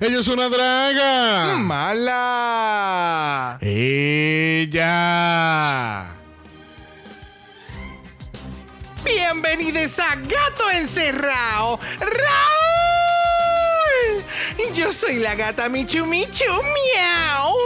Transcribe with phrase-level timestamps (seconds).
[0.00, 1.56] Ella es una draga.
[1.56, 3.58] ¡Mala!
[3.60, 4.86] Ella.
[9.04, 11.80] Bienvenidos a Gato Encerrado.
[11.98, 12.14] ¡Raúl!
[14.72, 16.44] Yo soy la gata Michu Michu.
[16.44, 17.56] ¡Miau!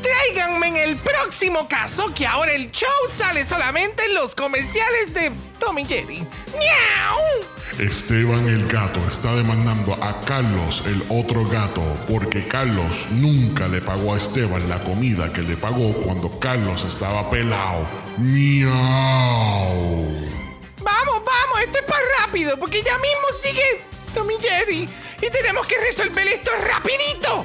[0.00, 5.30] Tráiganme en el próximo caso que ahora el show sale solamente en los comerciales de
[5.58, 6.26] Tommy Jerry.
[6.56, 7.61] ¡Miau!
[7.82, 14.14] Esteban el gato está demandando a Carlos el otro gato porque Carlos nunca le pagó
[14.14, 17.88] a Esteban la comida que le pagó cuando Carlos estaba pelado.
[18.18, 18.70] Miau.
[20.80, 24.88] Vamos, vamos, esto es para rápido porque ya mismo sigue Tommy Jerry
[25.20, 27.44] y tenemos que resolver esto rapidito.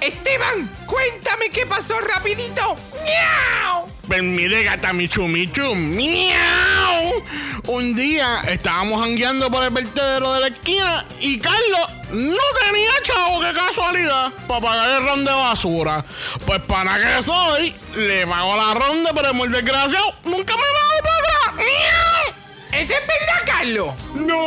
[0.00, 2.74] Esteban, cuéntame qué pasó rapidito.
[3.04, 3.91] ¡Miau!
[4.06, 5.74] Pues mire, gata Michu Michu.
[5.74, 7.24] ¡Miau!
[7.68, 13.40] Un día estábamos jangueando por el vertedero de la esquina y Carlos no tenía chavo,
[13.40, 16.04] qué casualidad, para pagar el ron de basura.
[16.44, 21.02] Pues para que soy, le pago la ronda, pero el muy desgraciado nunca me va
[21.02, 21.54] para atrás.
[21.56, 22.34] ¡Miau!
[22.82, 23.94] ¿Eso es verdad, Carlos?
[24.14, 24.42] ¡No!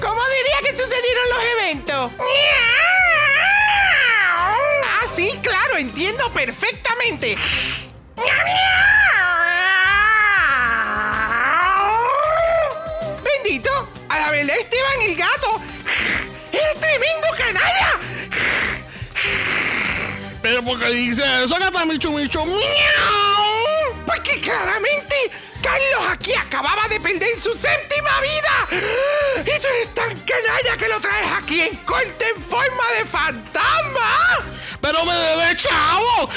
[0.00, 2.12] ¿Cómo diría que sucedieron los eventos?
[2.18, 2.93] Ah,
[5.24, 7.36] sí, claro, entiendo perfectamente.
[13.22, 13.70] Bendito,
[14.08, 15.60] a la verdad Esteban el gato
[16.52, 17.98] es tremendo canalla.
[20.42, 22.44] Pero porque dice eso, gata Michu Michu.
[22.44, 24.04] ¡Miau!
[24.06, 25.30] Porque claramente
[25.64, 28.68] Carlos aquí acababa de perder su séptima vida.
[29.40, 34.44] Y tú eres tan canalla que lo traes aquí en corte en forma de fantasma.
[34.82, 36.28] Pero me debe chavo.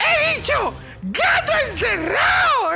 [0.00, 0.74] ¡He dicho!
[1.02, 2.72] ¡Gato encerrado!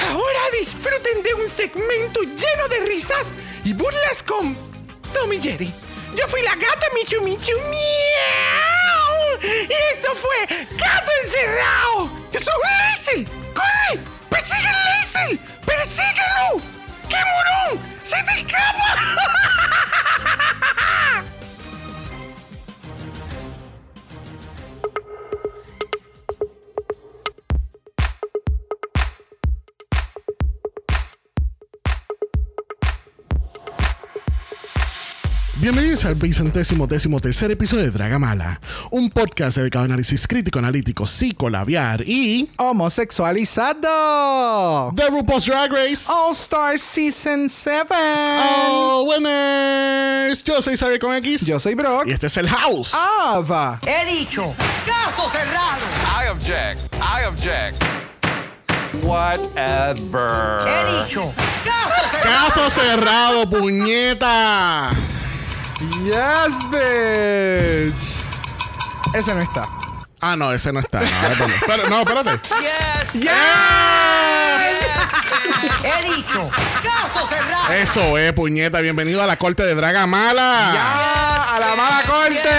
[0.00, 3.26] Ahora disfruten de un segmento lleno de risas
[3.64, 4.56] y burlas con
[5.12, 5.70] Tommy Jerry.
[6.14, 7.52] Yo fui la gata Michu Michu.
[9.42, 12.10] Y esto fue Gato Encerrado.
[12.32, 13.28] ¡Eso es Liesel!
[13.54, 14.00] ¡Corre!
[14.30, 15.38] ¡Persigue a!
[15.64, 16.62] ¡Persíguelo!
[17.08, 17.80] ¡Qué morón!
[18.04, 18.88] ¡Se te escapa!
[35.66, 38.60] Bienvenidos al vicentésimo décimo tercer episodio de Dragamala,
[38.92, 44.92] un podcast dedicado a análisis crítico, analítico, psicolabiar y homosexualizado.
[44.94, 46.06] The RuPaul's Drag Race.
[46.08, 47.88] All Star Season 7.
[47.90, 50.44] Oh, winners.
[50.44, 52.06] Yo soy Sarah con X Yo soy Brock.
[52.06, 52.94] y este es el House.
[52.94, 53.80] Ava.
[53.84, 54.54] He dicho,
[54.86, 55.82] caso cerrado.
[56.06, 56.94] I object.
[57.02, 57.82] I object.
[59.02, 60.60] Whatever.
[60.64, 61.34] He dicho,
[61.64, 62.46] caso cerrado.
[62.46, 64.92] Caso cerrado, puñeta.
[66.06, 68.04] Yes, bitch.
[69.12, 69.68] Ese no está.
[70.20, 71.00] Ah, no, ese no está.
[71.00, 71.06] No,
[71.46, 71.90] espérate.
[71.90, 72.40] No, espérate.
[72.60, 73.28] Yes.
[75.82, 76.48] He dicho,
[76.82, 77.72] caso cerrado.
[77.74, 78.80] Eso es, puñeta.
[78.80, 80.74] Bienvenido a la corte de Dragamala.
[80.78, 81.56] ¡Ah!
[81.56, 82.50] ¡A la mala corte!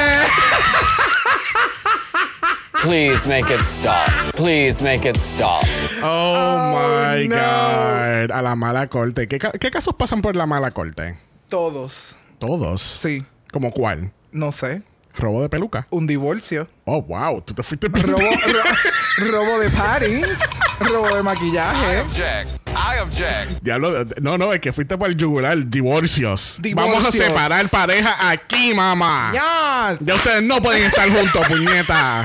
[2.83, 4.07] Please make it stop.
[4.35, 5.63] Please make it stop.
[6.03, 6.73] Oh,
[7.13, 7.35] my no.
[7.37, 8.31] God.
[8.31, 9.27] A la mala corte.
[9.29, 11.17] ¿Qué, ca- qué casos pasan por la mala corte?
[11.47, 12.17] Todos.
[12.39, 12.81] Todos.
[12.81, 13.25] Sí.
[13.57, 14.11] ¿Como cuál?
[14.31, 14.83] No sé.
[15.15, 15.87] Robo de peluca.
[15.89, 16.69] Un divorcio.
[16.85, 17.41] Oh, wow.
[17.41, 20.39] Tú te fuiste Robo, ro- robo de paddings.
[20.79, 22.01] robo de I maquillaje.
[22.01, 22.51] object.
[22.67, 23.59] I object.
[23.63, 25.57] Diablo, no, no, es que fuiste para el yugular.
[25.57, 26.57] Divorcios.
[26.75, 27.25] Vamos a Divorcios.
[27.25, 29.31] separar pareja aquí, mamá.
[29.33, 29.97] ¡Ya!
[30.01, 32.23] Ya ustedes no pueden estar juntos, puñeta.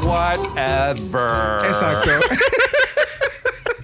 [0.00, 1.66] Whatever.
[1.66, 2.10] Exacto.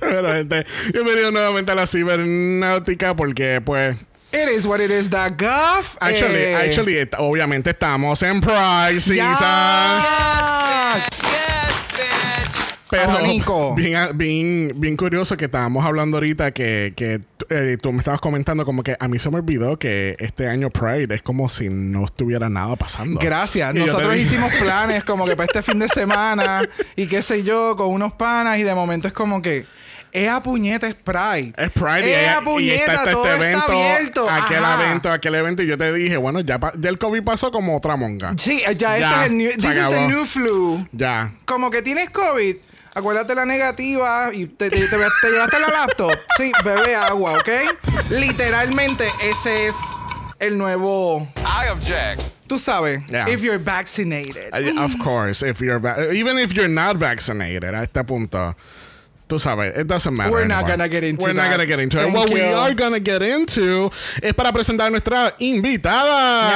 [0.03, 3.97] Bueno, gente, bienvenidos nuevamente a la cibernáutica porque, pues,
[4.33, 5.97] It is what it is, the guff.
[6.01, 9.17] actually, Eh, actually, obviamente estamos en Pride Season.
[9.41, 10.95] ¡Ya!
[10.95, 12.79] Yes, bitch.
[12.89, 18.21] Pero bien, bien, bien curioso que estábamos hablando ahorita que, que eh, tú me estabas
[18.21, 21.69] comentando como que a mí se me olvidó que este año Pride es como si
[21.69, 23.19] no estuviera nada pasando.
[23.21, 23.75] Gracias.
[23.75, 26.63] Y Nosotros hicimos planes como que para este fin de semana
[26.95, 29.67] y qué sé yo, con unos panas y de momento es como que
[30.13, 31.53] es a puñeta, es Pride.
[31.57, 34.31] Es Pride y, Es hay- a y puñeta, está, todo este está evento, abierto.
[34.31, 34.85] aquel Ajá.
[34.85, 35.63] evento, aquel evento.
[35.63, 38.35] Y yo te dije, bueno, ya, pa- ya el COVID pasó como otra monga.
[38.39, 40.87] Sí, ya, este es el new, this is the new flu.
[40.93, 41.33] Ya.
[41.45, 42.57] Como que tienes COVID,
[42.95, 46.17] acuérdate la negativa y te, te- te- te llevaste la laptop.
[46.37, 47.49] Sí, bebe agua, ¿ok?
[48.11, 49.75] Literalmente ese es
[50.39, 52.21] el nuevo I object.
[52.47, 53.29] Tú sabes, Yeah.
[53.31, 54.53] if you're vaccinated.
[54.53, 58.57] Uh, Of course, if you're va- even if you're not vaccinated a este punto.
[59.31, 60.31] Tú sabes, it doesn't matter.
[60.31, 60.77] We're not anymore.
[60.77, 62.13] gonna get into We're not gonna get into it.
[62.13, 63.91] What we are gonna get into
[64.21, 66.53] es para presentar a nuestra invitada.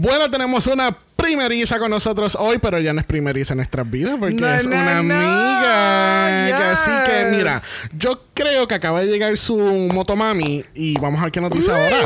[0.00, 4.16] Bueno, tenemos una primeriza con nosotros hoy, pero ya no es primeriza en nuestras vidas
[4.18, 5.14] porque No, es no, una no.
[5.14, 6.72] amiga.
[6.72, 7.38] Así que, Yes.
[7.38, 7.62] mira,
[7.96, 9.56] yo creo que acaba de llegar su
[9.94, 11.98] motomami y vamos a ver qué nos dice ahora.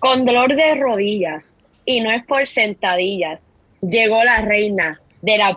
[0.00, 3.44] Con dolor de rodillas, y no es por sentadillas,
[3.80, 5.56] llegó la reina de la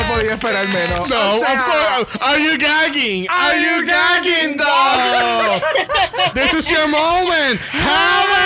[0.00, 1.08] podía esperar menos.
[1.08, 2.18] No, O sea, of course.
[2.20, 3.26] Are you gagging?
[3.30, 5.60] Are, you gagging, though?
[6.34, 7.60] this is your moment.
[7.60, 8.40] Have it!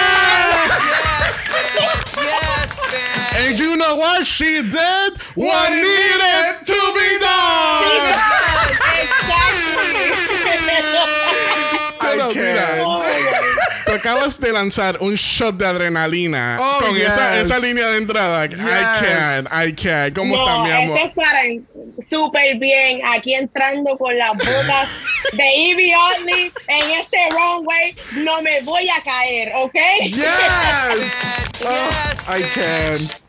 [3.45, 3.51] Yes.
[3.51, 4.27] And you know what?
[4.27, 8.15] She did what needed to be done.
[12.01, 13.87] Pero I mira, can't.
[13.87, 17.51] tú acabas de lanzar un shot de adrenalina Oh, con esa, yes.
[17.51, 18.45] esa línea de entrada.
[18.45, 20.15] I can't, I can't.
[20.15, 20.97] ¿Cómo está, No, mi amor?
[20.99, 21.41] ese es para
[22.09, 23.01] súper bien.
[23.15, 24.89] Aquí entrando con las botas
[25.33, 27.97] de Evie Oddly en ese runway.
[28.25, 29.75] No me voy a caer, ¿ok?
[30.03, 30.15] Yes.
[31.61, 33.24] Yes, I can't.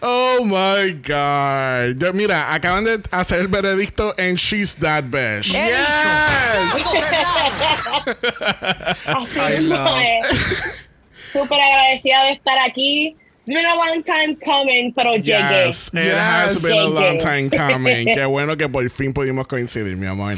[0.00, 2.14] Oh my God.
[2.14, 5.52] Mira, acaban de hacer el veredicto en She's That Bitch.
[5.54, 6.08] He dicho.
[6.72, 8.04] Caso cerrado.
[9.24, 10.00] Así I mismo love.
[10.00, 10.38] es.
[11.32, 13.16] Súper agradecida de estar aquí.
[13.48, 15.66] It's been a long time coming, pero llegué.
[15.66, 18.06] Yes, it has been a Thank long time coming.
[18.16, 20.34] Qué bueno que por fin pudimos coincidir, mi amor.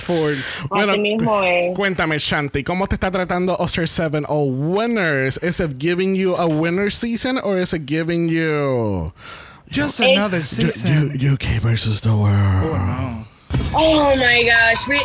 [0.69, 1.75] Bueno, Así mismo es.
[1.75, 5.39] cuéntame, Shanti, ¿cómo te está tratando Oster 7 All Winners?
[5.43, 9.11] Is it giving you a winner season or is it giving you
[9.71, 11.13] Just another season.
[11.19, 13.25] UK versus the world?
[13.75, 14.87] Oh my gosh.
[14.87, 15.01] we-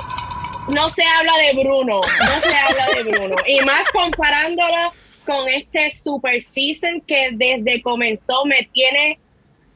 [0.74, 2.02] No se habla de Bruno.
[2.02, 3.36] No se habla de Bruno.
[3.48, 4.92] Y más comparándolo
[5.26, 9.20] con este super season que desde comenzó me tiene,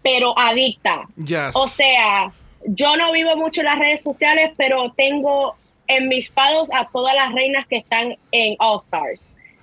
[0.02, 1.08] pero adicta.
[1.16, 1.56] Yes.
[1.56, 2.32] O sea,
[2.66, 5.56] yo no vivo mucho en las redes sociales, pero tengo
[5.88, 9.22] en mis palos a todas las reinas que están en All Stars.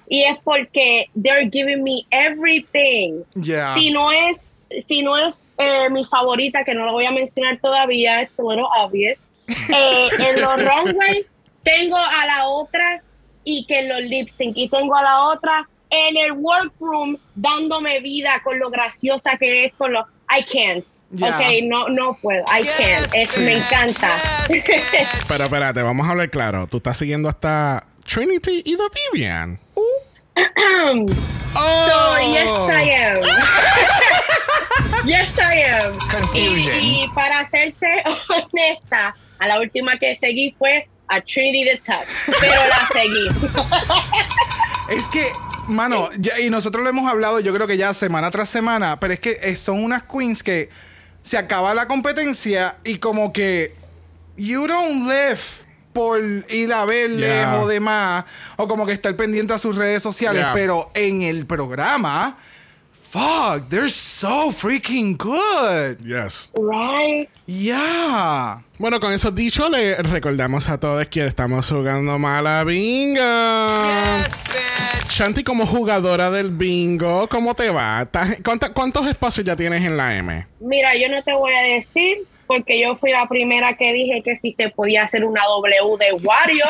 [0.08, 3.22] Y es porque they're giving me everything.
[3.34, 3.74] Yeah.
[3.74, 4.54] Si no es,
[4.86, 8.42] si no es eh, mi favorita, que no lo voy a mencionar todavía, it's a
[8.42, 9.22] little obvious.
[9.48, 11.26] eh, en los runway
[11.62, 13.02] tengo a la otra
[13.44, 15.68] y que en los lip sync y tengo a la otra
[16.08, 20.00] en el workroom dándome vida con lo graciosa que es con lo
[20.30, 20.84] I can't.
[21.10, 21.36] Yeah.
[21.38, 22.42] Ok, no, no puedo.
[22.48, 22.72] I Yes.
[22.76, 23.14] can't.
[23.14, 24.10] Es, Me encanta.
[25.28, 26.66] Pero espérate, vamos a hablar claro.
[26.66, 29.60] Tú estás siguiendo hasta Trinity y The Vivian.
[31.54, 33.22] So, yes, I am.
[35.06, 35.96] yes, I am.
[36.10, 36.80] Confusion.
[36.80, 37.86] Y, y para serte
[38.28, 42.06] honesta, a la última que seguí fue a Trinity the Tuck,
[42.40, 43.28] pero la seguí.
[44.90, 45.30] Es que,
[45.68, 49.14] mano, ya- y nosotros lo hemos hablado, yo creo que ya semana tras semana, pero
[49.14, 50.68] es que eh, son unas queens que
[51.22, 53.74] se acaba la competencia y como que
[54.36, 55.38] you don't live
[55.92, 56.20] por
[56.50, 57.60] ir a verles Yeah.
[57.60, 58.24] o demás,
[58.56, 60.52] o como que estar pendiente a sus redes sociales, Yeah.
[60.52, 62.36] pero en el programa,
[63.14, 66.00] fuck, they're so freaking good.
[66.04, 66.48] Yes.
[66.58, 67.28] Right?
[67.46, 68.58] Yeah.
[68.78, 73.20] Bueno, con eso dicho, le recordamos a todos que estamos jugando Mala Bingo.
[73.20, 75.10] Yes, bitch.
[75.12, 78.02] Shanti, como jugadora del bingo, ¿cómo te va?
[78.02, 80.46] ¿Estás- cuánta- ¿Cuántos espacios ya tienes en la M?
[80.58, 82.18] Mira, yo no te voy a decir
[82.48, 86.12] porque yo fui la primera que dije que si se podía hacer una W de
[86.14, 86.66] Wario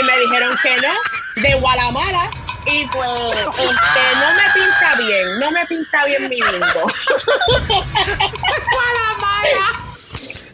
[0.00, 2.30] y me dijeron que no, de Gualamala.
[2.66, 3.10] Y pues,
[3.58, 6.92] este, no me pinta bien, no me pinta bien mi bingo.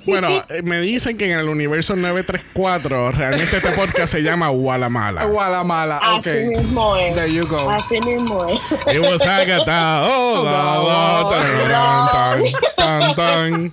[0.09, 5.25] Bueno, eh, me dicen que en el universo 934 realmente este podcast se llama Walamala.
[5.25, 6.27] Guatemala, ok.
[6.27, 7.15] Así mismo es.
[7.15, 7.71] There you go.
[7.71, 8.59] Así mismo es.
[8.95, 10.05] It was Agatha.
[10.05, 12.41] Oh, la, la,
[12.77, 13.73] tan, tan, tan,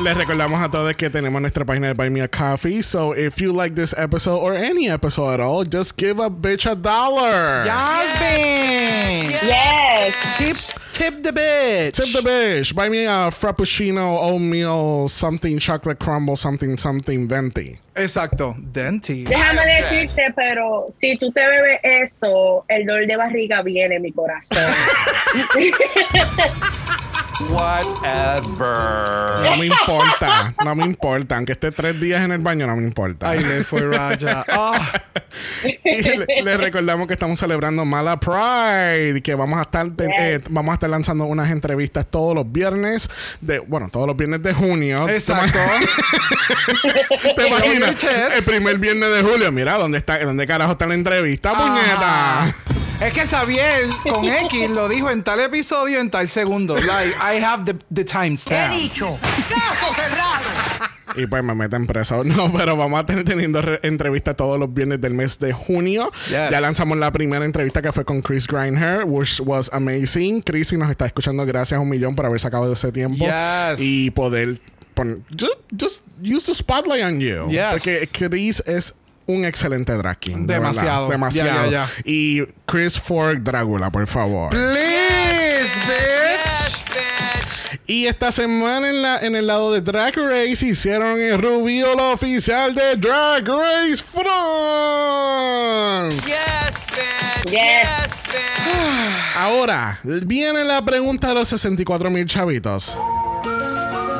[0.00, 2.82] Les recordamos a todos que tenemos nuestra página de Buy Me a Coffee.
[2.82, 6.70] So if you like this episode or any episode at all, just give a bitch
[6.70, 7.64] a dollar.
[7.64, 9.32] Jasmine!
[9.42, 10.14] Yes.
[10.38, 10.56] Tip,
[10.92, 11.94] tip the bitch.
[11.94, 12.72] Tip the bitch.
[12.76, 17.80] Buy me a frappuccino, oatmeal, something chocolate crumble, something, something venti.
[17.96, 18.54] Exacto.
[18.56, 19.24] Denti.
[19.24, 24.12] Déjame decirte, pero si tú te bebes eso, el dolor de barriga viene en mi
[24.12, 24.58] corazón.
[27.40, 29.38] Whatever.
[29.44, 31.36] No me importa, no me importa.
[31.36, 33.34] Aunque esté tres días en el baño, no me importa.
[33.34, 34.44] I live for Raja.
[34.48, 34.92] Ah,
[35.84, 40.72] Y le, le recordamos que estamos celebrando Mala Pride, que vamos a estar eh, vamos
[40.72, 43.08] a estar lanzando unas entrevistas todos los viernes
[43.40, 45.08] de, bueno, todos los viernes de junio.
[45.08, 45.58] exacto.
[47.36, 48.04] ¿Te imaginas?
[48.36, 49.52] El primer viernes de julio.
[49.52, 50.18] Mira, ¿dónde está?
[50.18, 52.54] ¿Dónde carajo está la entrevista, puñeta?
[53.00, 56.74] Es que Xavier con X lo dijo en tal episodio, en tal segundo.
[56.76, 58.72] Like, I have the, the timestamp.
[58.74, 60.88] ¡Caso cerrado!
[61.16, 62.22] Y pues me meten preso.
[62.28, 66.10] No, pero vamos a tener teniendo re- entrevistas todos los viernes del mes de junio.
[66.26, 66.50] Yes.
[66.50, 70.42] Ya lanzamos la primera entrevista que fue con Chris Grindher, which was amazing.
[70.42, 73.24] Chris, si nos está escuchando, gracias un millón por haber sacado ese tiempo.
[73.24, 73.78] Yes.
[73.78, 74.60] Y poder
[74.94, 75.20] poner.
[75.30, 77.48] Just, just use the spotlight on you.
[77.48, 77.70] Yes.
[77.74, 78.94] Porque Chris es
[79.28, 80.46] un excelente drag king.
[80.46, 80.72] de verdad.
[80.72, 81.08] Demasiado.
[81.08, 81.86] Demasiado.
[82.04, 84.50] Y Chris Ford Drácula, por favor.
[84.50, 86.44] Please, bitch.
[86.44, 87.80] Yes, bitch.
[87.86, 92.74] Y esta semana en, la, en el lado de Drag Race hicieron el reveal oficial
[92.74, 96.16] de Drag Race France.
[96.26, 97.44] Yes, bitch.
[97.44, 97.52] Yes.
[97.52, 99.36] Yes, bitch.
[99.36, 102.98] Ahora, viene la pregunta de los 64 mil chavitos.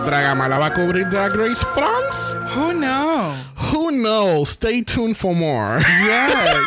[0.08, 2.34] ¿Dragamala va a cubrir Drag Race France?
[2.56, 3.36] Who knows?
[3.74, 4.48] Who knows?
[4.48, 5.80] Stay tuned for more.
[5.80, 6.64] Yes.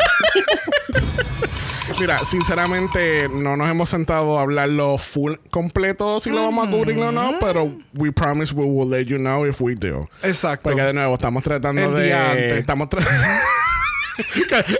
[1.99, 6.99] Mira, sinceramente no nos hemos sentado a hablarlo full completo si lo vamos a cubrir
[6.99, 10.07] o no, pero we promise we will let you know if we do.
[10.21, 10.69] Exacto.
[10.69, 12.29] Porque de nuevo estamos tratando El día de.
[12.29, 12.57] antes.
[12.59, 13.19] Estamos tratando.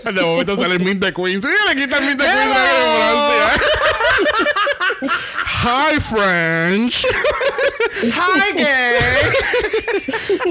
[0.14, 1.44] de momento sale el Mint de Queens.
[1.44, 3.60] Mira, aquí está el Mint de Queens de Francia.
[5.64, 7.06] Hi, French.
[8.02, 8.96] Hi, gay.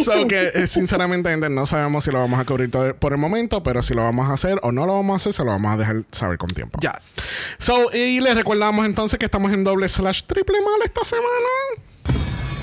[0.05, 3.17] so que eh, sinceramente gente, no sabemos si lo vamos a cubrir todo por el
[3.17, 5.51] momento, pero si lo vamos a hacer o no lo vamos a hacer, se lo
[5.51, 6.79] vamos a dejar saber con tiempo.
[6.79, 7.15] Yes.
[7.59, 11.90] So, y les recordamos entonces que estamos en doble slash triple mal esta semana.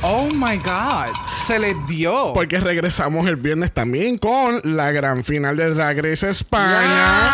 [0.02, 1.12] Oh my God.
[1.44, 2.32] Se les dio.
[2.32, 7.32] Porque regresamos el viernes también con la gran final de Drag Race España.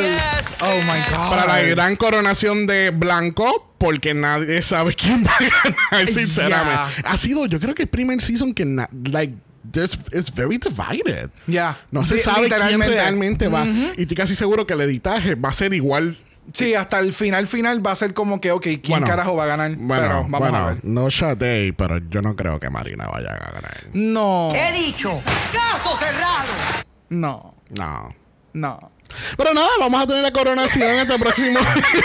[0.00, 0.58] Yes.
[0.60, 1.30] Oh my God.
[1.30, 5.42] Para la gran coronación de Blanco, porque nadie sabe quién va a
[5.90, 6.80] ganar, sinceramente.
[7.02, 7.10] Yeah.
[7.10, 9.34] Ha sido, yo creo que el primer season que, na- like,
[9.72, 11.30] this is very divided.
[11.46, 11.78] Ya.
[11.90, 13.66] No se sabe quién realmente va.
[13.66, 16.16] Y estoy casi seguro que el editaje va a ser igual.
[16.52, 19.44] Sí, hasta el final final va a ser como que, ok, ¿quién Bueno, carajo va
[19.44, 19.74] a ganar?
[19.76, 20.84] Bueno, Pero vamos bueno, a ver.
[20.84, 23.84] no Sade, pero yo no creo que Marina vaya a ganar.
[23.92, 24.52] No.
[24.54, 25.20] He dicho,
[25.52, 26.84] caso cerrado.
[27.08, 27.54] No.
[27.70, 28.14] No.
[28.52, 28.90] No.
[29.36, 31.58] Pero nada, vamos a tener la coronación este próximo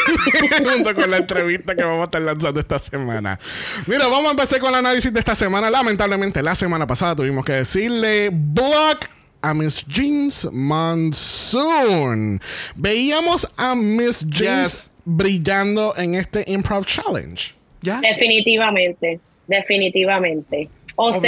[0.74, 3.40] junto con la entrevista que vamos a estar lanzando esta semana.
[3.88, 5.70] Mira, vamos a empezar con el análisis de esta semana.
[5.70, 9.06] Lamentablemente, la semana pasada tuvimos que decirle block
[9.42, 12.40] a Miss Jeans Monsoon.
[12.76, 14.92] Veíamos a Miss Jeans Yes.
[15.06, 17.54] brillando en este Improv Challenge.
[17.82, 18.00] ¿Ya?
[18.02, 20.70] Definitivamente, definitivamente.
[20.96, 21.22] O Obligado.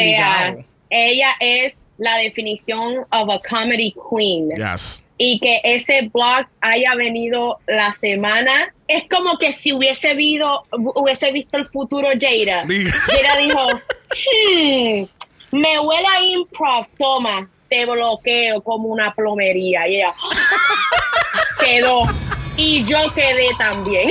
[0.57, 4.49] sea, ella es la definición of a comedy queen.
[4.57, 5.01] Yes.
[5.17, 11.31] Y que ese blog haya venido la semana, es como que si hubiese, visto hubiese
[11.31, 12.63] visto el futuro Jada.
[12.67, 12.91] Diga.
[12.91, 13.67] Jada dijo,
[14.09, 15.05] "Hmm,
[15.57, 19.87] me huele a improv, toma, te bloqueo como una plomería.
[19.87, 20.11] Y ella
[21.59, 22.03] quedó.
[22.57, 24.09] Y yo quedé también.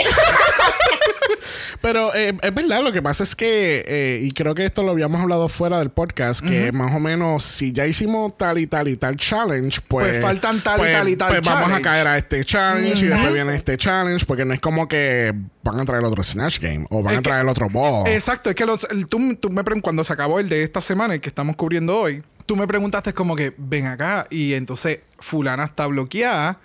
[1.82, 4.92] Pero eh, es verdad, lo que pasa es que, eh, y creo que esto lo
[4.92, 8.88] habíamos hablado fuera del podcast, que más o menos si ya hicimos tal y tal
[8.88, 10.08] y tal challenge, pues.
[10.08, 11.82] Pues faltan tal y pues- tal y tal Pues vamos a challenge.
[11.82, 15.80] caer a este challenge y después viene este challenge, porque no es como que van
[15.80, 18.06] a traer otro Snatch Game o van Es a que- traer otro ball.
[18.08, 20.80] Exacto, es que los- el- tú, tú me pregun- cuando se acabó el de esta
[20.82, 24.98] semana, el que estamos cubriendo hoy, tú me preguntaste como que, ven acá, y entonces
[25.20, 26.58] fulana está bloqueada,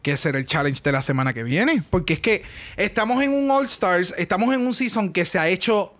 [0.00, 1.82] ¿qué será el challenge de la semana que viene?
[1.90, 2.44] Porque es que
[2.76, 5.95] estamos en un All Stars, estamos en un season que se ha hecho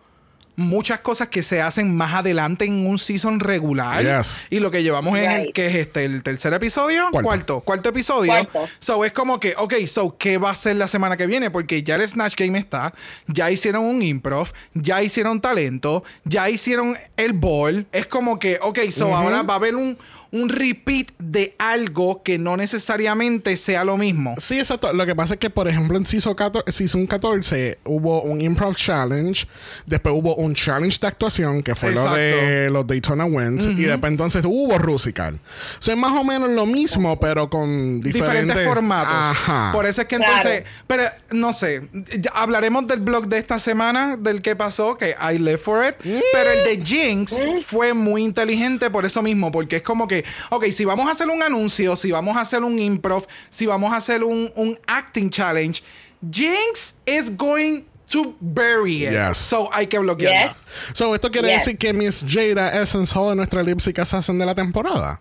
[0.57, 4.03] muchas cosas que se hacen más adelante en un season regular.
[4.03, 4.47] Yes.
[4.51, 5.55] Y lo que llevamos es el Right.
[5.55, 7.27] que es este, el tercer episodio, Cuarto.
[7.27, 8.33] cuarto, cuarto episodio.
[8.33, 8.67] Cuarto.
[8.79, 11.51] So es como que, ok, so, ¿qué va a ser la semana que viene?
[11.51, 12.93] Porque ya el Snatch Game está,
[13.27, 17.87] ya hicieron un improv, ya hicieron talento, ya hicieron el ball.
[17.93, 19.99] Es como que, ok, so ahora va a haber un,
[20.37, 24.35] un repeat de algo que no necesariamente sea lo mismo.
[24.39, 24.93] Sí, exacto.
[24.93, 28.77] Lo que pasa es que, por ejemplo, en Season 14, season 14 hubo un Improv
[28.77, 29.47] Challenge,
[29.87, 34.11] después hubo un Challenge de actuación, que fue lo de los Daytona Wins, y después
[34.11, 35.41] entonces hubo Rusical.
[35.79, 39.15] O sea, es más o menos lo mismo, pero con diferentes, diferentes formatos.
[39.15, 39.71] Ajá.
[39.73, 40.33] Por eso es que Claro.
[40.37, 41.89] entonces, pero no sé,
[42.19, 45.95] ya hablaremos del blog de esta semana, del que pasó, que I live for it,
[46.33, 50.65] pero el de Jinx fue muy inteligente por eso mismo, porque es como que, ok,
[50.71, 53.97] si vamos a hacer un anuncio, si vamos a hacer un improv, si vamos a
[53.97, 55.83] hacer un, un acting challenge,
[56.31, 59.13] Jinx is going to bury it.
[59.13, 59.39] Yes.
[59.39, 60.55] So hay que bloquearla.
[60.55, 60.97] Yes.
[60.97, 61.65] So, ¿esto quiere Yes.
[61.65, 65.21] decir que Miss Jada Essence Hall es nuestra lip sync assassin de la temporada?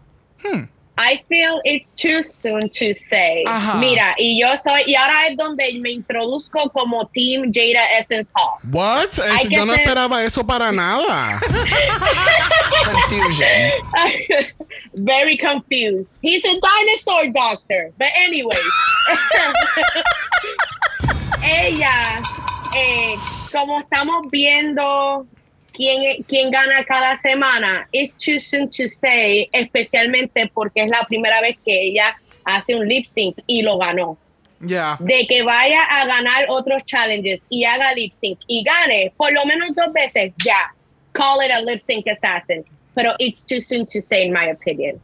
[0.98, 3.44] I feel it's too soon to say.
[3.46, 3.76] Ajá.
[3.80, 8.60] Mira, y yo soy, y ahora es donde me introduzco como Team Jada Essence Hall.
[8.72, 9.10] What?
[9.20, 11.40] Es- que yo no ser- esperaba eso para nada.
[12.86, 13.72] Confusion.
[14.94, 16.08] Very confused.
[16.22, 17.92] He's a dinosaur doctor.
[17.98, 18.56] But anyway.
[21.44, 22.22] Ella,
[22.76, 23.16] eh,
[23.52, 25.26] como estamos viendo
[25.76, 31.42] quién, quién gana cada semana, it's too soon to say, especialmente porque es la primera
[31.42, 32.16] vez que ella
[32.46, 34.18] hace un lip sync y lo ganó.
[34.66, 34.98] Yeah.
[35.00, 39.46] De que vaya a ganar otros challenges y haga lip sync y gane por lo
[39.46, 40.74] menos dos veces, ya.
[41.12, 42.64] Call it a lip sync assassin.
[42.96, 45.00] Pero it's too soon to say, in my opinion.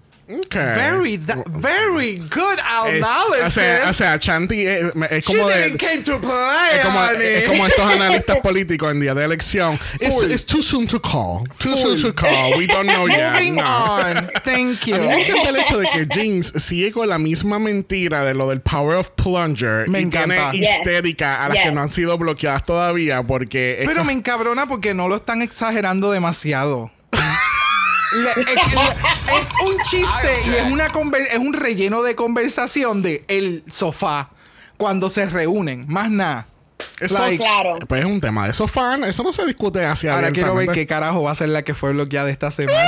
[0.46, 0.74] Okay.
[0.76, 3.46] Very, very good Eh, analysis.
[3.46, 5.78] o, sea, o sea, Chanti es, es She como didn't de.
[5.78, 7.28] came to play, Es como, honey.
[7.28, 9.80] es como estos analistas políticos en día de elección.
[10.00, 11.44] It's, it's too soon to call.
[11.58, 11.78] Too Full.
[11.98, 12.58] soon to call.
[12.58, 13.34] We don't know yet.
[13.34, 13.64] Moving No.
[13.64, 14.30] on.
[14.44, 14.96] Thank you.
[14.96, 18.34] A mí me encanta el hecho de que Jinx sigue con la misma mentira de
[18.34, 20.52] lo del Power of Plunger Me y encanta.
[20.52, 20.78] tiene Yes.
[20.78, 21.66] histérica a las Yes.
[21.66, 25.42] que no han sido bloqueadas todavía porque es Pero me encabrona porque no lo están
[25.42, 26.92] exagerando demasiado.
[28.14, 33.02] Le- es, le- es un chiste y es una conver- es un relleno de conversación
[33.02, 34.30] de el sofá
[34.78, 36.48] cuando se reúnen, más nada.
[37.00, 37.78] eso like- Claro.
[37.88, 40.70] pues es un tema de esos fans, eso no se discute hacia Ahora quiero ver
[40.70, 42.80] qué carajo va a ser la que fue bloqueada esta semana.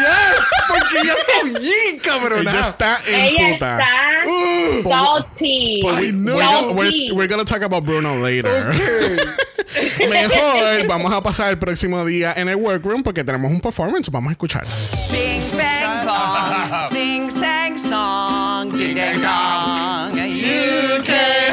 [0.00, 2.50] yes, porque ella está bien cabrona.
[2.50, 3.78] Ella está en Ella puta.
[3.78, 5.80] está salty.
[5.82, 7.12] Pues we- we're, gonna, we're, Salty.
[7.12, 8.74] we're gonna talk about Bruno later.
[10.08, 14.10] Mejor vamos a pasar el próximo día en el workroom porque tenemos un performance.
[14.10, 14.66] Vamos a escuchar.
[15.10, 20.18] Bing bang bong, sing sang song, ding dang dong.
[20.18, 21.45] UK high.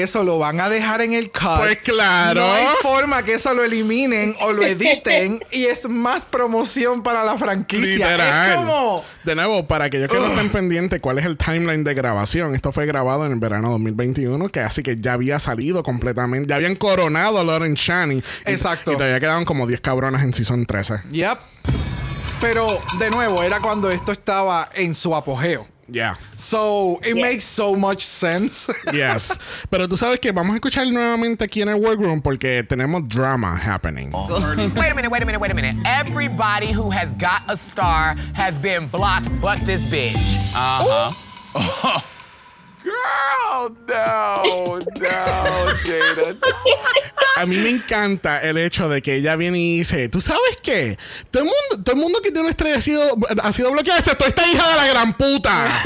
[0.00, 1.58] Que eso lo van a dejar en el cut.
[1.58, 2.40] Pues claro.
[2.40, 7.22] No hay forma que eso lo eliminen o lo editen y es más promoción para
[7.22, 8.06] la franquicia.
[8.10, 8.50] Literal.
[8.50, 11.92] Es como De nuevo, para aquellos que no estén pendientes, ¿cuál es el timeline de
[11.92, 12.54] grabación?
[12.54, 16.56] Esto fue grabado en el verano 2021, que así que ya había salido completamente, ya
[16.56, 18.16] habían coronado a Lauren Shani.
[18.16, 18.92] Y- Exacto.
[18.92, 20.94] Y todavía quedaban como 10 cabronas en Season 13.
[21.10, 21.38] Yep.
[22.40, 25.66] Pero de nuevo, era cuando esto estaba en su apogeo.
[25.92, 26.14] Yeah.
[26.36, 27.22] So, it Yeah.
[27.22, 28.68] makes so much sense.
[28.92, 29.36] Yes.
[29.70, 33.56] Pero tú sabes que vamos a escuchar nuevamente aquí en el workroom porque tenemos drama
[33.56, 34.10] happening.
[34.12, 35.76] Wait a minute, wait a minute, wait a minute.
[35.84, 40.16] Everybody who has got a star has been blocked but this bitch.
[40.54, 41.12] Uh
[41.54, 42.00] huh.
[42.82, 46.34] Girl, no, no, Jada.
[47.36, 50.98] A mí me encanta el hecho de que ella viene y dice, ¿tú sabes qué?
[51.30, 53.02] Todo el mundo, todo el mundo que tiene una estrella ha sido,
[53.42, 55.68] ha sido bloqueado, excepto esta hija de la gran puta.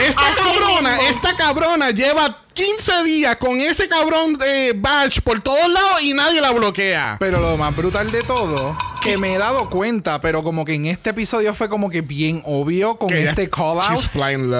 [0.00, 1.08] esta Así cabrona, mismo.
[1.08, 6.40] esta cabrona lleva 15 días con ese cabrón de badge por todos lados y nadie
[6.40, 7.18] la bloquea.
[7.20, 10.86] Pero lo más brutal de todo, que me he dado cuenta, pero como que en
[10.86, 14.00] este episodio fue como que bien obvio con Que este call out,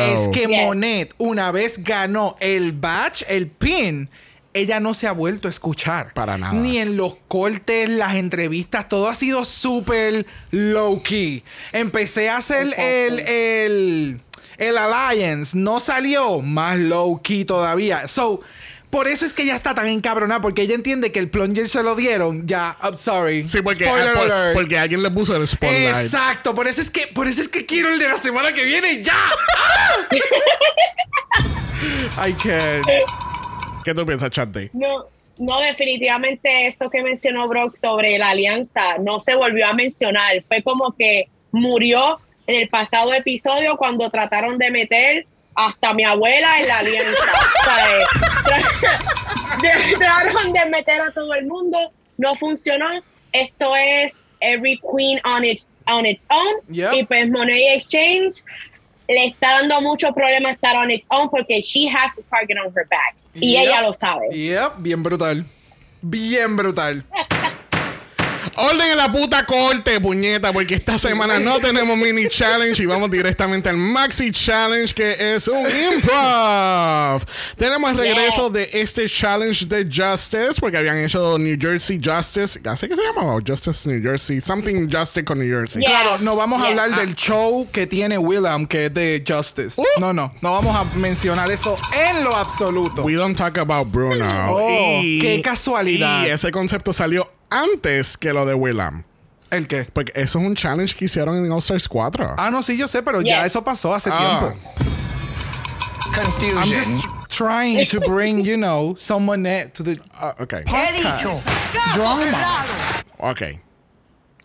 [0.03, 0.47] es que.
[0.47, 4.11] Monet, una vez ganó el badge, el pin,
[4.57, 6.13] ella no se ha vuelto a escuchar.
[6.15, 6.53] Para nada.
[6.53, 11.43] Ni en los cortes, las entrevistas, todo ha sido súper low key.
[11.73, 14.21] Empecé a hacer el, el,
[14.59, 18.09] el Alliance, no salió más low key todavía.
[18.09, 18.41] So,
[18.91, 21.83] por eso es que ella está tan encabronada, porque ella entiende que el plunger se
[21.83, 22.47] lo dieron.
[22.47, 23.47] Ya, I'm sorry.
[23.47, 24.55] Sí, porque, Spoiler por- alert.
[24.55, 25.89] porque alguien le puso el spotlight.
[26.05, 28.65] Exacto, por eso es que por eso es que quiero el de la semana que
[28.65, 29.13] viene ya.
[32.27, 32.87] I can't.
[33.85, 34.71] ¿Qué tú piensas, Chante?
[34.73, 35.07] No,
[35.39, 40.43] no, definitivamente eso que mencionó Brock sobre la alianza no se volvió a mencionar.
[40.49, 46.61] Fue como que murió en el pasado episodio cuando trataron de meter hasta mi abuela
[46.61, 47.23] en la alianza.
[49.99, 53.03] Trataron de meter a todo el mundo, no funcionó.
[53.33, 56.55] Esto es Every Queen on its, on its own.
[56.69, 56.93] Yep.
[56.95, 58.43] Y pues Money Exchange
[59.09, 62.73] le está dando mucho problema estar on its own porque she has a target on
[62.75, 63.15] her back.
[63.35, 63.63] Y Yep.
[63.65, 64.27] ella lo sabe.
[64.33, 65.45] Yep, bien brutal.
[66.03, 67.05] Bien brutal.
[68.57, 73.11] Orden en la puta corte, puñeta, porque esta semana no tenemos mini challenge y vamos
[73.11, 77.23] directamente al maxi challenge que es un improv.
[77.57, 82.89] Tenemos el regreso de este challenge de Justice porque habían hecho New Jersey Justice, así
[82.89, 85.83] que se llamaba Justice New Jersey, something Justice con New Jersey.
[85.83, 85.91] Yeah.
[86.03, 86.83] Claro, no vamos a Yeah.
[86.85, 89.81] hablar del show que tiene William, que es de Justice.
[89.99, 93.03] No, no, no vamos a mencionar eso en lo absoluto.
[93.03, 94.27] We don't talk about Bruno.
[94.51, 96.27] Oh, qué casualidad.
[96.27, 99.05] Y ese concepto salió antes que lo de Willam.
[99.51, 99.85] ¿El qué?
[99.93, 102.35] Porque eso es un challenge que hicieron en All Stars 4.
[102.37, 103.47] Ah, no, sí, yo sé, pero ya Yes.
[103.53, 104.19] eso pasó hace Ah.
[104.19, 104.57] tiempo.
[106.17, 106.63] I'm Confusion.
[106.99, 110.65] just trying to bring, you know, someone net to the Ah, ok.
[110.65, 111.25] podcast.
[111.95, 112.25] Drama.
[113.19, 113.43] Ok.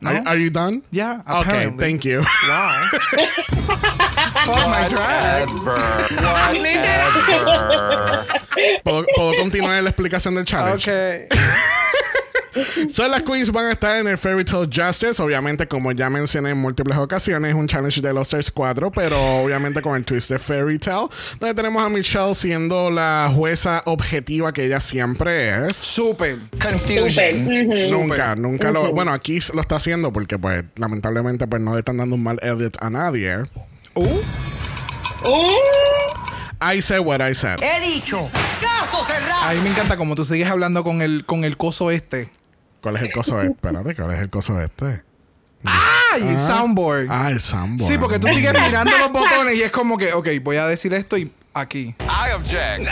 [0.01, 0.09] No?
[0.09, 0.81] Are, are you done?
[0.91, 1.77] Yeah, Okay, apparently.
[1.85, 2.23] thank you.
[4.45, 5.47] Fuck my drag.
[8.83, 10.83] ¿Puedo, puedo continuar la explicación del challenge?
[10.89, 11.27] Okay.
[12.91, 15.21] So, las queens van a estar en el Fairy Tale Justice.
[15.21, 19.17] Obviamente, como ya mencioné en múltiples ocasiones, es un challenge de los Stars 4, pero
[19.43, 21.07] obviamente con el twist de Fairy Tale,
[21.39, 25.77] donde tenemos a Michelle siendo la jueza objetiva que ella siempre es.
[25.77, 26.39] Super.
[26.61, 27.45] Confusion.
[27.89, 28.91] Nunca, nunca lo.
[28.91, 32.39] Bueno, aquí lo está haciendo porque, pues, lamentablemente, pues no le están dando un mal
[32.41, 33.43] edit a nadie.
[33.93, 34.07] Uh,
[36.61, 37.59] I said what I said.
[37.61, 38.29] He dicho.
[38.61, 39.41] Caso cerrado.
[39.43, 42.29] a mí me encanta como tú sigues hablando con el, con el coso este.
[42.81, 43.53] ¿Cuál es el coso este?
[43.53, 45.03] Espérate, ¿cuál es el coso este?
[45.63, 46.23] ¡Ay!
[46.27, 47.07] El soundboard.
[47.09, 47.87] Ah, el Sambo.
[47.87, 50.93] Sí, porque tú sigues mirando los botones y es como que, ok, voy a decir
[50.93, 51.95] esto y aquí.
[51.99, 52.89] I object.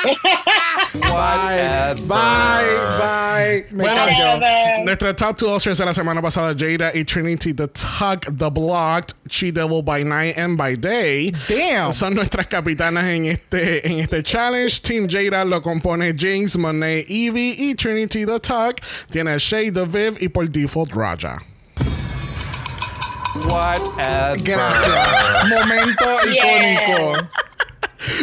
[0.94, 1.94] Bye.
[2.06, 2.64] Bye.
[2.98, 3.64] Bye.
[3.70, 4.84] Me Bueno, whatever.
[4.84, 9.14] Nuestra top two All-Stars de la semana pasada, Jada y Trinity, The Tug, The Blocked,
[9.28, 11.32] She Devil by Night and by Day.
[11.48, 11.92] Damn.
[11.92, 14.80] Son nuestras capitanas en este, en este challenge.
[14.82, 18.76] Team Jada lo compone James, Monet, Evie y Trinity, The Tug.
[19.10, 21.42] Tiene a Shay, The Viv y por default Raja.
[23.46, 24.36] Whatever.
[24.42, 25.48] Gracias.
[25.48, 27.28] Momento icónico.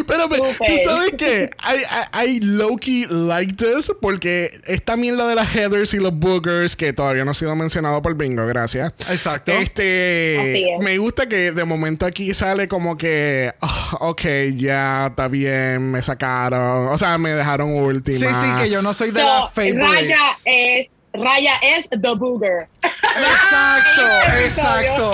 [0.08, 0.46] Pero me- tú
[0.86, 5.94] sabes que I, I, I low-key like this porque es también la de las headers
[5.94, 8.94] y los boogers que todavía no ha sido mencionado por Bingo, gracias.
[9.10, 9.52] Exacto.
[9.52, 10.80] Este, es.
[10.80, 14.22] me gusta que de momento aquí sale como que, ah, ok,
[14.56, 18.18] ya está bien, me sacaron, o sea, me dejaron última.
[18.18, 19.80] Sí, sí, que yo no soy de So, las favorites.
[19.90, 22.68] Raya es Raya es the booger.
[22.84, 24.02] Exacto,
[24.44, 25.13] exacto.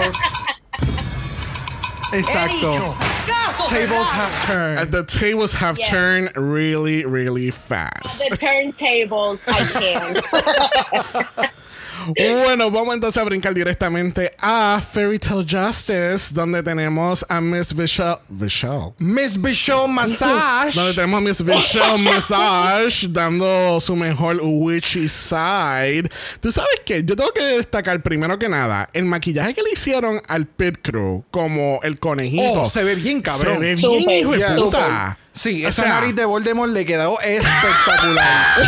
[2.14, 2.96] Exacto.
[3.26, 4.12] Caso Tables cerrado.
[4.12, 4.80] have turned.
[4.80, 5.90] Uh, The tables have Yeah.
[5.90, 8.30] turned really, really fast.
[8.30, 11.50] The turntables, I can't.
[12.08, 18.18] Bueno, vamos entonces a brincar directamente a Fairy Tale Justice, donde tenemos a Miss Vishal.
[18.30, 18.94] Vishal.
[18.98, 20.76] Miss Bishop Massage.
[20.76, 26.10] Donde tenemos a Miss Vishal Massage dando su mejor witchy side.
[26.42, 30.22] Tú sabes que yo tengo que destacar primero que nada el maquillaje que le hicieron
[30.28, 32.64] al Pit Crew, como el conejito.
[32.64, 33.56] Oh, se ve bien, cabrón.
[33.56, 35.18] Se ve bien, hijo de puta.
[35.34, 38.28] Sí, O esa sea, nariz de Voldemort le quedó espectacular.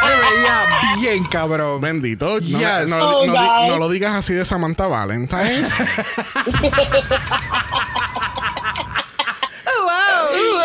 [0.00, 0.66] Se veía
[1.00, 1.80] bien, cabrón.
[1.80, 2.40] Bendito.
[2.40, 2.88] No, Yes.
[2.90, 5.64] no- Oh, no no lo digas así de Samantha Valentine.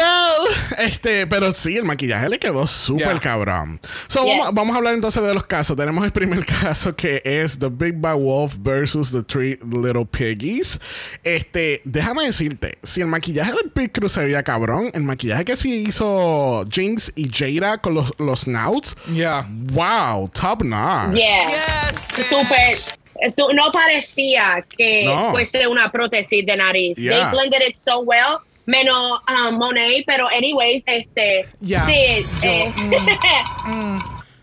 [0.78, 3.20] Este, pero sí, el maquillaje le quedó súper Yeah.
[3.20, 3.80] cabrón.
[4.08, 4.38] So, Yeah.
[4.38, 5.76] vamos, vamos a hablar entonces de los casos.
[5.76, 10.80] Tenemos el primer caso que es The Big Bad Wolf versus The Three Little Piggies.
[11.24, 15.56] Este, déjame decirte, si el maquillaje del Pig Crew se veía cabrón, el maquillaje que
[15.56, 19.48] sí hizo Jinx y Jada con los, los Nauts, Yeah.
[19.50, 21.16] wow, top notch.
[21.16, 21.94] Yeah.
[22.30, 22.76] Super.
[23.20, 25.32] eh, tú- no parecía que No.
[25.32, 26.96] fuese una prótesis de nariz.
[26.98, 27.32] Yeah.
[27.32, 28.40] They blended it so well.
[28.68, 31.48] Menos um, Monet, pero anyways, este.
[31.62, 31.86] Yeah.
[31.88, 32.26] Sí.
[32.44, 32.74] Yo, eh,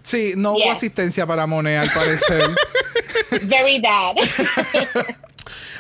[0.03, 2.51] Sí, no hubo asistencia para Monet, al parecer.
[3.43, 4.17] very bad.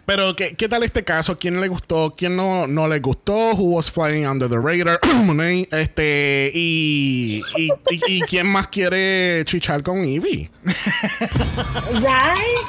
[0.06, 1.38] Pero, ¿qué, qué tal este caso?
[1.38, 2.14] ¿Quién le gustó?
[2.14, 3.52] ¿Quién no, no le gustó?
[3.54, 5.00] Who was flying under the radar?
[5.24, 5.72] Monet.
[5.72, 10.50] Este, y, y, y- y quién más quiere chichar con Evie?
[10.64, 12.60] right.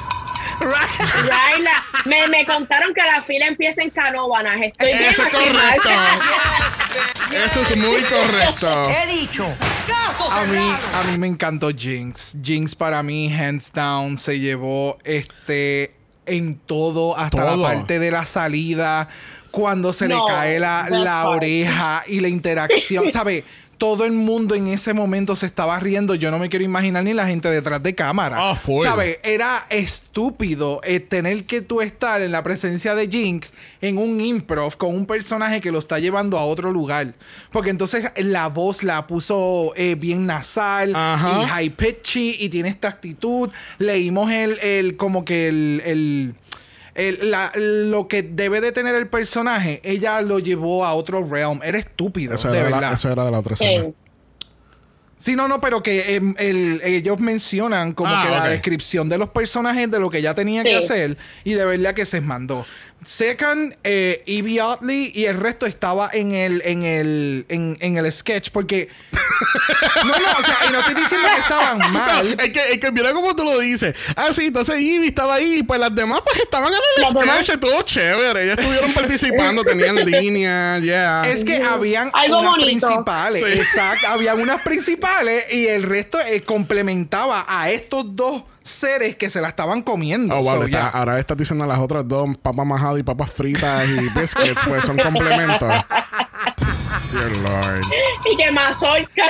[0.60, 4.58] Right, la- me, me contaron que la fila empieza en Canóvanas.
[4.62, 5.90] Estoy bien Eso es correcto.
[7.46, 8.90] Eso es muy correcto.
[8.90, 9.46] He dicho.
[9.88, 10.58] Caso A mí,
[10.94, 12.38] a mí me encantó Jinx.
[12.42, 17.58] Jinx para mí, hands down, se llevó este en todo, hasta Todo.
[17.58, 19.08] la parte de la salida,
[19.52, 23.44] cuando se No, le cae la, la oreja y la interacción, ¿sabe?
[23.78, 26.16] Todo el mundo en ese momento se estaba riendo.
[26.16, 28.38] Yo no me quiero imaginar ni la gente detrás de cámara.
[28.52, 28.84] Ah, full.
[28.84, 29.20] ¿Sabe?
[29.24, 34.78] Era estúpido eh, tener que tú estar en la presencia de Jinx en un improv
[34.78, 37.14] con un personaje que lo está llevando a otro lugar.
[37.52, 41.42] Porque entonces la voz la puso eh, bien nasal Ajá.
[41.42, 43.50] y high pitchy y tiene esta actitud.
[43.78, 46.36] Leímos el, el como que el, el-
[46.96, 51.60] el- la- lo que debe de tener el personaje, ella lo llevó a otro realm.
[51.64, 52.90] Era estúpido, Eso de era, de verdad.
[52.90, 53.84] la, eso era de la otra escena.
[53.84, 53.94] Sí.
[55.18, 59.18] Sí, no, no, pero que em, el- ellos mencionan como Ah, que la descripción de
[59.18, 60.70] los personajes de lo que ella tenía Sí.
[60.70, 62.66] que hacer y de verdad que se mandó.
[63.04, 68.12] Second, eh, Evie Oddly y el resto estaba en el, en el, en, en el
[68.12, 68.90] sketch porque...
[69.98, 72.28] no, no, o sea, y no estoy diciendo que estaban mal.
[72.40, 73.96] Es que, es que mira cómo tú lo dices.
[74.16, 75.62] Ah, sí, entonces Ivy estaba ahí.
[75.62, 77.60] Pues las demás, pues estaban en el Las demás- sketch.
[77.60, 78.44] Todo chévere.
[78.46, 81.28] Ellas estuvieron participando, tenían línea, yeah.
[81.28, 82.88] Es que habían Algo unas bonito.
[82.88, 83.60] principales, Sí.
[83.60, 89.40] exacto, habían unas principales y el resto eh, complementaba a estos dos seres que se
[89.42, 90.36] la estaban comiendo.
[90.36, 90.88] Oh, wow, So, le está- yeah.
[90.90, 94.84] ahora estás diciendo a las otras dos, papas majadas y papas fritas y biscuits, pues
[94.84, 95.70] son complementos.
[97.14, 97.82] Dear Lord.
[98.32, 99.24] Y que mazorca.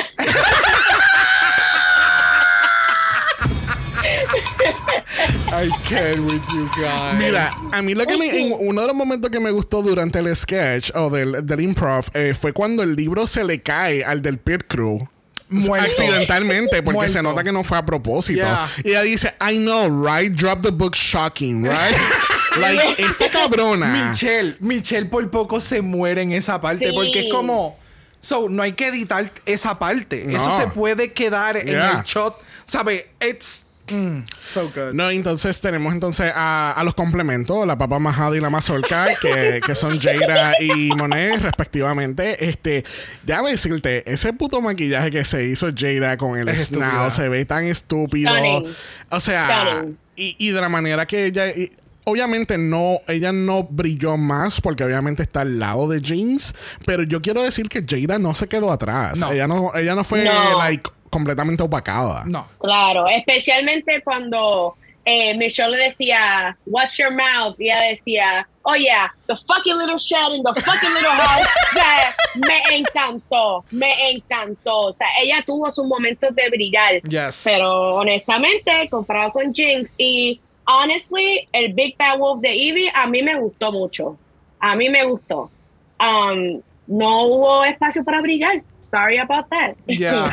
[5.51, 7.15] I can't with you guys.
[7.17, 10.19] Mira, a mí lo que me, en uno de los momentos que me gustó durante
[10.19, 14.21] el sketch o del, del improv eh, fue cuando el libro se le cae al
[14.21, 15.07] del pit crew.
[15.47, 15.85] Muerto.
[15.87, 17.13] Accidentalmente, porque Muerto.
[17.13, 18.39] se nota que no fue a propósito.
[18.39, 18.69] Yeah.
[18.83, 20.31] Y ella dice, I know, right?
[20.33, 21.95] Drop the book shocking, right?
[22.57, 24.09] like, esta cabrona.
[24.09, 26.91] Michelle, Michelle por poco se muere en esa parte Sí.
[26.93, 27.77] porque es como.
[28.21, 30.23] So, no hay que editar esa parte.
[30.25, 30.35] No.
[30.35, 32.41] Eso se puede quedar en el shot.
[32.65, 33.11] ¿Sabe?
[33.21, 33.64] It's.
[33.89, 34.93] Mm, so good.
[34.93, 39.61] No, entonces tenemos entonces a, a los complementos, la papa majada y la mazorca, que,
[39.65, 42.47] que son Jaira y Monet, respectivamente.
[42.49, 42.83] Este,
[43.25, 46.71] ya voy a decirte, ese puto maquillaje que se hizo Jaira con el Es
[47.11, 48.31] se ve tan estúpido.
[48.31, 48.75] Stunning.
[49.11, 49.81] O sea,
[50.15, 51.47] y, y de la manera que ella.
[51.49, 51.71] y-
[52.07, 56.53] Obviamente no, ella no brilló más porque obviamente está al lado de Jeans,
[56.85, 59.17] pero yo quiero decir que Jaira no se quedó atrás.
[59.17, 59.31] No.
[59.31, 60.59] Ella no, ella no fue No.
[60.59, 62.23] like completamente opacada.
[62.25, 62.45] No.
[62.59, 64.75] Claro, especialmente cuando
[65.05, 67.55] eh, Michelle le decía, What's your mouth?
[67.57, 71.47] Y ella decía, Oh yeah, the fucking little shed in the fucking little house.
[71.71, 74.87] O sea, me encantó, me encantó.
[74.87, 77.01] O sea, ella tuvo sus momentos de brillar.
[77.03, 77.43] Yes.
[77.45, 83.23] Pero honestamente, comparado con Jinx y honestly, el Big Bad Wolf de Evie a mí
[83.23, 84.17] me gustó mucho.
[84.59, 85.49] A mí me gustó.
[85.97, 88.63] Um, no hubo espacio para brillar.
[88.95, 89.75] Sorry about that.
[89.87, 90.25] Ya.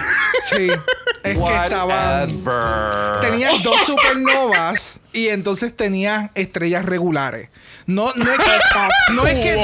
[0.45, 0.69] Sí.
[1.25, 3.21] Es que estaban.
[3.21, 7.49] Tenías dos supernovas y entonces tenías estrellas regulares.
[7.87, 9.61] No, no es que, no es que, dejen,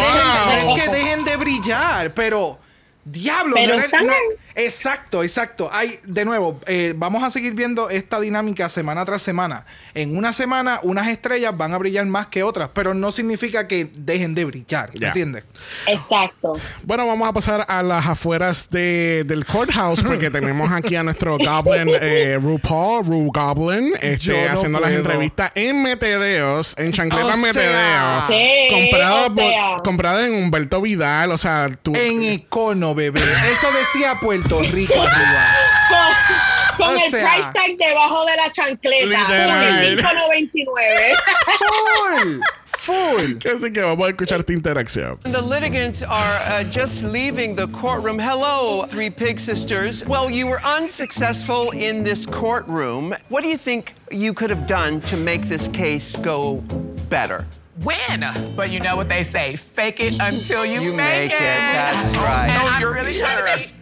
[0.47, 2.59] no es que dejen de brillar, pero.
[3.05, 4.13] Diablo, Pero no era- están no-.
[4.59, 5.71] Exacto, exacto.
[5.73, 9.65] Hay, de nuevo, eh, vamos a seguir viendo esta dinámica semana tras semana.
[9.95, 13.91] En una semana, unas estrellas van a brillar más que otras, pero no significa que
[13.95, 14.91] dejen de brillar.
[14.95, 15.09] Ya.
[15.09, 15.45] ¿Entiendes?
[15.87, 16.55] Exacto.
[16.83, 21.39] Bueno, vamos a pasar a las afueras de, del courthouse porque tenemos aquí a nuestro
[21.39, 27.39] Goblin eh, RuPaul, Ru Goblin, este, no haciendo las entrevistas en Metedeos, en Chancletas O
[27.39, 28.25] Metedeos.
[28.29, 30.27] Sí, o sea.
[30.27, 31.93] en Humberto Vidal, o sea, tú.
[31.95, 33.21] En Econo, bebé.
[33.21, 35.45] Eso decía Puerto Rico arriba.
[35.89, 37.21] Con, con O el sea.
[37.23, 39.07] price tag debajo de la chancleta.
[39.07, 39.99] Literal.
[39.99, 41.17] 5.99.
[41.59, 42.41] Full.
[42.79, 43.39] Full.
[43.45, 45.19] Así que vamos a escuchar esta interacción.
[45.25, 48.19] The litigants are uh, just leaving the courtroom.
[48.19, 50.05] Hello, three pig sisters.
[50.07, 53.15] Well, you were unsuccessful in this courtroom.
[53.29, 56.63] What do you think you could have done to make this case go
[57.11, 57.47] better?
[57.83, 58.25] Win!
[58.57, 62.17] But you know what they say fake it until you, You make, make it, that's
[62.19, 62.49] right.
[62.51, 63.75] And No, I'm you're- really Jesus Christ!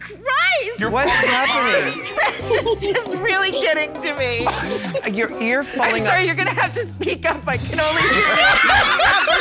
[0.93, 2.05] What's happening?
[2.05, 4.47] Stress is just really getting to me.
[5.17, 6.27] Your ear falling I'm sorry, up.
[6.27, 7.47] you're gonna have to speak up.
[7.47, 8.11] I can only hear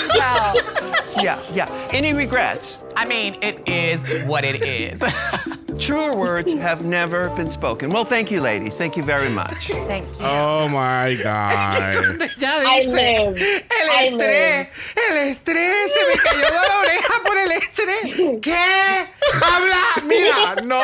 [0.06, 0.20] you.
[0.20, 1.90] well, Yeah, yeah.
[1.92, 2.78] Any regrets?
[2.96, 5.02] I mean, it is what it is.
[5.80, 7.90] Truer words have never been spoken.
[7.92, 8.76] Well, thank you, ladies.
[8.78, 9.68] Thank you very much.
[9.88, 10.14] Thank you.
[10.26, 12.30] Oh my God.
[12.40, 12.94] Ya I dice.
[12.94, 13.38] live.
[13.70, 14.68] El estrés.
[15.10, 15.92] El estrés.
[15.92, 18.40] Se me cayó de la oreja por el estrés.
[18.42, 19.08] ¿Qué?
[19.44, 19.84] Habla.
[20.06, 20.82] Mira, no.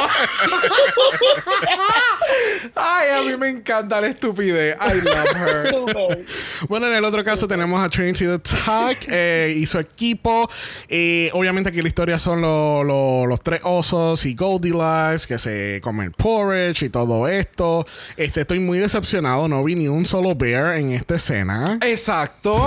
[2.76, 4.76] Ay, a mí me encanta la estupidez.
[4.82, 6.26] I love her.
[6.68, 10.50] Bueno, en el otro caso tenemos a Trinity the Tuck eh, y su equipo.
[10.90, 14.81] Eh, obviamente aquí la historia son lo- lo- los tres osos y Goldilocks
[15.28, 17.86] que se comen porridge y todo esto.
[18.18, 19.48] Este, estoy muy decepcionado.
[19.48, 21.78] No vi ni un solo bear en esta escena.
[21.82, 22.58] Exacto.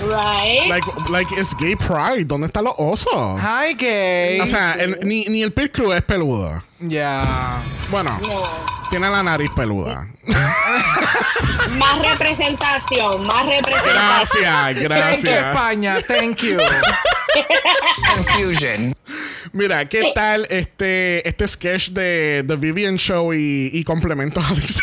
[0.00, 0.68] Right?
[0.68, 2.24] Like, like it's gay pride.
[2.24, 3.40] ¿Dónde están los osos?
[3.40, 4.40] Hi, gay.
[4.40, 6.62] O sea, el- ni, ni el pit crew es peludo.
[6.82, 7.60] Ya.
[7.90, 8.42] Bueno, No.
[8.90, 10.06] tiene la nariz peluda.
[11.78, 14.44] Más representación, más representación.
[14.44, 15.46] Gracias, Thank you, gracias.
[15.46, 15.96] España.
[16.06, 16.58] Thank you.
[18.14, 18.94] Confusion.
[19.52, 24.80] Mira, ¿qué tal este, este sketch de The Vivian Show y, y complementos adicionales?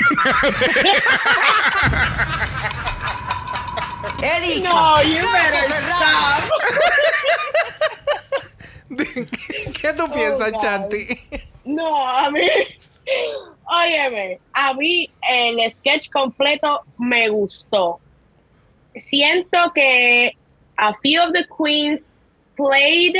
[4.21, 4.73] He dicho.
[4.73, 6.43] No, you better stop.
[9.81, 10.61] ¿Qué tú piensas, God.
[10.61, 11.19] Chanti?
[11.69, 12.41] No, a mí.
[13.71, 17.99] Óyeme, a mí el sketch completo me gustó.
[18.95, 20.35] Siento que
[20.77, 22.09] a few of the queens
[22.57, 23.15] played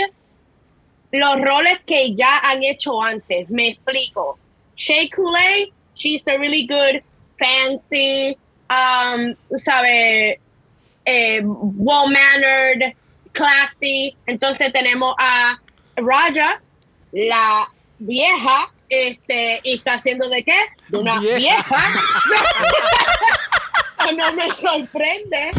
[1.11, 3.49] los roles que ya han hecho antes.
[3.51, 4.39] Me explico.
[4.75, 7.03] Shea Coulee, she's a really good,
[7.37, 8.35] fancy,
[8.71, 10.39] um, sabe,
[11.05, 12.95] eh, well-mannered,
[13.33, 14.15] classy.
[14.25, 15.59] Entonces tenemos a
[15.97, 16.59] Raja,
[17.11, 17.67] la
[17.99, 20.57] vieja, este, y está haciendo de qué?
[20.87, 21.37] De una Vieja.
[21.37, 21.83] vieja.
[24.17, 25.51] no me sorprende.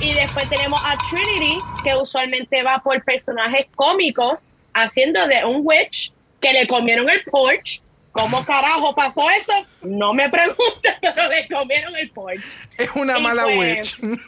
[0.00, 6.12] Y después tenemos a Trinity, que usualmente va por personajes cómicos, haciendo de un witch
[6.40, 7.82] que le comieron el porch.
[8.12, 9.52] ¿Cómo carajo pasó eso?
[9.82, 12.40] No me preguntes, pero le comieron el porch.
[12.76, 14.18] Es una Y mala pues, witch.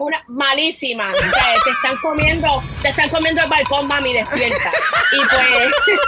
[0.00, 1.10] Una malísima.
[1.12, 4.72] O sea, te están comiendo, te están comiendo el balcón, mami, despierta.
[5.12, 5.98] Y pues.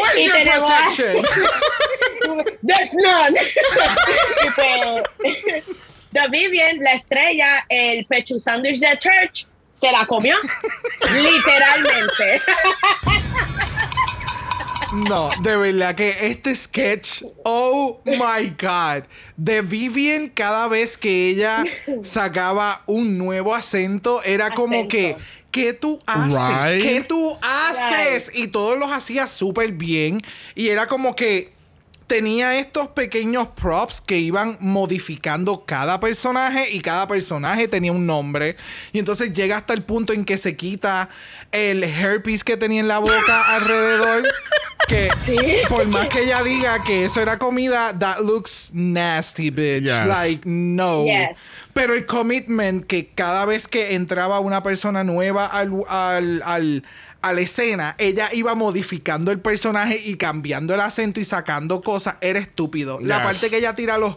[0.00, 1.22] Where's y your a- protection?
[2.66, 3.36] There's none.
[4.44, 5.04] y pues,
[6.12, 9.46] The Vivian, la estrella, el pechu sandwich de church,
[9.80, 10.36] se la comió.
[11.12, 12.42] Literalmente.
[14.92, 19.04] No, de verdad que este sketch, oh my god,
[19.36, 21.64] de Vivian cada vez que ella
[22.02, 24.88] sacaba un nuevo acento era como Acento.
[24.88, 25.16] que
[25.50, 26.74] ¿qué tú haces?
[26.74, 26.82] Right.
[26.82, 28.30] ¿Qué tú haces?
[28.34, 30.22] Y todos los hacía súper bien
[30.54, 31.56] y era como que
[32.06, 38.56] tenía estos pequeños props que iban modificando cada personaje y cada personaje tenía un nombre.
[38.92, 41.08] Y entonces llega hasta el punto en que se quita
[41.52, 44.24] el herpes que tenía en la boca alrededor.
[44.88, 45.08] Que
[45.68, 49.84] por más que ella diga que eso era comida, that looks nasty, bitch.
[49.84, 50.06] Yes.
[50.06, 51.04] Like, no.
[51.04, 51.30] Yes.
[51.72, 56.84] Pero el commitment que cada vez que entraba una persona nueva al, al, al-
[57.22, 62.16] a la escena, ella iba modificando el personaje y cambiando el acento y sacando cosas,
[62.20, 63.00] era estúpido.
[63.00, 64.16] La parte que ella tira los,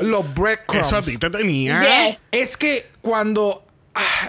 [0.00, 0.86] los breadcrumbs.
[0.86, 2.08] Eso a ti te tenía.
[2.10, 2.18] Yes.
[2.30, 3.64] Es que cuando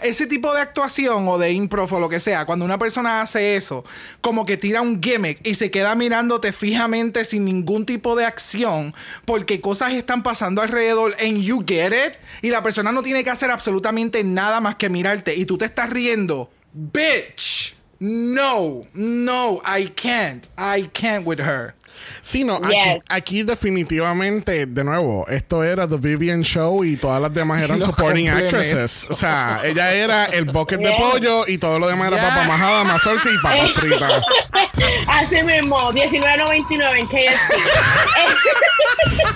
[0.01, 3.55] ese tipo de actuación o de improv o lo que sea, cuando una persona hace
[3.55, 3.85] eso,
[4.21, 8.93] como que tira un gimmick y se queda mirándote fijamente sin ningún tipo de acción,
[9.25, 13.29] porque cosas están pasando alrededor and you get it, y la persona no tiene que
[13.29, 16.49] hacer absolutamente nada más que mirarte y tú te estás riendo.
[16.73, 17.75] Bitch.
[17.99, 20.45] No, no, I can't.
[20.57, 21.73] I can't with her.
[22.21, 22.99] Sí, no, aquí, Yes.
[23.09, 28.29] aquí definitivamente, de nuevo, esto era The Vivian Show y todas las demás eran supporting
[28.29, 29.05] actresses.
[29.09, 32.83] O sea, ella era el bucket de pollo y todo lo demás era papa majada,
[32.83, 34.23] mazorca y papas fritas.
[35.07, 37.53] Así mismo, 19.99 en KFC.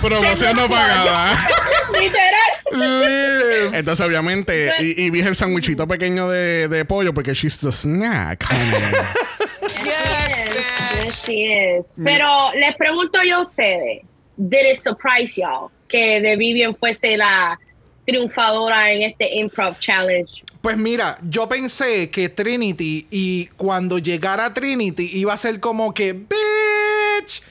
[0.00, 1.48] Promoción no pagada.
[2.00, 3.74] Literal.
[3.74, 8.44] Entonces, obviamente, y, y vi el sandwichito pequeño de, de pollo porque she's the snack,
[8.50, 9.47] honey.
[9.88, 11.44] Yes, she
[11.78, 11.86] is.
[12.02, 14.02] Pero les pregunto yo a ustedes,
[14.36, 17.58] did it surprise y'all que The Vivian fuese la
[18.06, 20.30] triunfadora en este Improv Challenge?
[20.60, 26.12] Pues mira, yo pensé que Trinity y cuando llegara Trinity iba a ser como que
[26.12, 27.42] bitch,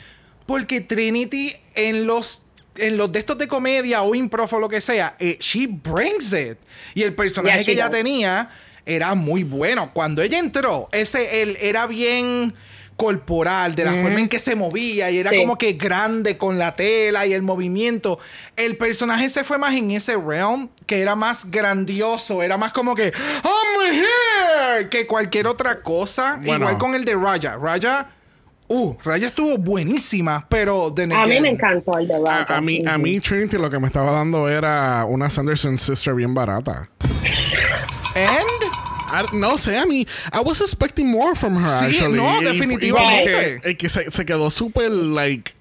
[0.46, 2.44] porque Trinity en los
[2.76, 6.32] en los de estos de comedia o improv o lo que sea, eh, she brings
[6.32, 6.60] it.
[6.94, 7.98] Y el personaje Yeah, que ella does.
[7.98, 8.50] tenía
[8.88, 9.92] era muy bueno.
[9.94, 12.56] Cuando ella entró, ese él era bien
[12.96, 15.38] corporal, de la forma en que se movía y era Sí.
[15.38, 18.18] como que grande con la tela y el movimiento.
[18.56, 22.96] El personaje se fue más en ese realm que era más grandioso, era más como
[22.96, 26.38] que I'm here que cualquier otra cosa.
[26.44, 26.66] Bueno.
[26.66, 27.56] Igual con el de Raya.
[27.56, 28.10] Raya,
[28.68, 32.52] uh, Raya estuvo buenísima, pero de A mí me encantó el de Raja.
[32.56, 36.16] A, a mí, a mí Trinity lo que me estaba dando era una Sanderson Sister
[36.16, 36.90] bien barata.
[38.26, 42.18] And I- no sé, a mí, I was expecting more from her, Sí, actually.
[42.18, 43.32] no, Y- y- y definitivamente.
[43.32, 45.54] como que- y que se, se quedó súper, like,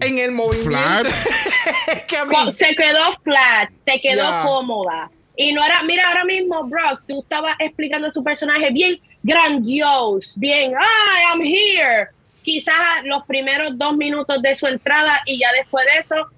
[0.00, 1.06] en el movimiento flat.
[2.08, 4.42] que a mí Se quedó flat, se quedó Yeah.
[4.44, 5.10] cómoda.
[5.36, 10.72] Y no era, mira, ahora mismo, Brock, tú estabas explicando su personaje bien grandioso, bien,
[10.80, 12.08] ah, I'm here.
[12.42, 16.28] Quizás los primeros dos minutos de su entrada y ya después de eso,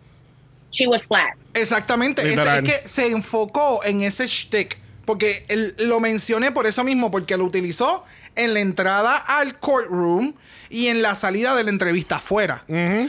[0.70, 1.34] she was flat.
[1.52, 4.78] Exactamente, es, es que se enfocó en ese shtick.
[5.06, 10.34] Porque él- lo mencioné por eso mismo, porque lo utilizó en la entrada al courtroom
[10.68, 12.62] y en la salida de la entrevista afuera.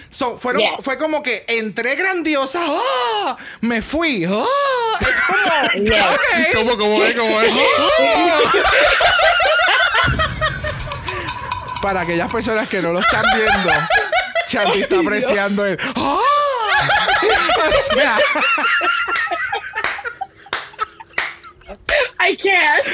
[0.10, 0.72] So, fueron, Yes.
[0.84, 3.36] Fue como que entré grandiosa, ¡ah!
[3.62, 4.24] me fui.
[4.24, 4.46] Es como,
[5.84, 6.02] Yes.
[6.02, 6.56] ok.
[6.56, 7.16] ¿Cómo, cómo es?
[7.18, 7.52] ¿Cómo es?
[11.82, 13.70] Para aquellas personas que no lo están viendo,
[14.48, 16.18] Chanti está apreciando el ¡ah!
[17.58, 18.18] O sea,
[22.20, 22.88] I can't.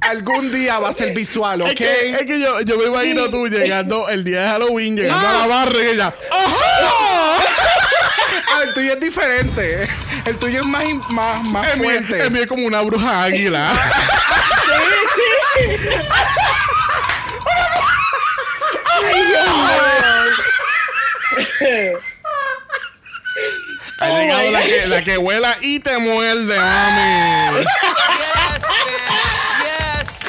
[0.00, 1.80] Algún día va a ser visual, ¿ok?
[1.80, 5.46] Es que, yo, yo, me imagino tú llegando el día de Halloween, llegando a la
[5.46, 6.14] barra y ella.
[8.50, 9.86] Ah, el tuyo es diferente.
[10.24, 12.14] El tuyo es más, más, más el fuerte.
[12.14, 13.72] Mío, el es como una bruja águila.
[25.04, 27.64] que vuela y te muerde, mami.
[28.18, 29.58] Yes, bitch.
[29.64, 30.28] Yes, bitch.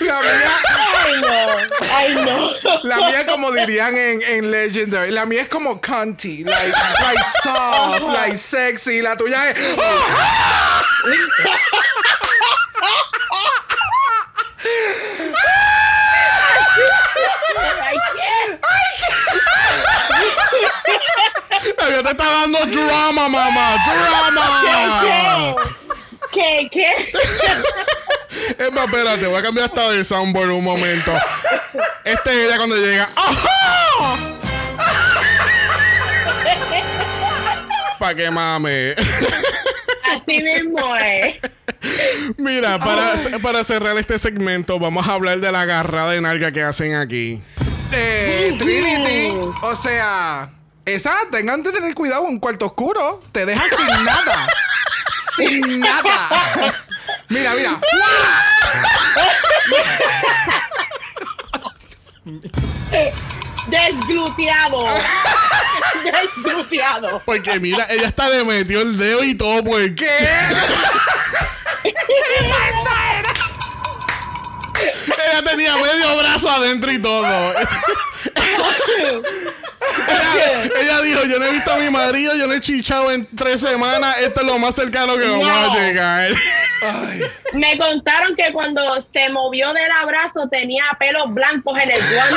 [0.00, 0.60] La mía,
[1.04, 1.56] Ay, no.
[1.92, 2.50] Ay, no.
[2.84, 5.10] la mía como dirían en, en Legendary.
[5.10, 6.44] La mía es como cunty.
[6.44, 6.72] Like,
[7.02, 9.02] like soft, like sexy.
[9.02, 9.58] La tuya es...
[9.78, 10.82] ¡Ah!
[17.82, 18.58] Ay, ¿qué?
[21.78, 23.76] La mía te está dando drama, mamá.
[23.86, 25.56] Drama.
[26.32, 26.68] ¿Qué?
[26.70, 26.70] ¿Qué?
[26.72, 26.88] ¿Qué?
[28.58, 31.12] Es más, espérate, voy a cambiar hasta de soundboard un momento.
[32.04, 33.08] Este es ella cuando llega.
[33.16, 34.16] ¡Ajá!
[37.98, 38.94] Pa' que mame.
[40.10, 41.36] Así mismo es.
[42.36, 46.62] Mira, para, para cerrar este segmento, vamos a hablar de la agarrada de nalga que
[46.62, 47.42] hacen aquí.
[47.92, 49.36] Eh, Trinity.
[49.62, 50.50] O sea,
[50.84, 53.22] esa tengan que tener cuidado en cuarto oscuro.
[53.32, 54.48] Te deja sin nada.
[55.36, 56.28] sin nada.
[57.28, 57.80] mira, mira.
[63.70, 64.88] Desgluteado.
[66.04, 67.22] Desgluteado.
[67.24, 70.08] Porque mira, ella hasta le metió el dedo y todo, ¿por qué?
[75.30, 77.54] ella tenía medio brazo adentro y todo.
[80.08, 83.26] ella, ella dijo, yo no he visto a mi marido, yo no he chichado en
[83.36, 86.32] tres semanas, esto es lo más cercano que vamos a llegar.
[87.52, 92.36] Me contaron que cuando se movió del abrazo tenía pelos blancos en el guante.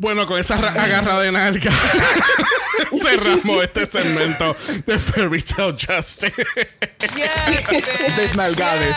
[0.00, 1.70] Bueno, con esa ra- agarrada de nalga
[3.02, 6.32] cerramos este segmento de Fairy Tale Justice.
[7.14, 8.16] Yes.
[8.16, 8.96] Desnalgades.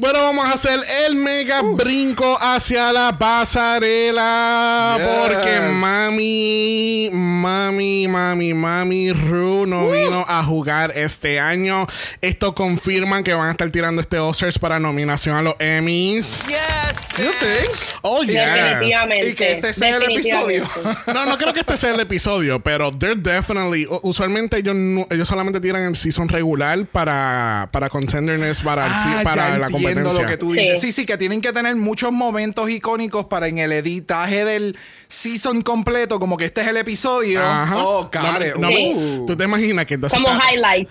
[0.00, 4.94] Bueno, vamos a hacer el mega brinco hacia la pasarela.
[4.96, 5.06] Yes.
[5.08, 11.88] Porque mami, mami, mami, mami, Ru no vino a jugar este año.
[12.20, 16.42] Esto confirman que van a estar tirando este Oscars para nominación a los Emmys.
[16.46, 17.76] Yes, You think?
[18.02, 18.34] Oh, yes.
[18.36, 19.28] Definitivamente.
[19.30, 20.70] Y que este sea el episodio.
[21.12, 23.84] No, no creo que este sea el episodio, pero they're definitely.
[24.02, 29.58] Usualmente ellos, no- ellos solamente tiran el season regular para, para contenderness, para, Ah, para
[29.58, 30.22] la entiendo competencia.
[30.22, 30.80] lo que tú dices.
[30.80, 30.86] Sí.
[30.88, 30.92] Sí.
[30.92, 34.76] sí, que tienen que tener muchos momentos icónicos para en el editaje del
[35.08, 37.40] season completo, como que este es el episodio.
[37.42, 37.76] Ajá.
[37.78, 39.22] Oh, No, no, Sí.
[39.26, 40.18] Tú te imaginas que entonces.
[40.18, 40.90] Como está- highlights.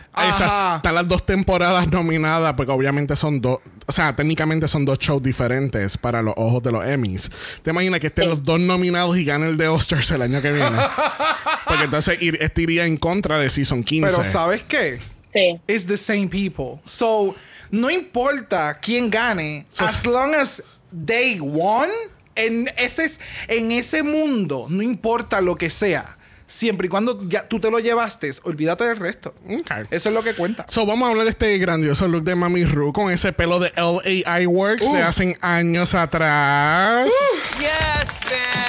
[0.76, 3.60] Están las dos temporadas nominadas, porque obviamente son dos.
[3.86, 7.30] O sea, técnicamente son dos shows diferentes para los ojos de los Emmys.
[7.62, 10.52] ¿Te imaginas que estén los dos nominados y ganen el de Oscars el año que
[10.52, 10.78] viene?
[11.68, 14.10] porque entonces ir- este iría en contra de Season 15.
[14.18, 15.00] Pero ¿sabes qué?
[15.32, 15.60] Sí.
[15.68, 16.82] It's the same people.
[16.86, 17.36] So,
[17.72, 20.62] no importa quién gane, as long as
[21.06, 21.90] they won,
[22.36, 26.14] en ese, es- en ese mundo, no importa lo que sea.
[26.50, 29.36] Siempre y cuando ya tú te lo llevaste, olvídate del resto.
[29.92, 30.66] Eso es lo que cuenta.
[30.70, 33.74] So, vamos a hablar de este grandioso look de Mami Ru con ese pelo de
[33.76, 35.06] LAI Works de Uh.
[35.08, 37.10] hace años atrás.
[37.60, 38.67] Yes, bitch.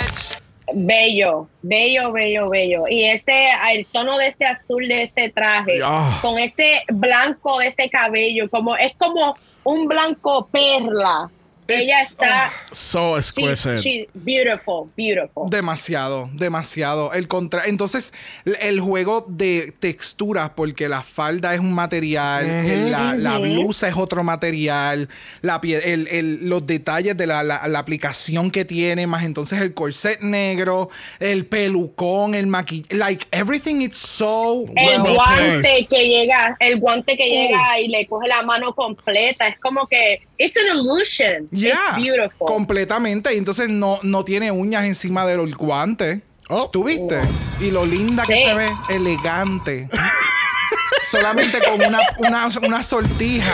[0.75, 2.85] Bello, bello, bello, bello.
[2.89, 6.19] Y ese, el tono de ese azul de ese traje, Ah.
[6.23, 11.31] con ese blanco de ese cabello, como es como un blanco perla.
[11.69, 13.81] Ella It's- está, So she, exquisite.
[13.83, 15.51] she- beautiful, beautiful.
[15.51, 17.12] Demasiado, demasiado.
[17.12, 18.12] El contra Entonces,
[18.61, 23.97] el juego de texturas, porque la falda es un material, el- la, la blusa es
[23.97, 25.11] otro material,
[25.43, 29.61] la pie- el- el- los detalles de la, la- la aplicación que tiene, más entonces
[29.61, 30.89] el corset negro,
[31.21, 35.89] el pelucón, el maquillaje, like everything is so el well guante placed.
[35.89, 37.27] que llega, el guante que Oh.
[37.49, 41.49] llega y le coge la mano completa, es como que it's an illusion.
[41.61, 42.46] Yeah, It's beautiful.
[42.46, 43.34] completamente.
[43.34, 46.22] Y entonces no, no tiene uñas encima del guante.
[46.48, 46.70] Oh.
[46.70, 47.18] ¿Tú viste?
[47.61, 48.44] Y lo linda que Sí.
[48.44, 49.88] se ve, elegante.
[51.11, 53.52] Solamente con una, una, una sortija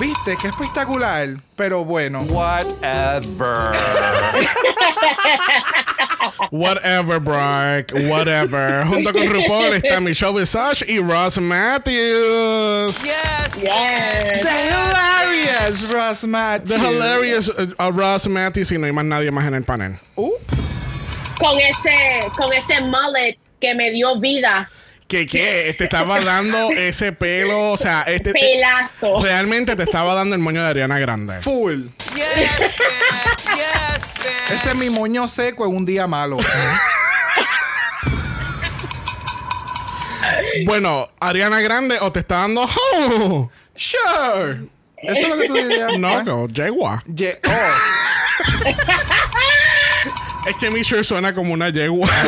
[0.00, 1.36] Viste, qué espectacular.
[1.56, 2.22] Pero bueno.
[2.22, 3.72] Whatever.
[6.50, 7.92] Whatever, Brock.
[8.08, 8.84] Whatever.
[8.86, 13.02] Junto con RuPaul está Michelle Visage y Ross Matthews.
[13.04, 13.62] Yes.
[13.62, 14.42] Yes.
[14.42, 16.70] The hilarious Ross Matthews.
[16.70, 19.98] The hilarious uh, uh, Ross Matthews y no hay más nadie más en el panel.
[20.16, 20.30] Uh,
[21.38, 24.68] Con ese, con ese mullet que me dio vida.
[25.14, 25.72] Que qué?
[25.78, 29.22] Te estaba dando ese pelo, o sea, este te- Pelazo.
[29.22, 31.40] realmente te estaba dando el moño de Ariana Grande.
[31.40, 31.84] full.
[32.16, 32.50] Yes,
[32.80, 33.56] man.
[33.56, 34.56] Yes, man.
[34.56, 36.38] Ese es mi moño seco en un día malo.
[40.66, 44.68] Bueno, Ariana Grande o te está dando oh, sure.
[44.96, 45.90] Eso es lo que tú dirías.
[45.96, 47.04] no, como yegua.
[47.06, 47.70] Ye- oh.
[50.48, 52.08] Es que mi shirt suena como una yegua.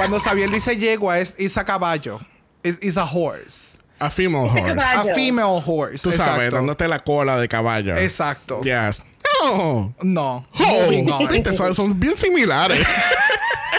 [0.00, 2.20] Cuando Xavier dice yegua es is a caballo.
[2.62, 3.76] Is, is a horse.
[4.00, 4.82] A female horse.
[4.96, 6.02] A female horse.
[6.02, 6.56] Tú sabes, Exacto.
[6.56, 7.94] dándote la cola de caballo.
[7.98, 8.62] Exacto.
[8.62, 9.02] Yes.
[9.42, 9.92] Oh.
[10.02, 10.46] No.
[10.58, 10.82] Oh.
[10.84, 11.28] Moving on.
[11.28, 12.86] Viste, son, son bien similares.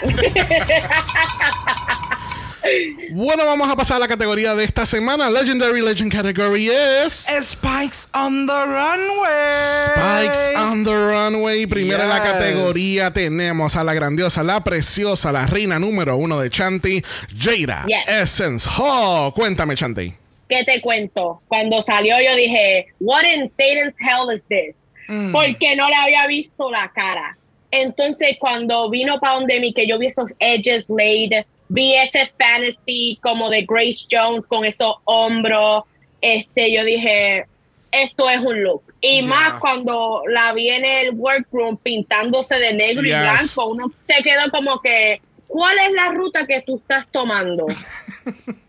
[3.12, 5.28] bueno, vamos a pasar a la categoría de esta semana.
[5.30, 7.26] Legendary Legend Category es...
[7.42, 9.86] Spikes on the runway.
[9.86, 11.66] Spikes on the Runway.
[11.66, 12.32] Primero en la Yes.
[12.32, 17.02] categoría tenemos a la grandiosa, la preciosa, la reina número uno de Chanti,
[17.38, 18.08] Jada Yes.
[18.08, 19.32] Essence Hall.
[19.32, 20.14] Cuéntame, Chanti.
[20.48, 21.40] ¿Qué te cuento?
[21.48, 24.88] Cuando salió yo dije, what in Satan's hell is this?
[25.32, 27.36] Porque no le había visto la cara.
[27.70, 31.32] Entonces cuando vino para donde mí, que yo vi esos edges laid,
[31.74, 35.84] vi ese fantasy como de Grace Jones con esos hombros,
[36.20, 37.46] este, yo dije,
[37.90, 38.82] esto es un look.
[39.00, 39.26] Y Yeah.
[39.26, 43.10] más cuando la vi en el workroom pintándose de negro Yes.
[43.12, 47.66] y blanco, uno se quedó como que, ¿cuál es la ruta que tú estás tomando?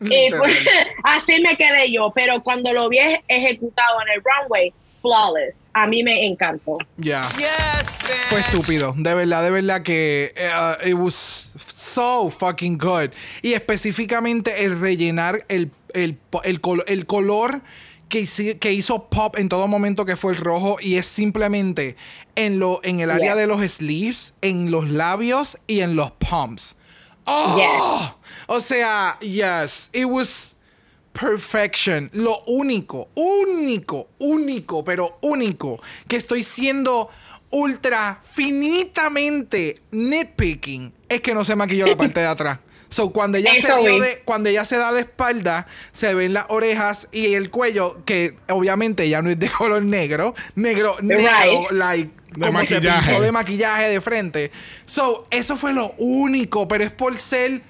[0.02, 0.58] Y pues,
[1.04, 4.74] así me quedé yo, pero cuando lo vi ejecutado en el runway,
[5.04, 5.58] flawless.
[5.74, 6.80] A mí me encantó.
[6.98, 7.22] Ya.
[7.38, 8.12] Yes, man.
[8.30, 8.96] Fue estúpido.
[8.98, 13.12] De verdad, de verdad que uh, it was so fucking good.
[13.44, 17.62] Y específicamente el rellenar el, el, el, col- el color
[18.10, 21.96] que, hizo pop en todo momento que fue el rojo y es simplemente
[22.36, 23.36] en, lo, en el área Yeah.
[23.36, 26.76] de los sleeves, en los labios y en los pumps.
[27.26, 28.16] ¡Oh!
[28.48, 30.53] O sea, yes, it was
[31.14, 32.10] perfection.
[32.14, 37.10] Lo único, único, único, pero único que estoy siendo
[37.52, 42.60] ultra finitamente nitpicking es que no se maquilló la parte de atrás.
[42.90, 46.46] So, cuando ella, se Eso de, cuando ella se da de espalda, se ven las
[46.50, 51.72] orejas y el cuello, que obviamente ya no es de color negro, negro, negro, Right.
[51.72, 53.08] like, De como se maquillaje.
[53.08, 54.52] pintó de maquillaje de frente.
[54.86, 57.64] So, eso fue lo único, pero es por ser.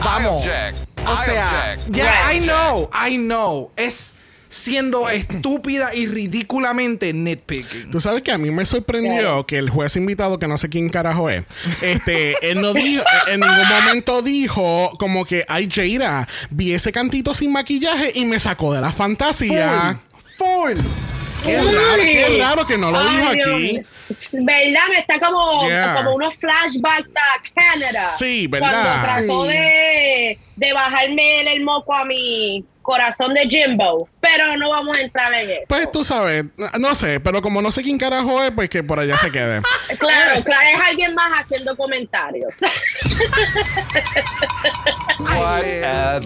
[0.00, 0.42] Vamos.
[0.44, 0.78] object.
[1.06, 1.96] O I sea, object.
[1.96, 3.70] ya, I know, I know.
[3.76, 4.14] Es
[4.48, 7.90] siendo estúpida y ridículamente nitpicking.
[7.90, 10.88] Tú sabes que a mí me sorprendió que el juez invitado, que no sé quién
[10.88, 11.44] carajo es,
[11.82, 17.34] este, él no dijo, en ningún momento dijo como que, ay, Jada, vi ese cantito
[17.34, 20.00] sin maquillaje y me sacó de la fantasía.
[20.38, 20.78] Full.
[21.44, 23.82] Qué raro, qué raro que no lo Ay, dijo aquí.
[24.32, 24.80] ¿Verdad?
[24.90, 25.94] Me está como, Yeah.
[25.94, 28.14] como unos flashbacks a Canadá.
[28.18, 28.70] Sí, ¿verdad?
[28.70, 29.52] Cuando trató Sí.
[29.52, 34.08] de, de bajarme el, el moco a mi corazón de Jimbo.
[34.20, 35.60] Pero no vamos a entrar en eso.
[35.68, 36.44] Pues tú sabes,
[36.78, 39.60] no sé, pero como no sé quién carajo es, pues que por allá se quede.
[39.98, 42.52] Claro, claro, es alguien más haciendo comentarios.
[45.18, 46.22] Whatever.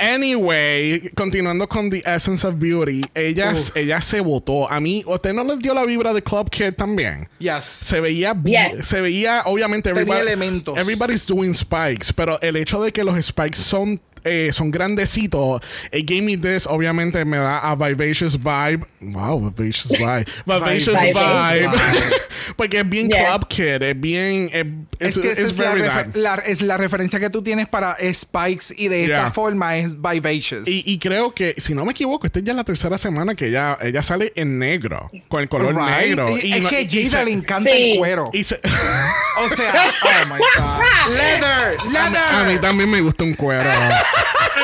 [0.00, 4.70] Anyway, continuando con The Essence of Beauty, ella, ella se votó.
[4.70, 7.28] A mí, ¿usted no le dio la vibra de Club Kid también?
[7.38, 7.64] Yes.
[7.64, 8.86] Se veía bien, Yes.
[8.86, 10.76] se veía, obviamente, Tenía everybody- elementos.
[10.78, 15.60] everybody's doing spikes, pero el hecho de que los spikes son eh, son grandecitos.
[15.92, 18.84] It gave me this, obviamente me da a Vivacious Vibe.
[19.00, 20.24] Wow, Vivacious Vibe.
[20.46, 21.14] Vivacious Vibe.
[21.14, 21.70] Vibe.
[22.56, 23.24] Porque es bien Yeah.
[23.38, 24.50] Club Kid, es bien.
[24.98, 28.66] Es, Es que es la, refer- la- es la referencia que tú tienes para Spikes
[28.76, 29.16] y de Yeah.
[29.18, 30.66] esta forma es Vivacious.
[30.68, 33.48] Y, y creo que, si no me equivoco, esta es ya la tercera semana que
[33.48, 36.06] ella, ella sale en negro, con el color Right?
[36.08, 36.28] negro.
[36.38, 37.90] Y- es no- que y Jada se- le encanta Sí.
[37.92, 38.30] el cuero.
[38.32, 38.60] y se-
[39.44, 41.14] O sea, oh my God.
[41.16, 42.18] Leather, leather.
[42.18, 43.68] a mí también me gusta un cuero.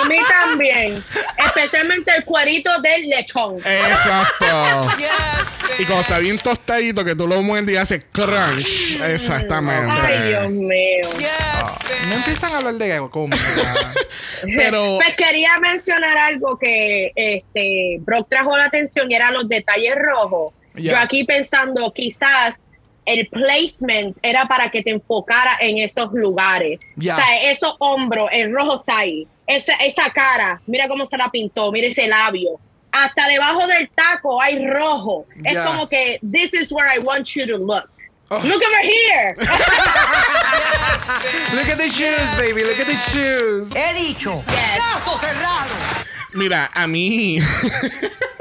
[0.08, 1.04] Mí también.
[1.44, 3.56] Especialmente el cuerito del lechón.
[3.58, 4.46] Exacto.
[4.98, 5.80] Yes.
[5.80, 8.98] Y cuando está bien tostadito, que tú lo muerdes y hace crunch.
[9.02, 9.92] Exactamente.
[9.92, 11.08] Ay, Dios mío.
[11.18, 12.18] Yes, No man.
[12.18, 13.94] empiezan a hablar de comida.
[14.56, 19.94] Pero- Pues quería mencionar algo que este Brock trajo la atención y eran los detalles
[19.96, 20.54] rojos.
[20.74, 20.92] Yes.
[20.92, 22.62] Yo aquí pensando, quizás
[23.06, 26.78] el placement era para que te enfocara en esos lugares.
[26.96, 27.14] Ya.
[27.14, 29.26] O sea, esos hombros, el rojo está ahí.
[29.46, 32.58] Esa, esa cara, mira cómo se la pintó, mira ese labio.
[32.92, 35.26] Hasta debajo del taco hay rojo.
[35.44, 35.64] Es Ya.
[35.64, 37.88] como que, this is where I want you to look.
[38.28, 38.38] Oh.
[38.42, 39.36] Look over here.
[41.54, 42.64] Look at the shoes, baby.
[42.64, 43.68] Look at the shoes.
[43.72, 44.42] He dicho.
[44.48, 44.80] Yes.
[44.80, 45.74] Caso cerrado.
[46.34, 47.38] Mira, a mí.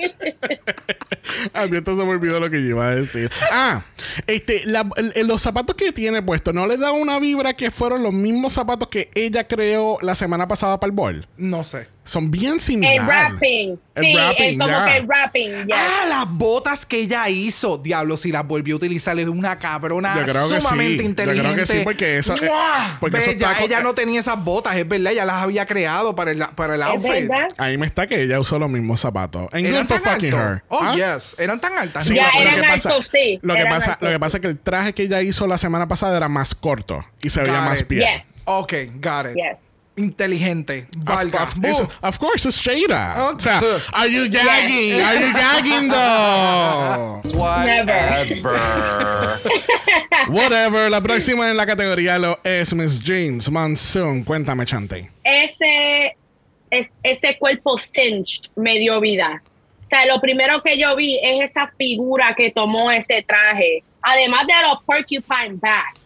[1.54, 3.30] a mí esto se me olvidó lo que yo iba a decir.
[3.52, 3.82] Ah,
[4.26, 4.88] este, la-
[5.24, 8.88] los zapatos que tiene puesto, ¿no le da una vibra que fueron los mismos zapatos
[8.88, 11.28] que ella creó la semana pasada para el ball?
[11.36, 11.88] No sé.
[12.10, 13.00] Son bien similares.
[13.02, 13.80] El rapping.
[13.94, 15.50] El sí, rapping, es como que el rapping.
[15.66, 15.66] yes.
[15.76, 17.78] Ah, las botas que ella hizo.
[17.78, 20.98] Diablo, si las volvió a utilizar, es una cabrona Yo creo que sumamente sí.
[20.98, 21.52] Yo inteligente.
[21.52, 22.96] creo que sí, porque esa- eh, ¡Mua!
[22.98, 25.12] porque esos Bella, tacos- ella no tenía esas botas, es verdad.
[25.12, 27.30] Ella las había creado para el, para el outfit.
[27.58, 29.46] Ahí me está que ella usó los mismos zapatos.
[29.52, 30.64] And ¿Eran tan fucking her.
[30.68, 30.94] Oh, ¿Ah?
[30.96, 31.36] yes.
[31.38, 32.06] Eran tan altas.
[32.06, 34.18] Sí, Ya eran altos, sí, Lo que, pasa, lo que sí.
[34.18, 37.30] pasa es que el traje que ella hizo la semana pasada era más corto y
[37.30, 37.88] se veía Got más it.
[37.88, 38.18] bien.
[38.18, 38.24] Yes.
[38.46, 39.36] Ok, got it.
[39.36, 39.56] Yes.
[40.04, 40.86] Inteligente.
[40.96, 41.48] Of, Valga.
[42.02, 43.14] of- course, it's Shada.
[43.18, 43.60] Oh, O sea,
[43.92, 45.00] are you gagging?
[45.00, 47.20] Are you gagging though?
[47.38, 48.26] Whatever.
[50.28, 50.90] Whatever.
[50.90, 54.24] La próxima en la categoría lo es Miss Jeans Monsoon.
[54.24, 55.10] Cuéntame, Chante.
[55.24, 56.16] ese,
[56.70, 59.42] es, ese cuerpo cinched me dio vida.
[59.86, 64.46] O sea, lo primero que yo vi es esa figura que tomó ese traje, además
[64.46, 65.99] de los porcupine backs.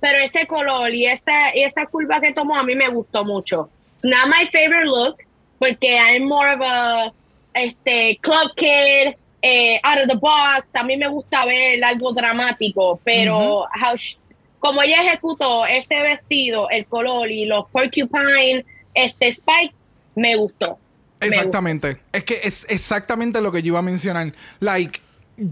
[0.00, 3.68] Pero ese color y esa, y esa curva que tomó a mí me gustó mucho.
[4.02, 5.16] Not my favorite look,
[5.58, 7.12] porque I'm more of a
[7.54, 10.74] este, club kid, eh, out of the box.
[10.74, 14.16] A mí me gusta ver algo dramático, pero how sh-
[14.58, 19.74] como ella ejecutó ese vestido, el color y los porcupine este, spikes,
[20.14, 20.78] me gustó.
[21.20, 21.98] Me Exactamente.
[22.12, 24.32] Es que es exactamente lo que yo iba a mencionar.
[24.60, 25.00] Like,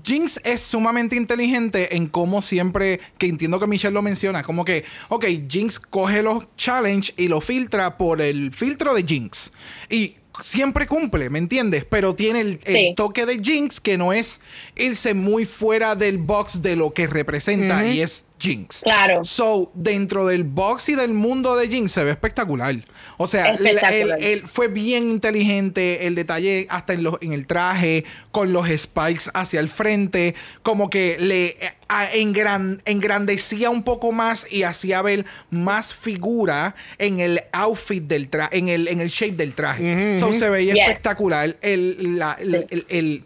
[0.05, 4.85] Jinx es sumamente inteligente en cómo siempre, que entiendo que Michelle lo menciona, como que,
[5.09, 9.53] ok, Jinx coge los challenge y lo filtra por el filtro de Jinx.
[9.89, 11.85] Y siempre cumple, ¿me entiendes?
[11.85, 12.95] Pero tiene el, el Sí.
[12.97, 14.41] toque de Jinx que no es
[14.77, 18.83] irse muy fuera del box de lo que representa y es Jinx.
[18.83, 19.25] Claro.
[19.25, 22.75] So, dentro del box y del mundo de Jinx se ve espectacular.
[23.17, 24.19] O sea, Espectacular.
[24.23, 29.25] el- fue bien inteligente el detalle hasta en, los, en el traje, con los spikes
[29.35, 35.03] hacia el frente, como que le eh, a- engran- engrandecía un poco más y hacía
[35.03, 40.17] ver más figura en el outfit del traje, en el, en el shape del traje.
[40.19, 40.83] So, se veía Yes.
[40.87, 41.57] espectacular.
[41.61, 43.25] El, la- el- el- el-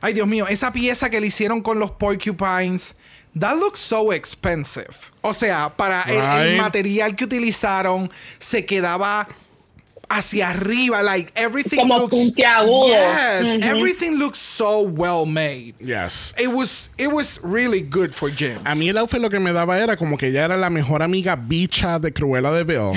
[0.00, 2.94] ay, Dios mío, esa pieza que le hicieron con los porcupines.
[3.38, 4.96] That looks so expensive.
[5.22, 9.26] O sea, para el- el, material que utilizaron, se quedaba
[10.16, 11.02] hacia arriba.
[11.02, 12.14] Like everything Como looks.
[12.16, 12.88] puntiagudo.
[12.88, 15.74] Yes, everything looks so well made.
[15.80, 16.34] Yes.
[16.38, 18.60] It was, it was really good for James.
[18.64, 21.02] A mí el outfit lo que me daba era como que ella era la mejor
[21.02, 22.92] amiga bicha de Cruella de Vil.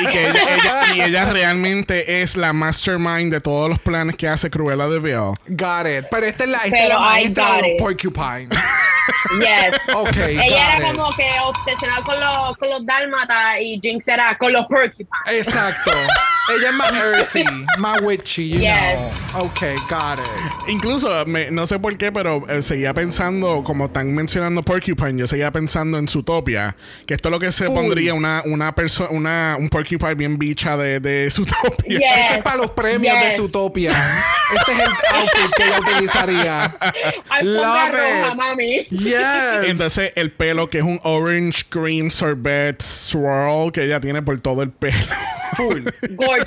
[0.00, 4.28] y que ella, ella- y ella realmente es la mastermind de todos los planes que
[4.28, 5.34] hace Cruella de Vil.
[5.48, 6.06] Got it.
[6.10, 7.78] Pero esta es la, esta es la I maestra got de los it.
[7.78, 8.58] porcupines.
[9.38, 9.78] Yes.
[9.94, 10.96] Ok, Ella era it.
[10.96, 15.08] como que obsesionada con los, con los dálmatas y Jinx era con los porcupines.
[15.30, 15.90] Exacto.
[16.56, 17.44] Ella es más earthy,
[17.78, 18.72] más witchy, you Yes.
[19.32, 19.44] know.
[19.46, 20.68] Ok, got it.
[20.68, 25.26] Incluso, me- no sé por qué, pero eh, seguía pensando, como están mencionando Porcupine, yo
[25.26, 26.74] seguía pensando en Zootopia,
[27.06, 27.74] que esto es lo que se Full.
[27.74, 31.98] pondría una, una persona, una, un Porcupine bien bicha de, de Zootopia.
[31.98, 32.08] Yes.
[32.18, 33.24] Este es para los premios Yes.
[33.24, 34.24] de Zootopia.
[34.56, 36.76] Este es el outfit que ella utilizaría.
[37.42, 38.34] Love roja, it.
[38.36, 38.76] mami.
[38.90, 39.66] Yes.
[39.66, 44.62] Entonces, el pelo que es un orange green sorbet swirl que ella tiene por todo
[44.62, 44.96] el pelo.
[45.56, 45.82] Full.
[46.10, 46.37] Gorgeous,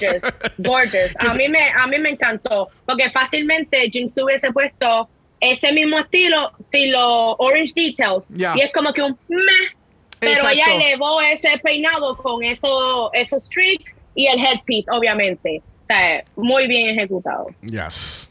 [0.58, 1.14] gorgeous.
[1.20, 6.52] A mí me, a mí me encantó porque fácilmente Jinx hubiese puesto ese mismo estilo
[6.70, 8.54] sin los orange details Ya.
[8.56, 9.76] y es como que un meh.
[10.20, 10.54] Pero Exacto.
[10.54, 15.64] ella elevó ese peinado con eso, esos streaks y el headpiece, obviamente.
[15.84, 17.48] O sea, muy bien ejecutado.
[17.64, 18.31] Yes.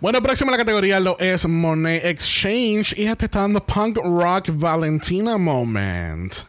[0.00, 3.98] Bueno, próxima a la categoría lo es Monet Exchange y ella te está dando Punk
[3.98, 6.46] Rock Valentina Moment.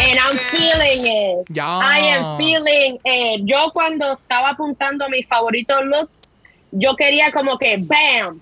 [0.00, 1.46] And I'm feeling it.
[1.48, 1.64] Yes.
[1.64, 3.42] I am feeling it.
[3.44, 6.36] Yo cuando estaba apuntando mis favoritos looks,
[6.72, 8.40] yo quería como que bam,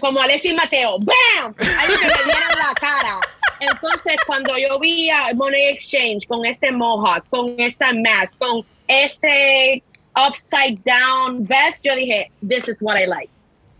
[0.00, 3.20] como Alessi Mateo, bam, algo que me dieran la cara.
[3.60, 9.82] Entonces cuando yo vi a Money Exchange con ese mohawk, con esa mask, con ese
[10.16, 13.30] upside down vest, yo dije, this is what I like.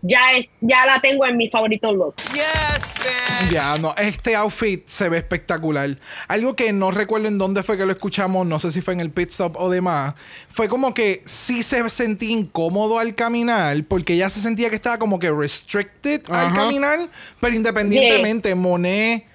[0.03, 2.15] ya, es- ya la tengo en mi favorito look.
[2.33, 3.51] Yes, bitch.
[3.51, 5.95] Ya, no, este outfit se ve espectacular.
[6.27, 8.99] Algo que no recuerdo en dónde fue que lo escuchamos, no sé si fue en
[8.99, 10.15] el pit stop o demás,
[10.49, 14.97] fue como que sí se sentía incómodo al caminar, porque ella se sentía que estaba
[14.97, 17.07] como que restricted al caminar,
[17.39, 19.25] pero independientemente, Monet...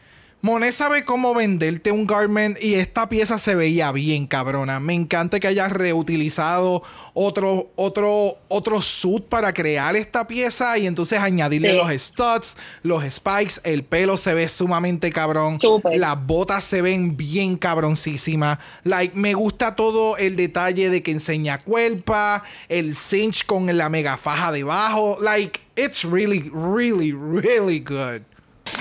[0.47, 4.79] Monet sabe cómo venderte un garment y esta pieza se veía bien cabrona.
[4.79, 6.85] Me encanta que hayas reutilizado
[7.15, 11.77] otro, otro, otro suit para crear esta pieza y entonces añadirle Sí.
[11.77, 15.59] los studs, los spikes, el pelo se ve sumamente cabrón.
[15.97, 18.59] Las botas se ven bien cabroncísimas.
[18.85, 24.17] Like, me gusta todo el detalle de que enseña cuerpa, el cinch con la mega
[24.17, 25.19] faja debajo.
[25.21, 28.23] Like, it's really, really, really good.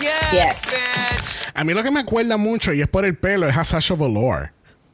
[0.01, 0.61] Yes, Yes.
[0.63, 1.51] bitch.
[1.53, 3.95] A mí lo que me acuerda mucho, y es por el pelo, es a Sasha
[3.95, 4.51] Velour.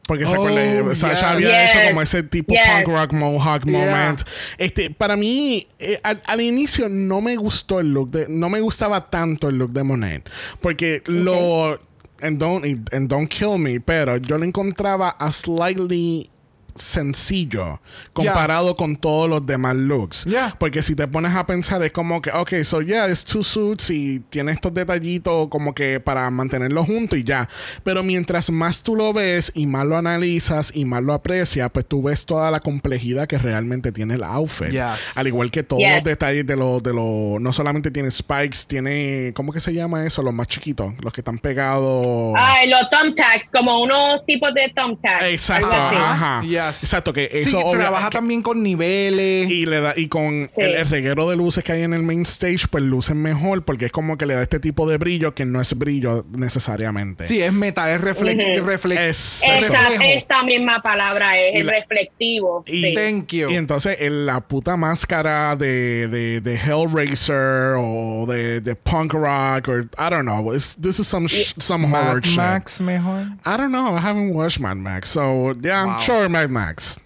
[0.08, 1.24] Porque se Oh, acuerda, Sasha yes.
[1.48, 2.64] había hecho como ese tipo Yes.
[2.84, 3.80] punk rock mohawk Yeah.
[3.80, 4.22] moment.
[4.58, 8.60] Este, para mí, eh, al, al inicio no me gustó el look, de, no me
[8.60, 10.30] gustaba tanto el look de Monet.
[10.62, 11.80] Porque lo.
[12.24, 12.64] And don't,
[12.94, 16.30] and don't kill me, pero yo lo encontraba a slightly
[16.76, 17.82] sencillo
[18.14, 20.26] comparado con todos los demás looks.
[20.26, 20.56] Yeah.
[20.60, 23.90] Porque si te pones a pensar, es como que, ok, so yeah, es two suits
[23.90, 27.50] y tiene estos detallitos como que para mantenerlo junto y ya.
[27.84, 31.86] Pero mientras más tú lo ves y más lo analizas y más lo aprecias, pues
[31.86, 34.70] tú ves toda la complejidad que realmente tiene el outfit.
[34.72, 35.18] Yes.
[35.18, 35.96] Al igual que todos Yes.
[35.96, 40.06] los detalles de los, de los, no solamente tiene spikes, tiene, ¿cómo que se llama
[40.06, 40.22] eso?
[40.22, 42.06] Los más chiquitos, los que están pegados.
[42.38, 45.24] Ay, los thumbtacks, como unos tipos de thumbtacks.
[45.26, 46.48] Exacto, algo así.
[46.70, 49.50] Exacto, que Sí, eso obvia- trabaja que- también con niveles.
[49.50, 50.62] y le da y con Sí.
[50.62, 53.86] el, el reguero de luces que hay en el main stage pues lucen mejor porque
[53.88, 57.42] es como que le da este tipo de brillo que no es brillo necesariamente Sí,
[57.42, 58.66] es metal, es refle Ujú.
[58.68, 62.64] refle- Es- Esa, misma palabra es el reflectivo.
[62.68, 62.96] y, sí.
[62.96, 63.50] Thank you.
[63.52, 69.68] y entonces en la puta máscara de, de, de Hellraiser o de, de punk rock
[69.68, 73.22] or I don't know it's- this is some sh- some Mad horror shit Max mejor.
[73.46, 77.00] I don't know I haven't watched Mad Max so yeah I'm sure Mad Max.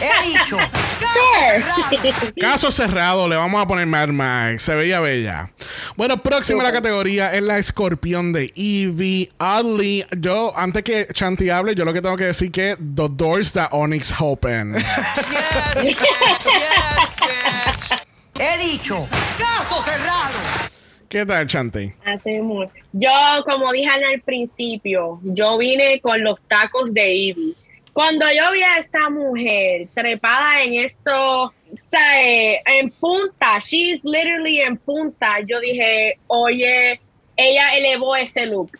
[0.00, 0.56] He dicho.
[2.40, 4.62] Caso cerrado, le vamos a poner Mad Max.
[4.62, 5.50] Se veía bella.
[5.96, 10.06] Bueno, próxima a la categoría es la escorpión de Evie Oddly.
[10.18, 13.68] Yo, antes que Chanti hable, yo lo que tengo que decir que the doors that
[13.72, 14.74] Onyx open.
[14.74, 14.84] Yes,
[15.74, 15.98] bitch.
[16.44, 18.06] Yes, bitch.
[18.38, 19.08] He dicho.
[19.38, 20.73] Caso cerrado.
[21.14, 21.92] ¿Qué tal, Chanti?
[22.04, 22.68] Así mismo.
[22.92, 23.08] Yo,
[23.44, 27.56] como dije al principio, yo vine con los tacos de Ivy.
[27.92, 31.54] Cuando yo vi a esa mujer trepada en eso,
[31.92, 37.00] eh, en punta, she's literally en punta, yo dije, oye,
[37.36, 38.76] ella elevó ese look.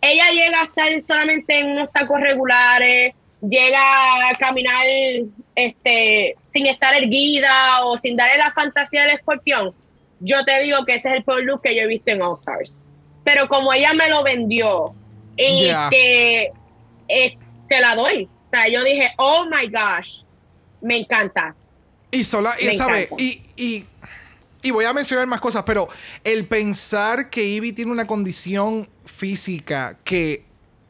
[0.00, 4.86] Ella llega a estar solamente en unos tacos regulares, llega a caminar
[5.54, 9.74] este, sin estar erguida o sin darle la fantasía del escorpión.
[10.26, 12.38] Yo te digo que ese es el peor look que yo he visto en All
[12.38, 12.72] Stars.
[13.24, 14.94] Pero como ella me lo vendió
[15.36, 15.88] y Yeah.
[15.90, 16.50] que
[17.08, 18.24] eh, se la doy.
[18.24, 20.22] O sea, yo dije, oh my gosh,
[20.80, 21.54] me encanta.
[22.10, 23.84] Y sola, y sabe, y, y,
[24.62, 25.88] y voy a mencionar más cosas, pero
[26.22, 30.44] el pensar que Ivy tiene una condición física que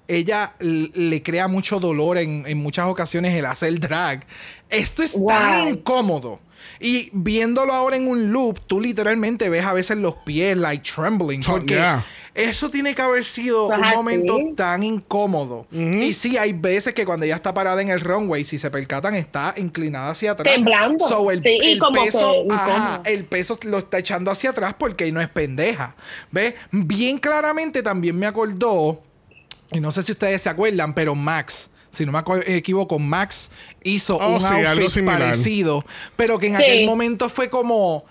[0.07, 4.27] ella le crea mucho dolor en, en muchas ocasiones el hacer drag.
[4.69, 6.41] Esto es tan incómodo.
[6.81, 11.43] Y viéndolo ahora en un loop, tú literalmente ves a veces los pies like trembling.
[11.43, 12.05] Porque yeah.
[12.35, 13.97] eso tiene que haber sido Eso es un así.
[13.97, 15.67] momento tan incómodo.
[15.71, 19.15] Y sí, hay veces que cuando ella está parada en el runway, si se percatan,
[19.15, 20.55] está inclinada hacia atrás.
[20.55, 21.07] Temblando.
[21.07, 24.51] So, el, Sí, y el como peso, que ajá, el peso lo está echando hacia
[24.51, 25.95] atrás porque no es pendeja.
[26.31, 26.55] ¿Ves?
[26.71, 29.03] Bien claramente también me acordó,
[29.73, 31.71] y no sé si ustedes se acuerdan, pero Max.
[31.95, 32.23] Si no me
[32.57, 33.51] equivoco, Max
[33.83, 35.21] hizo Oh, un sí, algo outfit similar.
[35.21, 35.85] parecido,
[36.17, 36.63] pero que en Sí.
[36.63, 38.05] aquel momento fue como.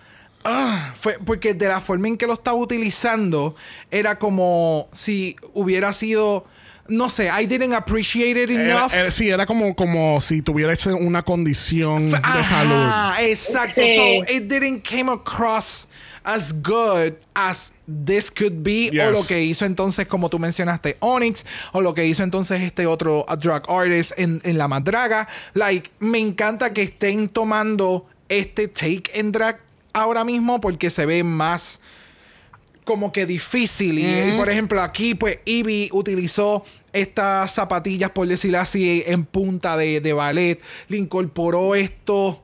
[0.45, 3.55] ah, fue porque de la forma en que lo estaba utilizando
[3.89, 6.45] era como si hubiera sido
[6.89, 10.91] no sé I didn't appreciate it enough era- sí, era como, como si tuviera ese-
[10.91, 13.23] una condición de Ajá, salud.
[13.25, 13.95] exacto Sí.
[13.95, 15.87] so it didn't came across
[16.23, 17.73] as good as
[18.05, 22.05] this could be o lo que hizo entonces como tú mencionaste Onyx o lo que
[22.05, 27.29] hizo entonces este otro drag artist en, en la madraga like me encanta que estén
[27.29, 29.59] tomando este take en drag
[29.93, 31.79] ahora mismo porque se ve más
[32.83, 33.99] como que difícil.
[33.99, 39.77] Y, y, por ejemplo, aquí, pues, Ivy utilizó estas zapatillas, por decirlo así, en punta
[39.77, 40.59] de, de ballet.
[40.87, 42.37] Le incorporó estos.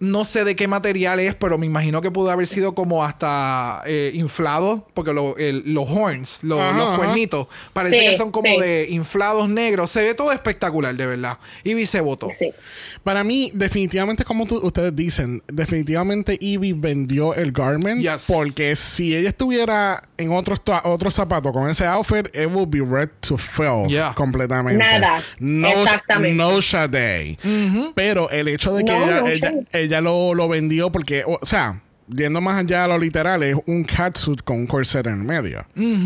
[0.00, 3.82] No sé de qué material es, pero me imagino que pudo haber sido como hasta
[3.86, 6.96] eh, inflado, porque lo- el- los horns, lo- Ajá, los ajá.
[6.98, 8.60] cuernitos, parece Sí, que son como sí.
[8.60, 9.90] de inflados negros.
[9.90, 11.38] Se ve todo espectacular, de verdad.
[11.64, 12.28] Y se votó.
[12.36, 12.52] Sí.
[13.02, 18.00] Para mí, definitivamente, como tú- ustedes dicen, definitivamente Evie vendió el garment.
[18.00, 18.24] Yes.
[18.26, 23.36] Porque si ella estuviera en otro zapato con ese outfit, it would be red to
[23.38, 24.12] filth Yeah.
[24.14, 24.78] completamente.
[24.82, 25.22] Nada.
[25.38, 26.36] No, Exactamente.
[26.36, 27.38] No Sade.
[27.94, 29.66] Pero el hecho de que No, ella, no ella, shade.
[29.88, 31.82] Ella lo, lo vendió porque, o, o sea,
[32.14, 35.64] yendo más allá a lo literal, es un catsuit con un corset en el medio.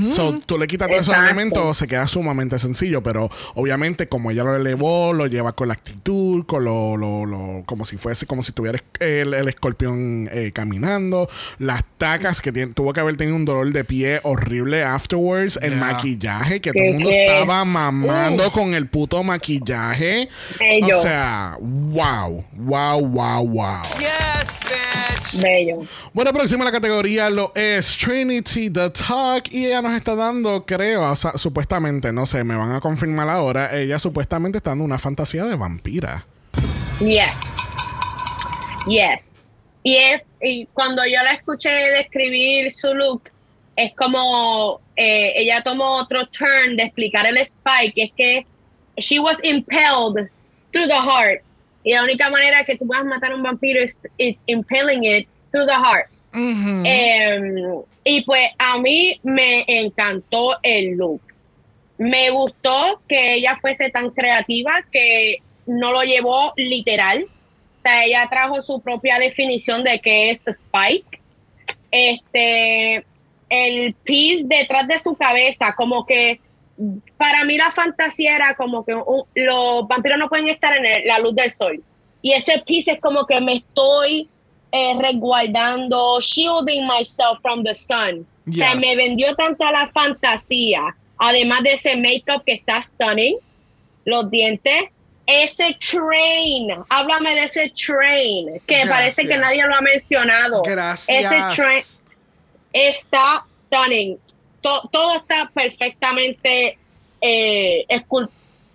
[0.08, 4.44] So, tú le quitas todos esos elementos, se queda sumamente sencillo, pero obviamente como ella
[4.44, 8.42] lo elevó, lo lleva con la actitud, con lo, lo, lo- como si fuese, como
[8.42, 11.28] si tuviera el, el escorpión eh, caminando,
[11.58, 15.72] las tacas que tiene- tuvo que haber tenido un dolor de pie horrible afterwards, el
[15.72, 15.80] Yeah.
[15.80, 17.24] maquillaje, que ¿Qué, todo el mundo qué?
[17.24, 20.28] estaba mamando con el puto maquillaje.
[20.58, 20.98] Bello.
[20.98, 23.82] O sea, wow, wow, wow, wow.
[23.98, 25.42] Yes, bitch.
[25.42, 25.86] Bello.
[26.12, 31.10] Bueno, próxima la categoría lo es Trinity the Talk y ella nos está dando, creo,
[31.10, 34.98] o sea, supuestamente, no sé, me van a confirmar ahora, ella supuestamente está dando una
[34.98, 36.26] fantasía de vampira.
[37.00, 37.34] Yes.
[38.86, 39.50] Yes.
[39.82, 43.30] Y, es, y cuando yo la escuché describir su look,
[43.76, 48.46] es como eh, ella tomó otro turn de explicar el spike, es que
[48.98, 50.28] she was impelled
[50.72, 51.42] through the heart.
[51.84, 55.28] Y la única manera que tú puedas matar a un vampiro es it's impaling it
[55.52, 56.08] through the heart.
[56.86, 61.20] Em, y pues a mí me encantó el look.
[61.98, 65.36] Me gustó que ella fuese tan creativa que
[65.66, 67.24] no lo llevó literal.
[67.24, 71.20] O sea, ella trajo su propia definición de qué es Spike.
[71.90, 73.04] Este,
[73.48, 76.40] el piece detrás de su cabeza, como que
[77.18, 78.92] para mí la fantasía era como que
[79.34, 81.82] los vampiros no pueden estar en el- la luz del sol.
[82.22, 84.28] Y ese piece es como que me estoy
[84.72, 88.26] eh, resguardando, shielding myself from the sun.
[88.48, 88.80] O sea, Yes.
[88.80, 93.36] me vendió tanto a la fantasía, además de ese makeup que está stunning,
[94.04, 94.86] los dientes,
[95.26, 98.90] ese train, háblame de ese train, que Gracias.
[98.90, 100.62] parece que nadie lo ha mencionado.
[100.62, 101.08] Gracias.
[101.24, 101.82] Ese train
[102.72, 104.18] está stunning.
[104.60, 106.78] To- todo está perfectamente
[107.20, 107.84] eh,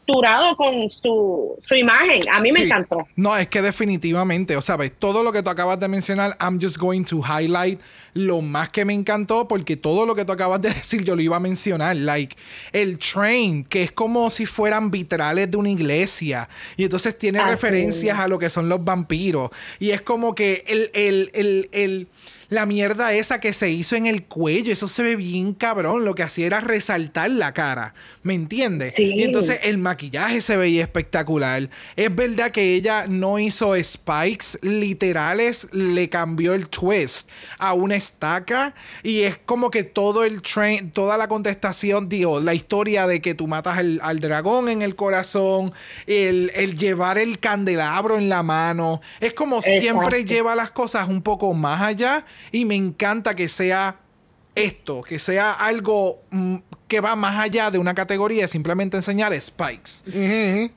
[0.07, 2.21] esculturado con su, su imagen.
[2.31, 3.05] A mí me encantó.
[3.15, 6.59] No, es que definitivamente, o sea, ves, todo lo que tú acabas de mencionar, I'm
[6.61, 7.79] just going to highlight
[8.13, 11.21] lo más que me encantó, porque todo lo que tú acabas de decir yo lo
[11.21, 12.35] iba a mencionar, like
[12.71, 16.47] el train, que es como si fueran vitrales de una iglesia,
[16.77, 19.49] y entonces tiene Así referencias a lo que son los vampiros,
[19.79, 22.07] y es como que el, el, el, el-
[22.49, 26.15] la mierda esa que se hizo en el cuello, eso se ve bien cabrón, lo
[26.15, 27.93] que hacía era resaltar la cara,
[28.23, 28.93] ¿me entiendes?
[28.95, 29.13] Sí.
[29.15, 31.69] Y entonces el maquillaje se veía espectacular.
[31.95, 38.73] Es verdad que ella no hizo spikes literales, le cambió el twist a una estaca
[39.03, 43.33] y es como que todo el train, toda la contestación, digo, la historia de que
[43.33, 45.73] tú matas al, al dragón en el corazón,
[46.05, 51.21] el, el llevar el candelabro en la mano, es como siempre lleva las cosas un
[51.21, 53.99] poco más allá y me encanta que sea
[54.55, 56.55] esto, que sea algo mm,
[56.87, 60.03] que va más allá de una categoría de simplemente enseñar spikes.
[60.11, 60.71] Que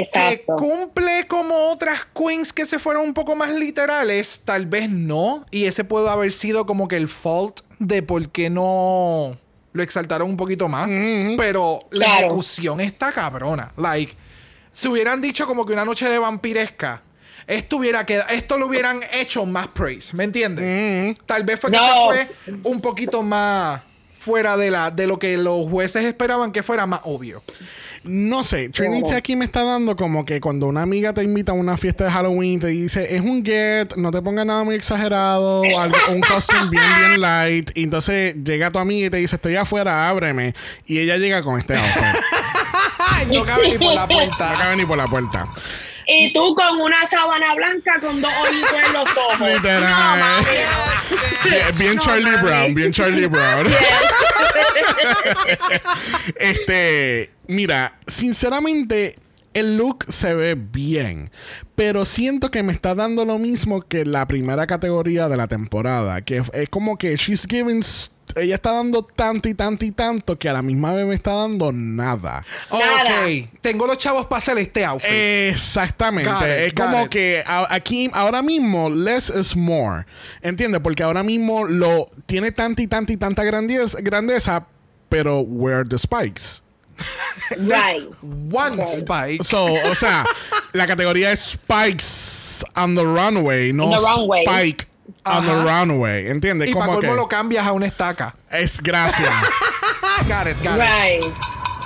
[0.00, 0.56] Exacto.
[0.56, 5.44] cumple como otras queens que se fueron un poco más literales, tal vez no.
[5.50, 9.36] Y ese puede haber sido como que el fault de por qué no
[9.72, 10.88] lo exaltaron un poquito más.
[11.36, 12.20] Pero la Claro.
[12.26, 13.72] ejecución está cabrona.
[13.76, 14.14] Like,
[14.72, 17.02] si hubieran dicho como que una noche de vampiresca.
[17.46, 21.18] Esto, hubiera queda- esto lo hubieran hecho más praise, ¿me entiendes?
[21.26, 21.84] Tal vez fue que No.
[22.12, 23.82] se fue un poquito más
[24.16, 27.42] fuera de, la, de lo que los jueces esperaban que fuera más obvio.
[28.04, 29.16] No sé, Trinity Oh.
[29.16, 32.10] aquí me está dando como que cuando una amiga te invita a una fiesta de
[32.10, 36.68] Halloween, te dice, es un get, no te pongas nada muy exagerado, algo, un costume
[36.70, 37.70] bien, bien light.
[37.74, 40.54] Y entonces llega tu amiga y te dice, estoy afuera, ábreme.
[40.86, 42.02] Y ella llega con este outfit.
[43.32, 44.54] No cabe ni por la No puerta.
[44.58, 45.48] cabe ni por la puerta.
[46.06, 49.40] Y tú con una sábana blanca con dos hoyitos en los ojos.
[49.54, 50.18] Literal.
[50.18, 50.46] No.
[51.44, 52.42] Bien, bien No, Charlie mami.
[52.42, 53.66] Brown, bien Charlie Brown.
[56.36, 59.16] Este, mira, sinceramente,
[59.54, 61.30] el look se ve bien,
[61.74, 66.22] pero siento que me está dando lo mismo que la primera categoría de la temporada,
[66.22, 67.82] que es, como que she's giving,
[68.36, 71.32] ella está dando tanto y tanto y tanto que a la misma vez me está
[71.34, 72.44] dando nada.
[72.70, 73.26] Nada.
[73.26, 75.08] Ok, tengo los chavos para hacer este outfit.
[75.10, 76.30] Exactamente.
[76.30, 77.08] Got es como it.
[77.08, 80.06] que a- aquí, ahora mismo, less is more.
[80.42, 80.80] ¿Entiendes?
[80.82, 84.66] Porque ahora mismo lo tiene tanta y tanta y tanta grandeza, grandeza
[85.08, 86.62] pero where are the spikes?
[87.58, 88.08] Right.
[88.52, 89.42] One spike.
[89.44, 90.24] So, o sea,
[90.72, 94.44] la categoría es Spikes on the runway, no the runway.
[94.44, 94.86] Spike
[95.24, 96.28] on the runway.
[96.28, 96.70] ¿Entiendes?
[96.70, 98.34] Y para colmo que lo cambias a una estaca.
[98.50, 99.30] es gracia.
[100.28, 100.80] Got it, got it.
[100.80, 101.34] Right.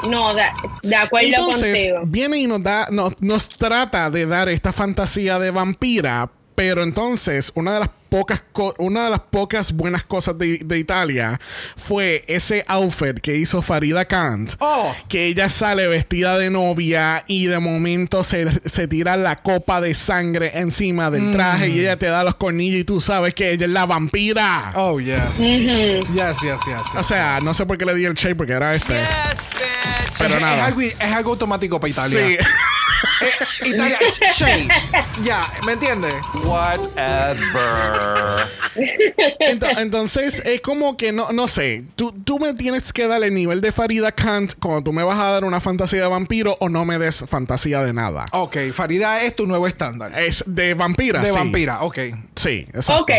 [0.09, 0.45] No, de,
[0.83, 2.01] de acuerdo Entonces, contigo.
[2.05, 7.51] viene y nos da, nos, nos trata de dar esta fantasía de vampira, pero entonces
[7.57, 11.41] una de las pocas co- una de las pocas buenas cosas de, de Italia
[11.77, 14.95] fue ese outfit que hizo Farida Kant, Oh.
[15.09, 19.95] que ella sale vestida de novia y de momento se, se tira la copa de
[19.95, 23.67] sangre encima del traje y ella te da los cornillos y tú sabes que ella
[23.67, 24.73] es la vampira.
[24.75, 25.19] Oh, yes.
[25.39, 26.61] Yes, yes, yes.
[26.67, 26.95] yes.
[26.97, 28.95] O sea, no sé por qué le di el shape porque era este.
[28.95, 30.19] Yes, bitch.
[30.19, 30.57] Pero es, nada.
[30.57, 32.19] Es algo, es algo automático para Italia.
[32.21, 32.37] Sí.
[33.29, 33.99] Eh, Italia,
[34.37, 34.69] shade.
[35.23, 36.15] Ya, ¿me entiendes?
[36.45, 38.47] Whatever.
[39.41, 41.85] Ento- Entonces, es como que no, no sé.
[41.97, 45.19] Tú, tú me tienes que dar el nivel de Farida Kant cuando tú me vas
[45.19, 48.27] a dar una fantasía de vampiro o no me des fantasía de nada.
[48.33, 50.13] Ok, Farida es tu nuevo estándar.
[50.19, 51.21] Es de vampira.
[51.21, 51.35] de sí.
[51.35, 51.99] vampira, ok.
[52.37, 53.03] Sí, exacto.
[53.03, 53.11] Ok.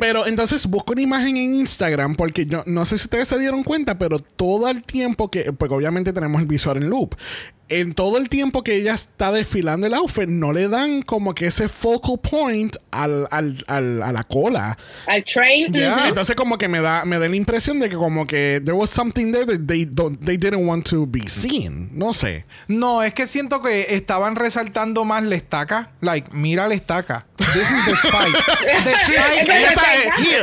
[0.00, 3.62] Pero entonces busco una imagen en Instagram porque yo no sé si ustedes se dieron
[3.64, 7.14] cuenta, pero todo el tiempo que, porque obviamente tenemos el visor en loop,
[7.68, 11.46] en todo el tiempo que ella está desfilando el outfit, no le dan como que
[11.48, 14.78] ese focal point al, al- al- a la cola.
[15.08, 15.72] Al train.
[15.72, 15.96] Ya.
[15.96, 16.08] ujú.
[16.10, 18.90] Entonces como que me da, me da la impresión de que como que there was
[18.90, 21.90] something there that they, don't, they didn't want to be seen.
[21.92, 22.44] No sé.
[22.68, 25.90] No, es que siento que estaban resaltando más la estaca.
[26.00, 27.26] Like, mira la estaca.
[27.36, 28.36] This is the spike.
[28.84, 29.15] The spike.
[29.16, 29.82] Ella está,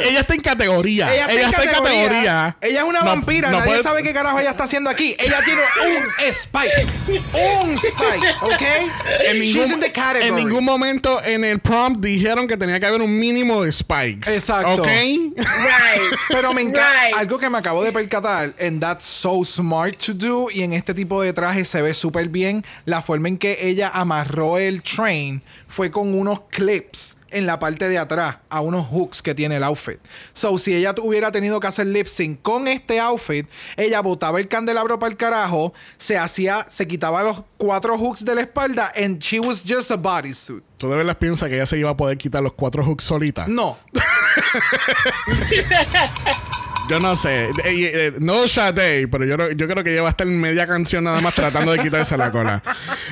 [0.10, 1.14] ella está en categoría.
[1.14, 2.58] Ella está, en, categoría.
[2.62, 3.50] Ella es una No- vampira.
[3.50, 5.16] no Nadie puede- sabe qué carajo ella está haciendo aquí.
[5.20, 6.88] Ella tiene un spike.
[7.34, 8.62] Un spike, ¿ok?
[9.26, 10.28] En She's ningún, in the category.
[10.30, 14.34] en ningún momento en el prompt dijeron que tenía que haber un mínimo de spikes.
[14.34, 14.82] Exacto.
[14.82, 14.88] ¿Ok?
[14.88, 16.16] Right.
[16.30, 16.90] Pero me encanta.
[17.06, 17.16] Right.
[17.18, 20.94] Algo que me acabo de percatar, and that's so smart to do, y en este
[20.94, 22.64] tipo de traje se ve súper bien.
[22.86, 25.42] La forma en que ella amarró el train
[25.74, 29.64] fue con unos clips en la parte de atrás, a unos hooks que tiene el
[29.64, 29.98] outfit.
[30.34, 34.48] So, si ella hubiera tenido que hacer lip sync con este outfit, ella botaba el
[34.48, 39.18] candelabro para el carajo, se hacía, se quitaba los cuatro hooks de la espalda, and
[39.18, 40.64] she was just a bodysuit.
[40.78, 43.48] ¿Tú de verdad piensas que ella se iba a poder quitar los cuatro hooks solita?
[43.48, 43.80] No.
[46.90, 47.46] Yo no sé.
[47.46, 50.68] Eh, eh, no Sade, pero yo, yo creo que ella va a estar en media
[50.68, 52.62] canción nada más tratando de quitarse la cola.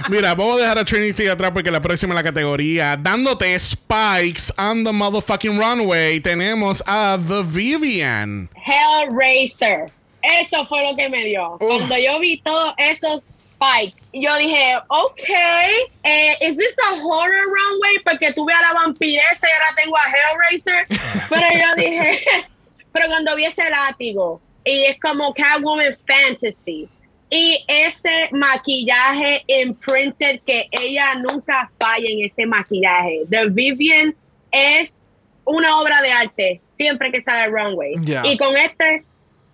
[0.10, 4.54] Mira, vamos a dejar a Trinity atrás porque la próxima en la categoría, dándote spikes
[4.58, 8.50] on the motherfucking runway, tenemos a The Vivian.
[8.56, 9.92] Hellraiser.
[10.22, 11.58] Eso fue lo que me dio.
[11.60, 15.30] Cuando yo vi todos esos spikes, yo dije, ok,
[16.04, 18.00] eh, ¿is this a horror runway?
[18.04, 20.86] Porque tuve a la vampiresa y ahora tengo a Hellraiser.
[21.30, 22.26] Pero yo dije,
[22.92, 26.88] pero cuando vi ese látigo, y es como Catwoman Fantasy,
[27.30, 33.22] y ese maquillaje imprinted que ella nunca falla en ese maquillaje.
[33.30, 34.14] The Vivian
[34.52, 35.06] es
[35.46, 37.94] una obra de arte siempre que sale al runway.
[38.26, 39.06] Y con este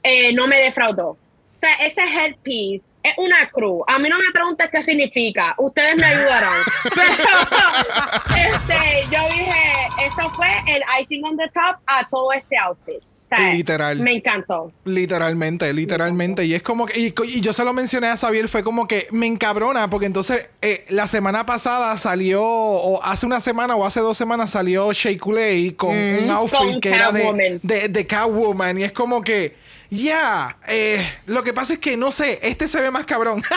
[0.02, 1.10] eh, no me defraudó.
[1.10, 3.84] O sea, ese headpiece es una cruz.
[3.88, 5.54] A mí no me preguntes qué significa.
[5.58, 6.64] Ustedes me ayudarán.
[6.96, 13.04] Pero este, yo dije, eso fue el icing on the top a todo este outfit.
[13.52, 14.00] Literal.
[14.00, 14.72] Me encantó.
[14.86, 16.46] Literalmente, literalmente.
[16.46, 17.00] Y es como que.
[17.00, 20.50] Y, y yo se lo mencioné a Xavier, fue como que me encabrona, porque entonces
[20.62, 25.18] eh, la semana pasada salió, o hace una semana o hace dos semanas salió Shea
[25.18, 28.80] Coulee con un outfit Con que era de, de, de Catwoman.
[28.80, 29.67] Y es como que.
[29.90, 33.44] Ya, eh, lo que pasa es que no sé, este se ve más cabrón.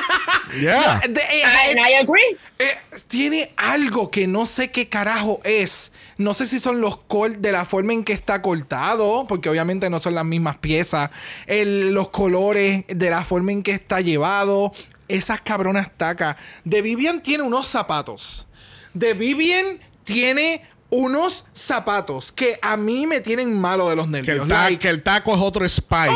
[0.60, 1.00] Yeah.
[1.08, 1.44] De- eh,
[1.76, 2.36] I agree.
[2.58, 2.76] eh,
[3.06, 5.92] tiene algo que no sé qué carajo es.
[6.16, 9.88] No sé si son los col de la forma en que está cortado, porque obviamente
[9.90, 11.10] no son las mismas piezas.
[11.46, 14.72] El- los colores, de la forma en que está llevado.
[15.06, 16.34] Esas cabronas tacas.
[16.64, 18.48] De Vivian tiene unos zapatos.
[18.92, 24.43] De Vivian tiene unos zapatos que a mí me tienen malo de los Que nervios.
[24.43, 26.12] el, ta- Like, que el taco es otro spike.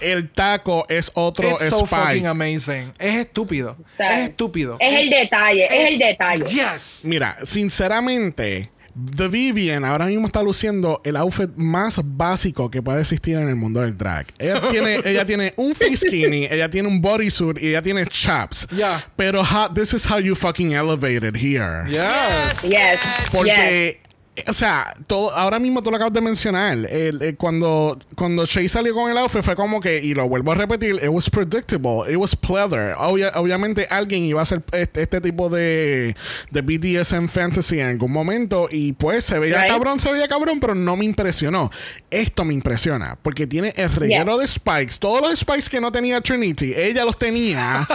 [0.00, 2.26] El taco es otro it's so fucking spike.
[2.26, 2.92] amazing.
[2.98, 3.76] Es estúpido.
[3.98, 4.76] Es estúpido.
[4.80, 6.44] es el detalle, es el detalle.
[6.44, 7.00] Yes.
[7.04, 8.70] Mira, sinceramente,
[9.16, 13.56] The Vivian ahora mismo está luciendo el outfit más básico que puede existir en el
[13.56, 14.26] mundo del drag.
[14.38, 18.66] Ella tiene, ella tiene un face skinny, ella tiene un bodysuit y ella tiene chaps.
[18.74, 19.04] Yeah.
[19.16, 21.84] Pero how- this is how you fucking elevated here.
[21.88, 22.64] Yes.
[22.64, 22.98] Yes.
[23.32, 24.00] Porque
[24.46, 26.76] o sea, todo, ahora mismo tú lo acabas de mencionar.
[26.90, 30.52] El- el- cuando, cuando Shay salió con el outfit fue como que, y lo vuelvo
[30.52, 32.94] a repetir, it was predictable, it was pleather.
[32.98, 36.14] Obvia- obviamente alguien iba a hacer este, este tipo de,
[36.50, 39.70] de BDSM fantasy en algún momento y pues se veía Right.
[39.72, 41.70] cabrón, se veía cabrón, pero no me impresionó.
[42.10, 44.96] Esto me impresiona porque tiene el reguero de spikes.
[44.98, 47.86] Todos los spikes que no tenía Trinity, ella los tenía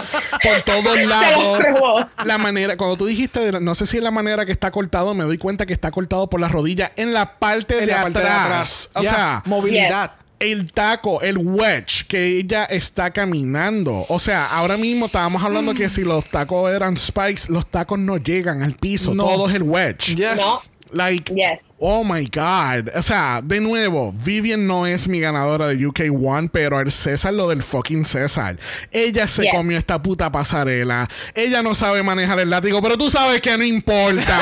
[0.42, 2.06] por todos lados.
[2.24, 5.24] La manera, cuando tú dijiste, no sé si es la manera que está cortado, me
[5.24, 8.18] doy cuenta que está cortado por la rodilla en la parte, En de, la parte
[8.18, 8.88] de atrás.
[8.90, 8.90] atrás.
[8.94, 10.14] O sea, movilidad.
[10.40, 14.04] el taco, el wedge que ella está caminando.
[14.08, 18.16] O sea, ahora mismo estábamos hablando que si los tacos eran spikes, los tacos no
[18.16, 19.14] llegan al piso.
[19.14, 19.26] No.
[19.26, 20.16] Todo es el wedge.
[20.16, 20.34] Yes.
[20.38, 20.58] No.
[20.90, 21.60] Like, Yes.
[21.86, 22.88] Oh my God.
[22.96, 27.34] O sea, de nuevo, Vivian no es mi ganadora de UK One, pero el César,
[27.34, 28.58] lo del fucking César.
[28.90, 29.52] Ella se Yes.
[29.54, 31.10] comió esta puta pasarela.
[31.34, 34.38] Ella no sabe manejar el látigo, pero tú sabes que no importa.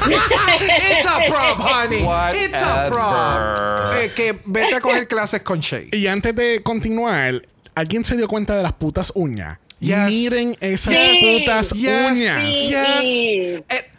[0.10, 2.04] It's a prop, honey.
[2.44, 3.96] It's a prop.
[3.96, 5.88] Eh, que vete a coger clases con Shay.
[5.92, 7.42] y antes de continuar,
[7.74, 9.58] ¿alguien se dio cuenta de las putas uñas?
[9.78, 10.08] Yes.
[10.08, 11.38] Miren esas Sí.
[11.40, 12.42] putas Yes, uñas.
[12.42, 12.68] Sí.
[12.68, 13.62] yes.
[13.68, 13.90] Eh,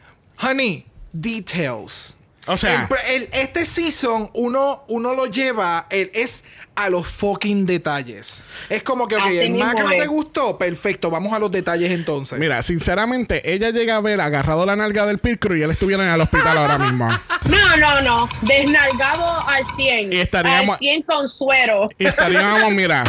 [0.42, 2.18] honey, details.
[2.48, 6.44] O sea, El el- este season uno, uno lo lleva, el- es
[6.76, 8.44] a los fucking detalles.
[8.68, 12.40] Es como que, ok, Así el no te gustó, perfecto, vamos a los detalles entonces.
[12.40, 16.04] mira, sinceramente, ella llega a ver agarrado la nalga del Pit Crew y él estuviera
[16.04, 17.10] en el hospital ahora mismo.
[17.50, 18.30] No, no, no.
[18.42, 20.14] Desnalgado al 100.
[20.14, 21.90] Y estaríamos- Al 100 con suero.
[21.98, 23.04] Y estaríamos, mira.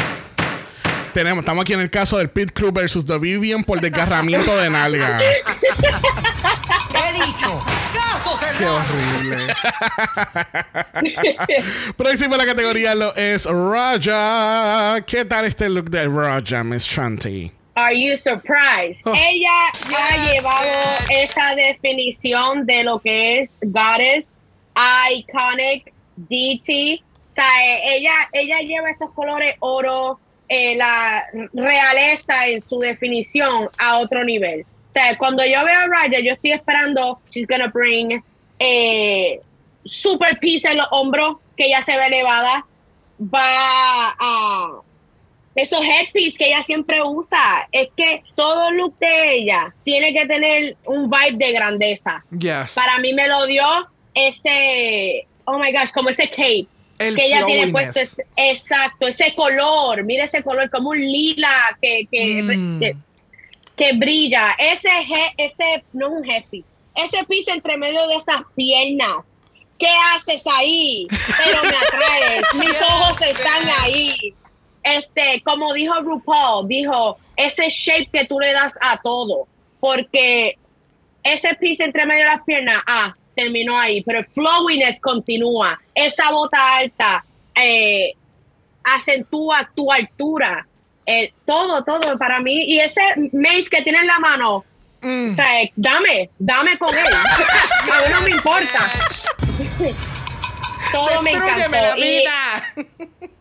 [1.14, 4.70] Tenemos, estamos aquí en el caso del Pit Crew versus The Vivian por desgarramiento de
[4.70, 5.20] nalga.
[6.94, 7.62] He dicho,
[8.58, 9.54] Qué horrible.
[11.96, 15.00] Próxima la categoría lo es Raja.
[15.06, 17.52] ¿Qué tal este look de Raja, Miss Shanti?
[17.74, 19.00] Are you surprised?
[19.04, 19.14] Oh.
[19.14, 19.50] Ella
[19.96, 20.70] ha llevado
[21.10, 24.26] esa definición de lo que es goddess,
[25.10, 27.02] iconic, DT.
[27.32, 31.24] O sea, eh, ella, ella lleva esos colores oro, eh, la
[31.54, 34.66] realeza en su definición a otro nivel.
[34.92, 38.22] O sea, cuando yo veo a Raya, yo estoy esperando, she's gonna bring
[38.58, 39.40] eh,
[39.86, 42.66] super piece en los hombros, que ella se ve elevada.
[43.18, 44.70] Va a
[45.54, 47.68] esos headpiece que ella siempre usa.
[47.72, 52.24] Es que todo look de ella tiene que tener un vibe de grandeza.
[52.38, 52.74] Yes.
[52.74, 53.64] Para mí me lo dio
[54.14, 56.66] ese, oh my gosh, como ese cape.
[56.98, 61.50] El que ella tiene puesto, ese- exacto, ese color, mira ese color, como un lila
[61.80, 62.78] que, que, Mm.
[62.80, 62.96] que,
[63.82, 64.54] que brilla.
[64.58, 64.88] Ese,
[65.36, 69.26] ese, no es un headpiece, ese piso entre medio de esas piernas.
[69.78, 71.08] ¿Qué haces ahí?
[71.10, 74.34] Pero me atraes, mis ojos están ahí.
[74.84, 79.48] Este, como dijo RuPaul, dijo, ese shape que tú le das a todo,
[79.80, 80.56] porque
[81.24, 85.80] ese piso entre medio de las piernas, ah, terminó ahí, pero el flowiness continúa.
[85.94, 87.24] Esa bota alta
[87.56, 88.14] eh,
[88.84, 90.66] acentúa tu altura.
[91.06, 92.64] Eh, todo, todo para mí.
[92.64, 93.00] Y ese
[93.32, 94.64] mace que tiene en la mano,
[95.04, 95.32] Mm.
[95.32, 97.04] o sea, dame, dame con él.
[97.12, 98.80] A mí no me importa.
[100.92, 101.70] todo me encantó.
[101.70, 102.74] la Y- vida.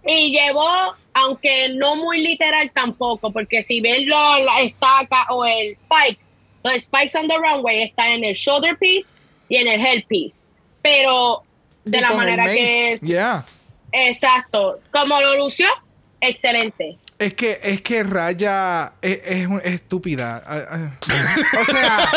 [0.06, 6.28] y llevó, aunque no muy literal tampoco, porque si ven la estaca o el spikes,
[6.64, 9.10] los spikes on the runway está en el shoulder piece
[9.50, 10.36] y en el head piece.
[10.82, 11.44] Pero
[11.84, 13.46] de Y la manera que es, Yeah.
[13.92, 15.68] exacto, como lo lució,
[16.22, 16.98] excelente.
[17.22, 20.44] Es que, es que Raya es, es estúpida.
[20.44, 20.96] Ah, ah.
[21.62, 22.10] O sea,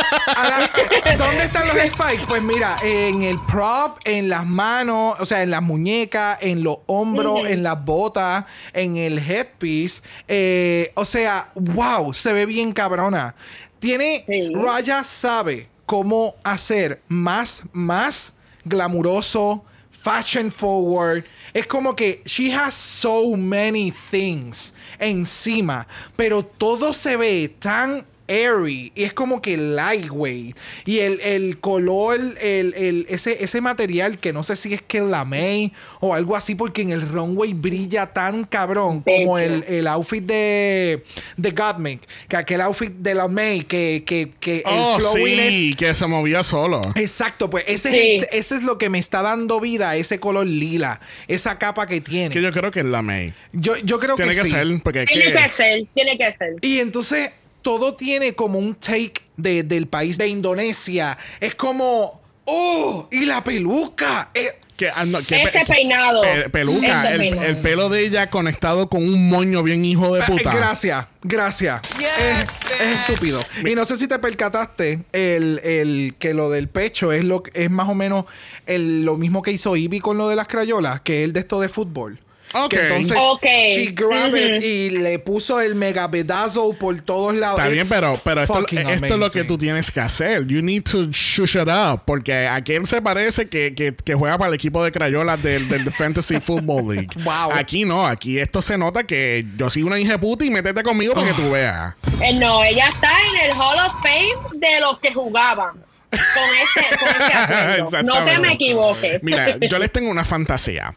[1.06, 2.24] la- ¿dónde están los spikes?
[2.26, 6.78] Pues mira, en el prop, en las manos, o sea, en las muñecas, en los
[6.86, 10.00] hombros, en las botas, en el headpiece.
[10.26, 13.34] Eh, o sea, wow, se ve bien cabrona.
[13.80, 14.54] Tiene, Sí.
[14.54, 18.32] Raya sabe cómo hacer más, más
[18.64, 21.24] glamuroso, fashion forward.
[21.54, 25.86] Es como que she has so many things encima,
[26.16, 30.56] pero todo se ve tan airy y es como que lightweight
[30.86, 35.00] y el, el color el, el- ese, ese material que no sé si es que
[35.00, 39.86] la May o algo así porque en el runway brilla tan cabrón como el, el
[39.86, 41.04] outfit de
[41.36, 45.94] de Gottmik que aquel outfit de la May que, que, que Oh, el sí, que
[45.94, 46.80] se movía solo.
[46.94, 47.98] Exacto, pues ese, Sí.
[48.16, 52.00] es, ese es lo que me está dando vida ese color lila, esa capa que
[52.00, 52.34] tiene.
[52.34, 53.32] Que yo creo que es la May.
[53.52, 54.50] yo, yo creo Tiene que, que sí.
[54.50, 55.38] ser, porque es Tiene que...
[55.42, 56.54] que ser, tiene que ser.
[56.62, 57.30] Y entonces
[57.64, 61.18] todo tiene como un take de- del país de Indonesia.
[61.40, 63.08] Es como ¡Oh!
[63.10, 64.30] Y la peluca.
[64.34, 66.20] Eh, Que, ah, no, que Ese pe- peinado.
[66.22, 67.46] pe- peluca, Ese el, peinado.
[67.46, 70.52] el pelo de ella conectado con un moño bien hijo de eh, puta.
[70.54, 71.80] gracias, gracias.
[72.00, 73.40] es, es estúpido.
[73.64, 77.70] Y no sé si te percataste el, el que lo del pecho es lo es
[77.70, 78.24] más o menos
[78.66, 81.40] el- lo mismo que hizo Ivy con lo de las crayolas, que es el de
[81.40, 82.18] esto de fútbol.
[82.54, 82.70] Ok.
[82.70, 83.44] Que entonces Ok.
[83.74, 87.58] she grabbed it y le puso el mega bedazzle por todos lados.
[87.58, 90.46] Está bien, pero, pero esto, esto es lo que tú tienes que hacer.
[90.46, 92.02] You need to shush it up.
[92.06, 95.90] Porque aquel se parece que, que, que juega para el equipo de Crayolas del, del
[95.92, 97.08] Fantasy Football League.
[97.24, 97.52] Wow.
[97.54, 100.82] Aquí no, aquí esto se nota que yo soy una hija de puta y métete
[100.82, 101.94] conmigo para que tú veas.
[102.20, 105.72] Eh, no, ella está en el Hall of Fame de los que jugaban.
[106.10, 106.20] Con
[106.54, 108.02] ese, con ese.
[108.04, 109.22] No te me equivoques.
[109.24, 110.94] Mira, yo les tengo una fantasía.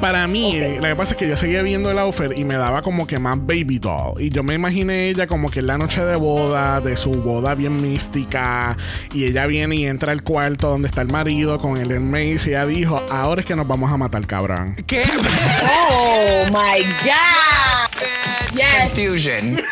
[0.00, 2.54] Para mí, eh, lo que pasa es que yo seguía viendo el outfit y me
[2.54, 4.20] daba como que más baby doll.
[4.20, 7.54] Y yo me imaginé ella como que en la noche de boda, de su boda
[7.54, 8.76] bien mística.
[9.12, 12.46] Y ella viene y entra al cuarto donde está el marido con el Hermes.
[12.46, 14.74] Y ella dijo: Ahora es que nos vamos a matar, cabrón.
[14.86, 15.04] ¿Qué?
[15.62, 18.54] Oh my God.
[18.54, 18.92] Yes.
[18.92, 19.60] Confusion.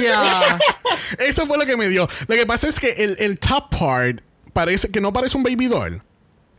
[0.00, 0.58] Yeah.
[1.18, 2.08] Eso fue lo que me dio.
[2.26, 4.20] Lo que pasa es que el, el top part
[4.54, 6.02] parece que no parece un baby doll.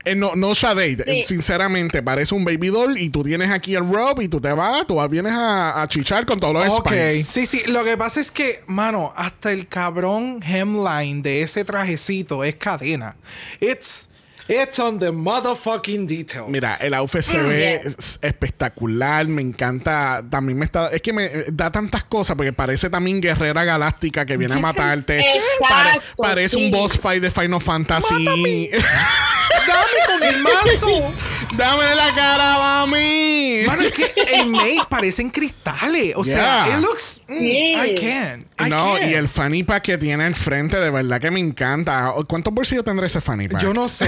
[0.06, 1.23] Eh, no, no Shade, Sí.
[1.23, 4.86] sinceramente, parece un baby doll y tú tienes aquí el robe y tú te vas,
[4.86, 7.23] tú vas- vienes a, a chichar con todos los Ok, spikes.
[7.27, 7.64] sí, sí.
[7.65, 13.15] Lo que pasa es que, mano, hasta el cabrón hemline de ese trajecito es cadena.
[13.60, 14.07] It's,
[14.48, 16.50] it's on the motherfucking details.
[16.50, 18.20] Mira, el outfit se Mm, ve yes.
[18.22, 20.24] espectacular, me encanta.
[20.30, 20.90] También me está.
[20.90, 25.20] Es que me da tantas cosas porque parece también guerrera galáctica que viene a matarte.
[25.20, 26.66] Exacto, parece sí.
[26.66, 28.70] un boss fight de Final Fantasy.
[29.68, 31.14] Dame con el mazo.
[31.54, 33.62] Dame la cara, mami.
[33.68, 36.14] Mano, es que el maze parecen cristales.
[36.16, 36.76] O sea, Yeah.
[36.78, 37.22] it looks.
[37.28, 37.76] mm, Sí.
[37.76, 38.46] I can't.
[38.60, 39.12] I no, can't.
[39.12, 42.12] y el fanny pack que tiene al frente, de verdad que me encanta.
[42.28, 43.62] ¿Cuántos bolsillos tendrá ese fanny pack?
[43.62, 44.08] Yo no sé.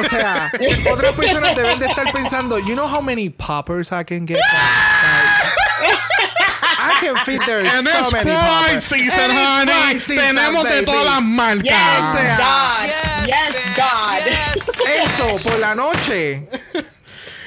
[0.00, 0.50] O sea,
[0.92, 4.38] otras personas deben de estar pensando, you know how many poppers I can get?
[6.80, 8.84] I can fit there And so many poppers.
[8.84, 9.98] season, honey.
[10.00, 10.84] Tenemos de baby.
[10.84, 11.64] todas las marcas.
[11.64, 12.86] Yes, God.
[12.86, 13.26] Yes.
[13.26, 14.17] Yes, God.
[15.18, 16.46] Esto por la noche.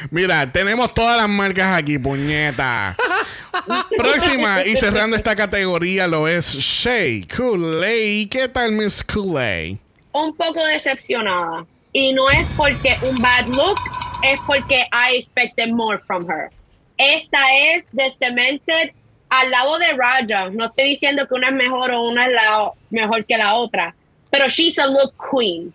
[0.09, 2.97] Mira, tenemos todas las marcas aquí, puñeta.
[3.97, 8.27] Próxima y cerrando esta categoría lo es Shay Kool-Aid.
[8.27, 9.77] ¿Qué tal, Miss Kool-Aid?
[10.11, 11.65] Un poco decepcionada.
[11.93, 13.79] Y no es porque un bad look,
[14.23, 16.49] es porque I expected more from her.
[16.97, 18.91] Esta es de cemented
[19.29, 20.49] al lado de Raja.
[20.49, 23.95] No estoy diciendo que una es mejor o una es la, mejor que la otra,
[24.29, 25.73] pero she's a look queen.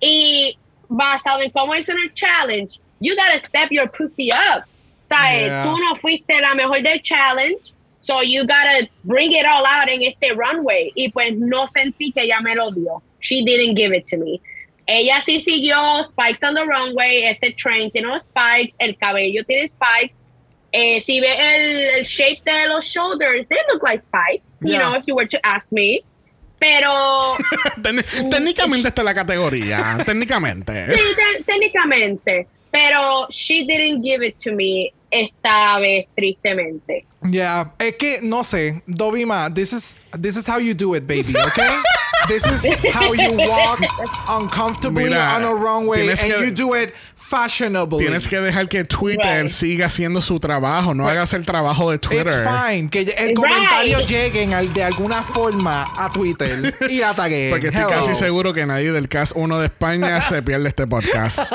[0.00, 0.58] Y
[0.96, 4.64] basado en cómo hizo en el challenge, you gotta step your pussy up.
[5.08, 5.46] ¿Sabes?
[5.46, 5.64] Yeah.
[5.64, 10.02] Tú no fuiste la mejor del challenge, so you gotta bring it all out en
[10.02, 10.92] este runway.
[10.94, 13.02] Y pues no sentí que ella me lo dio.
[13.20, 14.40] She didn't give it to me.
[14.86, 19.66] Ella sí siguió spikes on the runway, ese train tiene los spikes, el cabello tiene
[19.66, 20.26] spikes.
[20.72, 24.94] Eh, si ve el, el shape de los shoulders, they look like spikes, you know,
[24.94, 26.02] if you were to ask me.
[26.64, 27.36] Pero
[28.30, 29.98] Técnicamente está la categoría.
[30.06, 30.86] técnicamente.
[30.86, 32.46] Sí, te- técnicamente.
[32.70, 37.04] Pero she didn't give it to me esta vez, tristemente.
[37.30, 41.34] Yeah, es que no sé, Dobima, this is this is how you do it, baby,
[41.36, 41.68] okay?
[42.28, 42.64] this is
[42.94, 43.80] how you walk
[44.28, 46.94] uncomfortably Mira, on a runway tienes and que- you do it
[47.34, 47.98] fashionably.
[47.98, 49.52] Tienes que dejar que Twitter Right.
[49.52, 50.94] siga haciendo su trabajo.
[50.94, 52.46] No hagas el trabajo de It's Twitter.
[52.46, 53.36] fine que el Right.
[53.36, 57.50] comentario lleguen al- de alguna forma a Twitter y la taguen.
[57.50, 57.90] Porque estoy Hello.
[57.90, 61.50] casi seguro que nadie del cast 1 de España se pierde este podcast.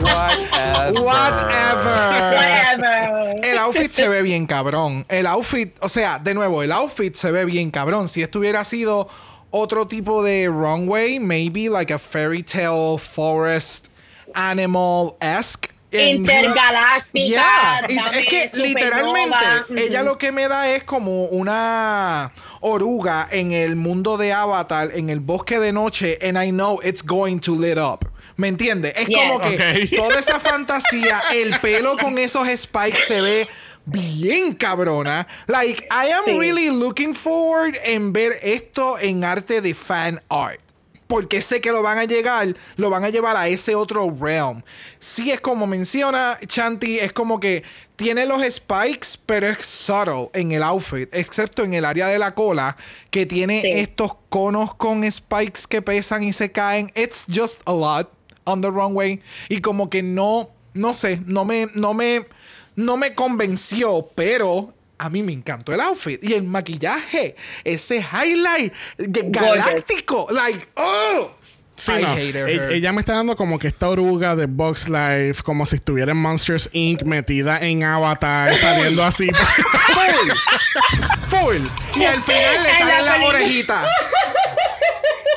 [0.00, 0.92] Whatever.
[1.02, 2.24] Whatever.
[2.76, 3.44] Whatever.
[3.44, 5.04] El outfit se ve bien cabrón.
[5.08, 8.08] El outfit, o sea, de nuevo, el outfit se ve bien cabrón.
[8.08, 9.08] Si esto hubiera sido
[9.50, 13.88] otro tipo de runway, maybe like a fairy tale forest
[14.34, 15.70] animal-esque.
[15.92, 17.12] Intergaláctica.
[17.88, 18.10] Yeah.
[18.12, 19.36] Es que literalmente
[19.76, 25.08] ella lo que me da es como una oruga en el mundo de Avatar, en
[25.10, 28.08] el bosque de noche, and I know it's going to lit up.
[28.36, 28.92] ¿Me entiendes?
[28.96, 29.16] Es Yes.
[29.16, 29.96] como que Ok.
[29.96, 33.48] toda esa fantasía, el pelo con esos spikes se ve
[33.86, 35.28] bien cabrona.
[35.46, 36.32] Like, I am Sí.
[36.36, 40.58] really looking forward en ver esto en arte de fan art.
[41.14, 44.64] Porque sé que lo van a llegar, lo van a llevar a ese otro realm.
[44.98, 47.62] Sí, es como menciona Chanti, es como que
[47.94, 52.34] tiene los spikes, pero es subtle en el outfit, excepto en el área de la
[52.34, 52.76] cola,
[53.10, 53.68] que tiene Sí.
[53.70, 56.90] estos conos con spikes que pesan y se caen.
[56.96, 58.10] It's just a lot
[58.42, 59.20] on the runway.
[59.48, 62.26] Y como que no, no sé, no me, no me,
[62.74, 64.74] no me convenció, pero
[65.04, 66.22] a mí me encantó el outfit.
[66.22, 70.26] Y el maquillaje, ese highlight galáctico.
[70.30, 71.30] Like, oh,
[71.76, 72.16] Sí, I no.
[72.16, 72.72] E- her.
[72.72, 76.18] Ella me está dando como que esta oruga de Box Life, como si estuviera en
[76.18, 77.02] Monsters Inc.
[77.02, 79.28] metida en Avatar, saliendo así.
[79.94, 80.30] Full.
[81.28, 81.62] Full.
[82.00, 83.86] Y al final le sale la orejita.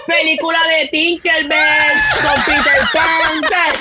[0.08, 3.42] Película de Tinkerbell con Peter Pan.
[3.50, 3.80] ¿sabes?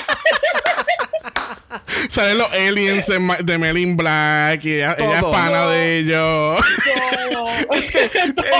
[2.09, 5.69] Salen los aliens de, Ma- de Melin Black y ella, ella es pana No.
[5.69, 6.61] de ellos.
[7.71, 8.11] Es que, es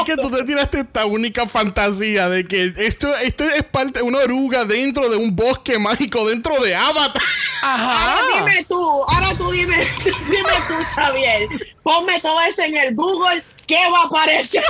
[0.06, 4.20] que tú te tiraste esta única fantasía de que esto, esto es parte de una
[4.20, 7.22] oruga dentro de un bosque mágico, dentro de Avatar.
[7.62, 11.48] Ahora dime tú, ahora tú dime, dime tú, Xavier.
[11.84, 13.44] Ponme todo eso en el Google.
[13.68, 14.64] ¿Qué va a aparecer?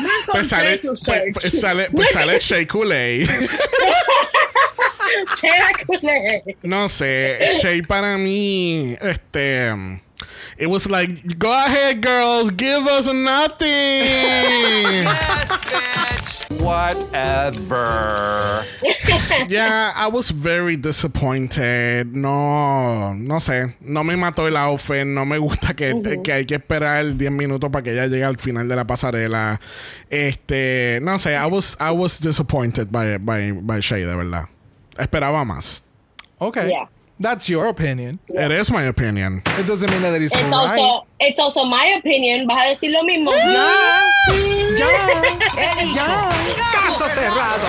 [0.00, 1.32] No Pues sale, tu pues, search.
[1.34, 2.38] pues sale, pues sale
[5.40, 6.42] Shea.
[6.62, 10.00] No sé, Shay para mí, este,
[10.58, 15.06] it was like, go ahead, girls, give us nothing.
[16.64, 18.64] Whatever.
[19.48, 22.16] yeah, I was very disappointed.
[22.16, 25.92] No, no sé, no me mató el outfit, no me gusta que,
[26.24, 29.60] que hay que esperar 10 minutos para que ella llegue al final de la pasarela.
[30.08, 34.46] Este, no sé, I was, I was disappointed by, by, by Shay, de verdad.
[34.96, 35.82] Esperaba más.
[36.40, 36.70] Okay.
[36.70, 36.86] Yeah.
[37.20, 38.18] That's your opinion.
[38.28, 39.42] It is my opinion.
[39.58, 40.52] It doesn't mean that it's It's right.
[40.52, 42.46] also, it's also my opinion.
[42.48, 43.30] ¿Vas a decir lo mismo?
[44.76, 44.86] Ya.
[45.56, 46.02] He dicho.
[46.02, 47.66] Caso cerrado.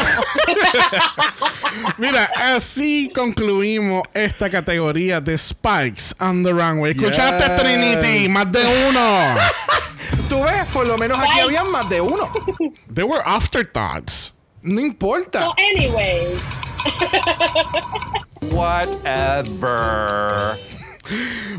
[1.98, 6.91] Mira, así concluimos esta categoría de Spikes on the Runway.
[6.91, 7.56] ¿Escuchaste, Yes.
[7.61, 8.27] Trinity?
[8.30, 9.36] Más de uno.
[10.30, 12.30] Tú ves, por lo menos aquí habían más de uno.
[12.94, 14.34] They were afterthoughts.
[14.61, 15.40] No importa.
[15.41, 16.27] So anyway,
[18.52, 20.56] Whatever.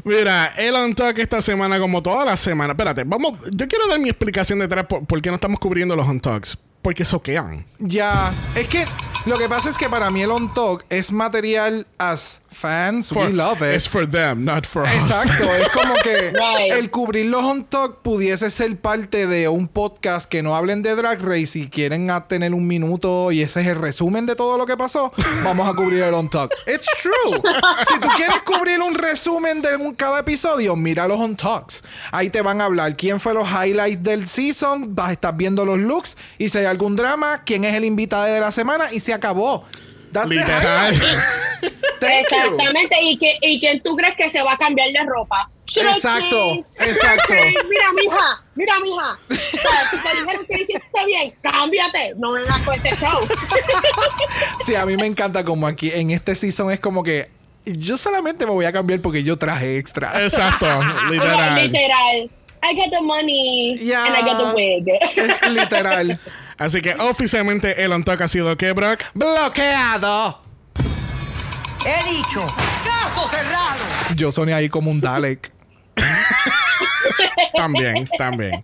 [0.05, 2.73] Mira, el On Talk esta semana, como toda la semana.
[2.73, 3.35] Espérate, vamos.
[3.53, 6.59] Yo quiero dar mi explicación detrás por, por qué no estamos cubriendo los On Talks.
[6.83, 7.65] Porque soquean.
[7.79, 8.33] Ya.
[8.55, 8.85] Es que
[9.27, 13.09] lo que pasa es que para mí el on talk es material as fans.
[13.11, 13.75] For- we love it.
[13.75, 14.89] It's for them, not for us.
[14.95, 16.73] Exacto, es como que Right.
[16.73, 20.95] el cubrir los on talk pudiese ser parte de un podcast que no hablen de
[20.95, 24.65] Drag Race y quieren tener un minuto y ese es el resumen de todo lo
[24.65, 25.13] que pasó.
[25.45, 26.53] Vamos a cubrir el on talk.
[26.67, 27.41] It's true.
[27.89, 31.83] Si tú quieres cubrir un resumen de un- cada episodio, mira los on talks.
[32.13, 35.65] Ahí te van a hablar quién fue los highlights del season, vas a estar viendo
[35.65, 39.01] los looks y si hay algún drama, quién es el invitado de la semana y
[39.01, 39.65] se acabó.
[40.13, 40.95] That's Literal.
[42.01, 42.97] exactamente.
[43.03, 45.51] ¿Y, que, ¿Y quién tú crees que se va a cambiar de ropa?
[45.67, 47.35] Shrek Exacto, King, exacto.
[47.69, 49.19] Mira, mija, mira, mija.
[49.29, 52.15] O sea, si te dijeron que hiciste bien, cámbiate.
[52.17, 53.19] No vengas con este show.
[54.65, 57.31] Sí, a mí me encanta como aquí en este season es como que
[57.65, 60.25] yo solamente me voy a cambiar porque yo traje extra.
[60.25, 60.67] Exacto,
[61.11, 61.71] literal.
[61.71, 62.31] literal.
[62.63, 64.07] I got the money Yeah.
[64.07, 64.89] and I got the wig.
[65.45, 66.19] Es literal.
[66.59, 69.03] Así que oficialmente el Talk ha sido que, Brock.
[69.15, 70.43] Bloqueado.
[71.85, 72.47] He dicho.
[72.85, 73.85] Caso cerrado.
[74.15, 75.53] Yo soné ahí como un Dalek.
[77.55, 78.63] También, también.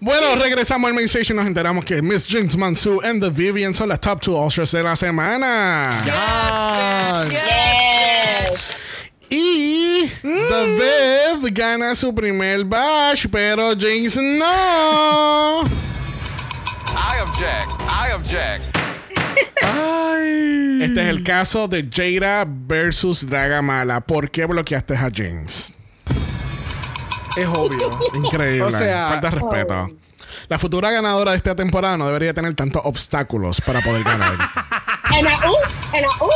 [0.00, 3.74] Bueno, regresamos al main station y nos enteramos que Miss Jinx Mansu and The Vivian
[3.74, 5.90] son las top two Ultras de la semana.
[6.10, 8.76] Ah, yes.
[9.28, 15.91] Y The Viv gana su primer bash, pero Jinx no.
[16.96, 17.72] I object.
[17.88, 18.76] I object.
[19.62, 20.82] ay.
[20.82, 24.00] Este es el caso de Jada versus Dragamala.
[24.00, 25.72] ¿Por qué bloqueaste a Jinx?
[27.36, 27.98] Es obvio.
[28.14, 28.62] Increíble.
[28.64, 29.90] O sea- falta de respeto.
[30.48, 34.32] La futura ganadora de esta temporada no debería tener tantos obstáculos para poder ganar.
[35.04, 36.30] And a ooh, and a ooh.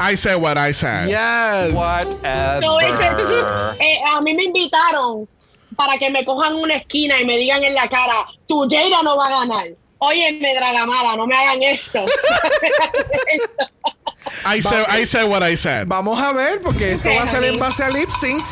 [0.00, 1.08] I said what I said.
[1.08, 1.72] Yes.
[1.74, 3.76] So, ese- Whatever.
[3.80, 5.28] eh, a mí me invitaron
[5.74, 9.16] para que me cojan una esquina y me digan en la cara, tu Jada no
[9.16, 9.66] va a ganar.
[9.98, 12.04] Oye, me dragamala, no me hagan esto.
[14.46, 15.86] I said, I said what I said.
[15.86, 18.50] Vamos a ver porque esto va a ser en base a lip syncs.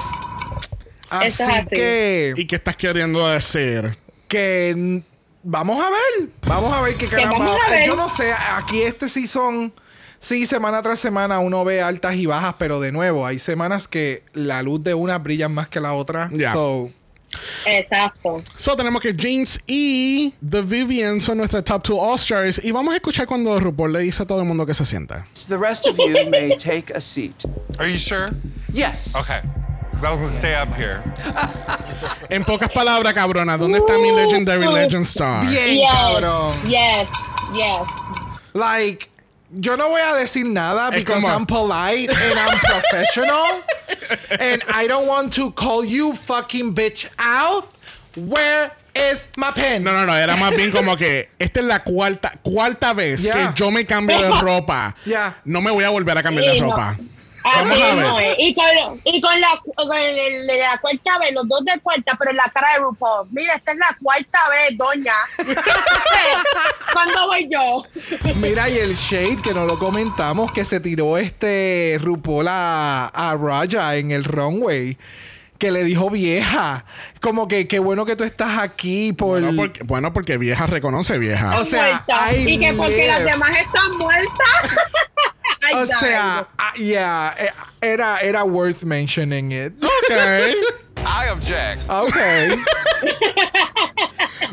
[1.10, 1.66] Así, Eso es así.
[1.68, 3.98] que ¿Y qué estás queriendo decir?
[4.28, 5.02] que
[5.42, 6.28] vamos a ver.
[6.46, 7.56] Vamos a ver qué caramba.
[7.68, 7.86] ver.
[7.86, 9.74] Yo no sé, aquí este season
[10.22, 14.22] Sí, semana tras semana uno ve altas y bajas, pero de nuevo, hay semanas que
[14.32, 16.30] la luz de una brilla más que la otra.
[16.32, 16.52] Ya.
[16.52, 16.92] So,
[17.66, 18.42] Exacto.
[18.56, 22.60] So tenemos que Jinx y The Vivian son nuestras top two All-Stars.
[22.64, 25.26] Y vamos a escuchar cuando RuPaul le dice a todo el mundo que se sienta.
[25.48, 27.44] The rest of you may take a seat.
[27.78, 28.30] Are you sure?
[28.72, 29.14] Yes.
[29.16, 29.40] Okay.
[30.02, 31.02] I was gonna stay up here.
[32.30, 35.46] En pocas palabras, cabrona, ¿dónde está mi Legendary Legend Star?
[35.46, 35.90] bien, yes.
[35.92, 36.54] cabrón.
[36.66, 37.08] Yes.
[37.54, 37.88] Yes.
[38.54, 39.10] Like,
[39.52, 43.62] yo no voy a decir nada Es because como- I'm polite and I'm professional.
[44.40, 47.68] and I don't want to call you fucking bitch out.
[48.16, 49.82] Where is my pen.
[49.84, 53.52] No, no, no, era más bien como que esta es la cuarta, cuarta vez Ya.
[53.54, 54.94] que yo me cambio de ropa.
[55.06, 55.36] Ya.
[55.44, 56.68] No me voy a volver a cambiar de Sí, no.
[57.44, 58.34] Así no es.
[58.38, 62.16] Y con, lo- y con la, con el la cuarta vez, los dos de cuarta,
[62.18, 63.28] pero en la cara de RuPaul.
[63.30, 65.14] Mira, esta es la cuarta vez, doña.
[66.92, 67.84] ¿Cuándo voy yo?
[68.36, 73.36] Mira, y el shade que no lo comentamos, que se tiró este RuPaul a, a
[73.36, 74.96] Raja en el runway.
[75.58, 76.84] Que le dijo vieja.
[77.20, 79.40] Como que qué bueno que tú estás aquí por.
[79.40, 81.60] Bueno porque, bueno, porque vieja reconoce vieja.
[81.60, 82.04] O sea,
[82.36, 84.32] y que porque las demás están muertas.
[85.62, 85.98] I O died.
[85.98, 87.50] sea, ah, yeah, eh,
[87.80, 89.72] era, era worth mentioning it.
[89.82, 90.10] Ok.
[91.04, 91.82] I object.
[91.88, 92.16] Ok.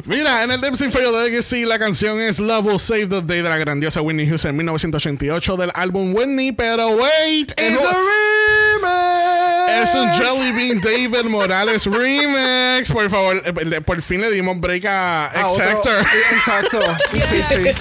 [0.06, 3.50] Mira, en el Sync Fail Legacy la canción es Love Will Save the Day de
[3.50, 9.39] la grandiosa Whitney Houston en 1988 del álbum Whitney, pero wait, es, It's a remix.
[9.70, 12.90] Es un Jelly Bean David Morales remix.
[12.92, 16.06] Por favor, eh, por fin le dimos break a X-Factor.
[16.32, 16.80] Exacto.
[17.12, 17.72] Sí, sí.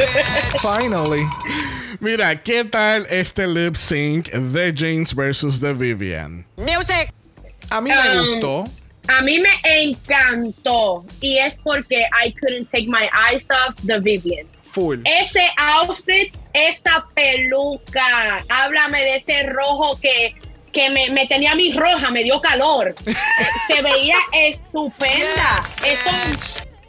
[0.61, 1.27] Finally.
[2.01, 6.47] Mira, ¿qué tal este lip sync de James versus The Vivian?
[6.57, 7.13] Music.
[7.71, 8.65] A mí me Um, gustó.
[9.09, 9.51] A mí me
[9.83, 11.05] encantó.
[11.21, 14.47] Y es porque I couldn't take my eyes off the Vivian.
[14.71, 15.01] Full.
[15.05, 20.35] Ese outfit, esa peluca, háblame de ese rojo que,
[20.73, 22.95] que me, me tenía mí roja, me dio calor.
[23.67, 25.63] Se veía estupenda.
[25.85, 26.11] Eso,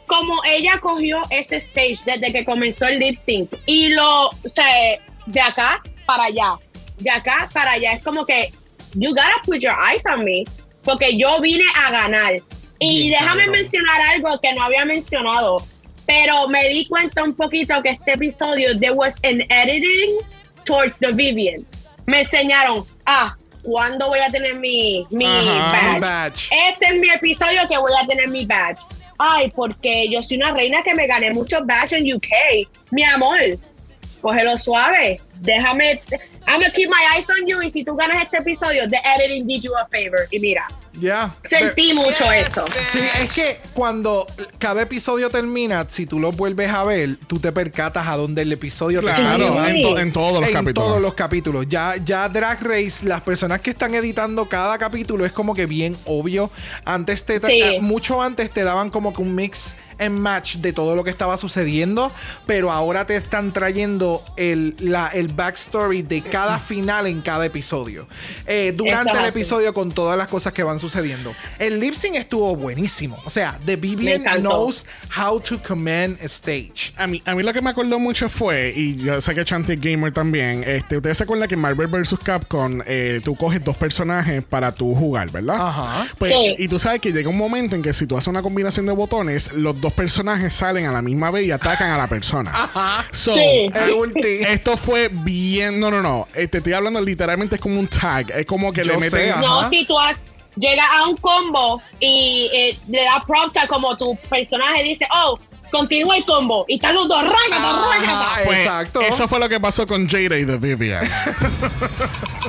[0.06, 4.98] como ella cogió ese stage desde que comenzó el lip sync y lo, o sea,
[5.26, 6.54] de acá para allá,
[6.98, 8.52] de acá para allá, es como que
[8.94, 10.44] you gotta put your eyes on me,
[10.82, 12.40] porque yo vine a ganar.
[12.80, 13.50] Y Bien, déjame cabrón.
[13.62, 15.64] mencionar algo que no había mencionado,
[16.06, 20.18] pero me di cuenta un poquito que este episodio there was an editing
[20.64, 21.64] towards the Vivian.
[22.06, 26.00] Me enseñaron, ah, ¿cuándo voy a tener mi, mi Ajá, badge?
[26.00, 26.48] badge.
[26.70, 28.80] Este es mi episodio que voy a tener mi badge.
[29.18, 32.68] Ay, porque yo soy una reina que me gané muchos badges en UK.
[32.90, 33.38] Mi amor,
[34.22, 35.20] cógelo suave.
[35.40, 36.00] Déjame.
[36.46, 37.62] I'm gonna keep my eyes on you.
[37.62, 40.26] Y si tú ganas este episodio, the editing did you a favor.
[40.30, 40.66] Y mira,
[41.00, 41.34] Ya.
[41.48, 42.64] sentí mucho eso.
[42.90, 44.26] Sí, es que cuando
[44.58, 48.52] cada episodio termina, si tú lo vuelves a ver, tú te percatas a dónde el
[48.52, 49.66] episodio Claro, llevando.
[49.68, 50.88] en, to- en todos los en capítulos.
[50.88, 51.66] todos los capítulos.
[51.68, 55.96] Ya, ya Drag Race, las personas que están editando cada capítulo es como que bien
[56.06, 56.50] obvio.
[56.84, 57.78] Antes te Sí.
[57.80, 61.36] mucho antes te daban como que un mix and match de todo lo que estaba
[61.36, 62.10] sucediendo,
[62.46, 68.08] pero ahora te están trayendo el, la, el backstory de cada final en cada episodio.
[68.46, 71.34] Eh, durante el episodio con todas las cosas que van sucediendo.
[71.58, 73.18] El lip sync estuvo buenísimo.
[73.24, 74.86] O sea, The Vivian knows
[75.16, 76.92] how to command a stage.
[76.96, 79.72] A mí, a mí lo que me acordó mucho fue, y yo sé que Chanty
[79.74, 82.16] es Gamer también, este, ustedes se acuerdan que en Marvel vs.
[82.22, 85.56] Capcom eh, tú coges dos personajes para tú jugar, ¿verdad?
[85.60, 86.06] Ajá.
[86.18, 86.54] Pues, Sí.
[86.58, 88.92] Y tú sabes que llega un momento en que si tú haces una combinación de
[88.92, 92.50] botones, los dos personajes salen a la misma vez y atacan a la persona.
[92.54, 93.04] Ajá.
[93.12, 93.40] So, Sí.
[93.74, 94.12] El.
[94.48, 95.78] Esto fue bien.
[95.80, 96.28] No, no, no.
[96.34, 98.30] Eh, Te estoy hablando literalmente es como un tag.
[98.30, 99.34] Es como que Yo le meten.
[99.34, 99.40] sé.
[99.40, 100.22] No, si tú has,
[100.56, 105.38] llegas a un combo y eh, le das props a como tu personaje dice, oh,
[105.70, 106.64] continúa el combo.
[106.68, 107.98] Y están los dos, rágata, Ajá.
[107.98, 108.40] rágata.
[108.44, 109.00] Pues, Exacto.
[109.02, 111.04] Eso fue lo que pasó con Jada y The Vivian.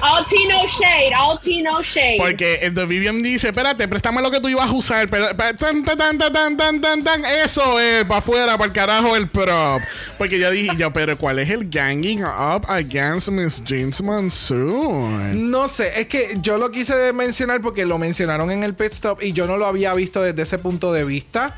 [0.02, 2.18] All tea, no shade, all tea, no shade.
[2.18, 5.08] Porque el The Vivian dice: Espérate, préstame lo que tú ibas a usar.
[5.10, 7.26] pero- pero- tan, tan, tan, tan, tan, tan, tan, tan.
[7.26, 9.80] Eso es, para afuera, para el carajo el prop.
[10.18, 15.52] Porque yo dije: yo, Pero ¿cuál es el ganging up against Miss James Monsoon?
[15.52, 19.22] No sé, es que yo lo quise mencionar porque lo mencionaron en el pit stop
[19.22, 21.58] y yo no lo había visto desde ese punto de vista.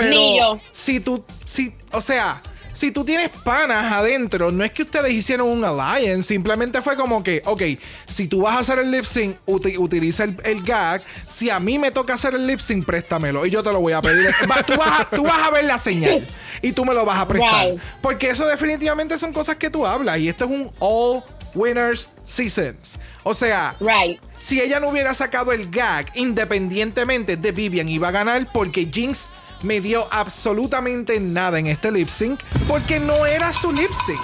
[0.00, 0.60] Pero Ni yo.
[0.72, 5.48] si tú, si, o sea, si tú tienes panas adentro, no es que ustedes hicieron
[5.48, 7.62] un alliance, simplemente fue como que, ok,
[8.06, 11.02] si tú vas a hacer el lip sync, uti- utiliza el, el gag.
[11.28, 13.92] Si a mí me toca hacer el lip sync, préstamelo y yo te lo voy
[13.92, 14.30] a pedir.
[14.50, 16.26] Va, tú, vas a, tú vas a ver la señal
[16.62, 17.68] y tú me lo vas a prestar.
[18.00, 21.22] Porque eso definitivamente son cosas que tú hablas y esto es un all
[21.54, 22.98] winners seasons.
[23.24, 24.20] O sea, Right.
[24.38, 29.28] si ella no hubiera sacado el gag independientemente de Vivian iba a ganar porque Jinx
[29.62, 34.20] me dio absolutamente nada en este lip sync porque no era su lip sync,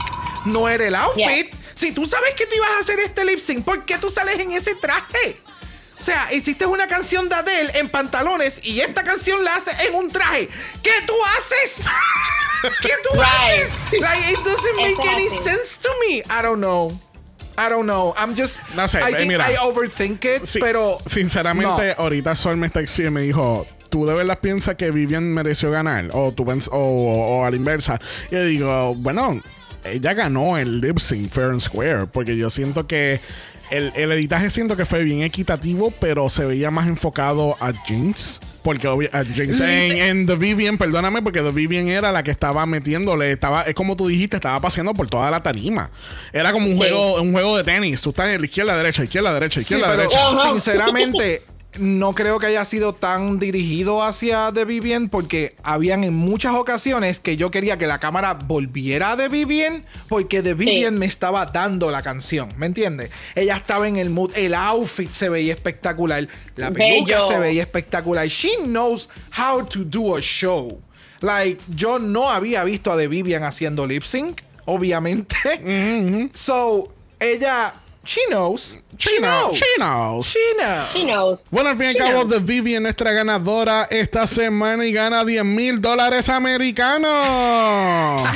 [0.46, 1.52] no era el outfit.
[1.74, 4.38] Si tú sabes que tú ibas a hacer este lip sync, ¿por qué tú sales
[4.38, 5.38] en ese traje?
[5.98, 9.94] O sea, hiciste una canción de Adele en pantalones y esta canción la haces en
[9.94, 10.48] un traje.
[10.82, 11.86] ¿Qué tú haces?
[12.82, 13.24] ¿Qué tú Right.
[13.62, 14.00] haces?
[14.00, 16.22] Like, it doesn't make any sense to me.
[16.30, 16.92] I don't know.
[17.58, 18.12] I don't know.
[18.18, 18.60] I'm just.
[18.74, 19.50] No sé, I eh, think mira.
[19.50, 20.98] I overthink it, Sí, pero.
[21.10, 23.66] sinceramente, ahorita Sol me está exigiendo y me dijo.
[23.88, 26.10] ¿Tú de verdad piensas que Vivian mereció ganar?
[26.12, 28.00] O, tú pens- o, o- o a la inversa.
[28.30, 29.40] Y yo digo, bueno,
[29.84, 32.06] ella ganó el lip sync fair and square.
[32.06, 33.20] Porque yo siento que
[33.70, 38.40] el, el editaje siento que fue bien equitativo, pero se veía más enfocado a Jinx.
[38.62, 42.32] Porque obvi- a Jinx en, en The Vivian, perdóname, porque The Vivian era la que
[42.32, 45.88] estaba metiéndole, estaba, es como tú dijiste, estaba paseando por toda la tarima.
[46.32, 46.78] Era como un Sí.
[46.78, 48.02] juego, un juego de tenis.
[48.02, 50.52] Tú estás en la izquierda, derecha, izquierda, derecha, Sí, izquierda, pero derecha.
[50.52, 51.42] sinceramente
[51.78, 57.20] no creo que haya sido tan dirigido hacia The Vivian porque habían en muchas ocasiones
[57.20, 61.46] que yo quería que la cámara volviera a The Vivian porque The Vivian me estaba
[61.46, 63.10] dando la canción, ¿me entiendes?
[63.34, 67.28] Ella estaba en el mood, el outfit se veía espectacular, la peluca Bello.
[67.28, 68.26] se veía espectacular.
[68.28, 70.80] She knows how to do a show.
[71.20, 75.36] Like, yo no había visto a The Vivian haciendo lip sync, obviamente.
[76.34, 77.74] So, ella,
[78.06, 78.78] she knows.
[78.98, 79.50] She, She knows.
[79.52, 79.58] knows.
[79.58, 80.26] She knows.
[80.26, 80.92] She knows.
[80.94, 81.40] She knows.
[81.50, 82.26] Bueno, al fin y al cabo.
[82.28, 87.10] The Vivian, nuestra ganadora esta semana y gana 10 mil dólares americanos.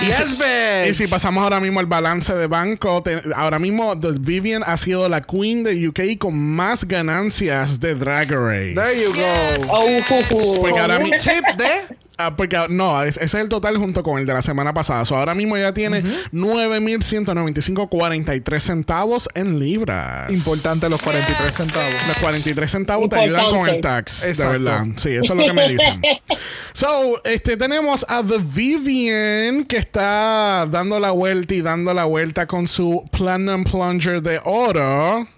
[0.00, 0.90] Yes, bitch.
[0.90, 4.76] Y si pasamos ahora mismo al balance de banco, te- ahora mismo The Vivian ha
[4.76, 8.74] sido la queen de UK con más ganancias de Drag Race.
[8.74, 9.72] There you go.
[9.72, 13.76] Oh, Porque ahora mi- Tip de Ah, porque ah, no, es- ese es el total
[13.78, 15.04] junto con el de la semana pasada.
[15.04, 20.30] So, ahora mismo ya tiene 9.195.43 centavos en libras.
[20.30, 21.92] importante los 43 centavos.
[22.08, 23.80] Los 43 centavos te ayudan con el Importante.
[23.82, 24.24] tax.
[24.24, 24.52] Exacto.
[24.52, 24.84] De verdad.
[24.96, 26.00] Sí, eso es lo que me dicen.
[26.72, 32.46] so, este, tenemos a The Vivian que está dando la vuelta y dando la vuelta
[32.46, 35.28] con su Platinum Plunger de oro.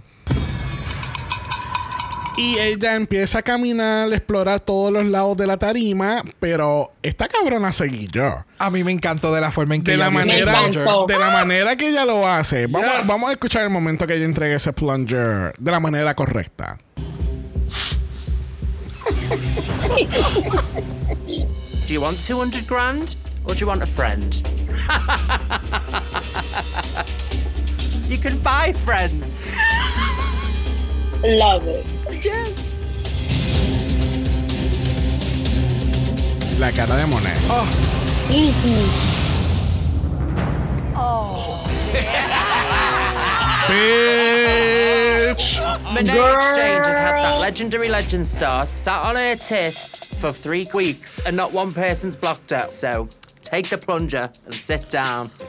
[2.36, 7.28] Y ella empieza a caminar, a explorar todos los lados de la tarima, pero esta
[7.28, 8.44] cabrona seguí yo.
[8.58, 11.18] A mí me encantó de la forma en que De la, ella ese manera, de
[11.18, 12.66] la manera que ella lo hace.
[12.66, 13.06] Vamos, Yes.
[13.08, 16.78] vamos a escuchar el momento que ella entregue ese plunger de la manera correcta.
[21.26, 23.16] Do you want 200 grand
[23.46, 24.34] or do you want a friend?
[28.08, 29.54] you can buy friends.
[31.22, 31.86] Love it.
[32.24, 32.66] Yes.
[36.58, 37.36] La cara de Monet.
[37.48, 37.66] Oh.
[44.50, 45.58] Bitch.
[45.92, 51.20] Monet Exchange has had that legendary legend star sat on her tit for three weeks
[51.26, 52.66] and not one person's blocked her.
[52.70, 53.08] So
[53.42, 55.30] take the plunger and sit down.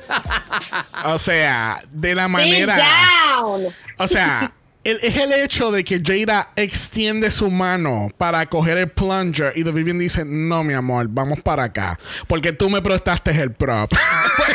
[1.04, 2.72] O sea, de la manera.
[2.72, 3.74] Sit down.
[4.00, 4.52] O sea,
[4.84, 9.64] el- es el hecho de que Jada extiende su mano para coger el plunger y
[9.64, 12.00] The Vivian dice: No, mi amor, vamos para acá.
[12.28, 13.92] Porque tú me prestaste el prop.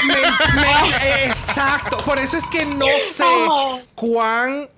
[0.07, 0.15] Me-
[0.61, 1.99] me- exacto.
[2.05, 3.25] Por eso es que no sé
[3.95, 4.69] cuán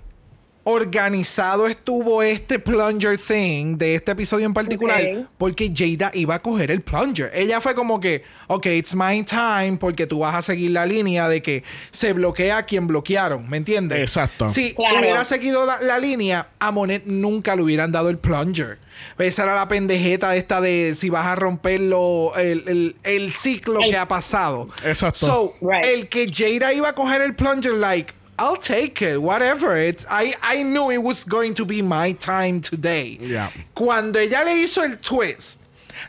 [0.71, 5.29] organizado estuvo este plunger thing de este episodio en particular.
[5.39, 7.31] Porque Jada iba a coger el plunger.
[7.35, 11.29] Ella fue como que, ok, it's my time, porque tú vas a seguir la línea
[11.29, 13.49] de que se bloquea a quien bloquearon.
[13.49, 14.01] ¿Me entiendes?
[14.03, 14.51] Exacto.
[14.51, 14.99] Si Claro.
[15.01, 18.79] hubiera seguido la, la línea, a Monet nunca le hubieran dado el plunger.
[19.17, 23.91] Esa era la pendejeta esta de si vas a romperlo, el, el- el ciclo El-
[23.91, 24.69] que ha pasado.
[24.85, 25.27] Exacto.
[25.27, 25.85] So, Right.
[25.85, 29.77] el que Jada iba a coger el plunger, like, I'll take it, whatever.
[29.77, 33.19] It's, I, I knew it was going to be my time today.
[33.21, 33.51] Yeah.
[33.75, 35.61] Cuando ella le hizo el twist,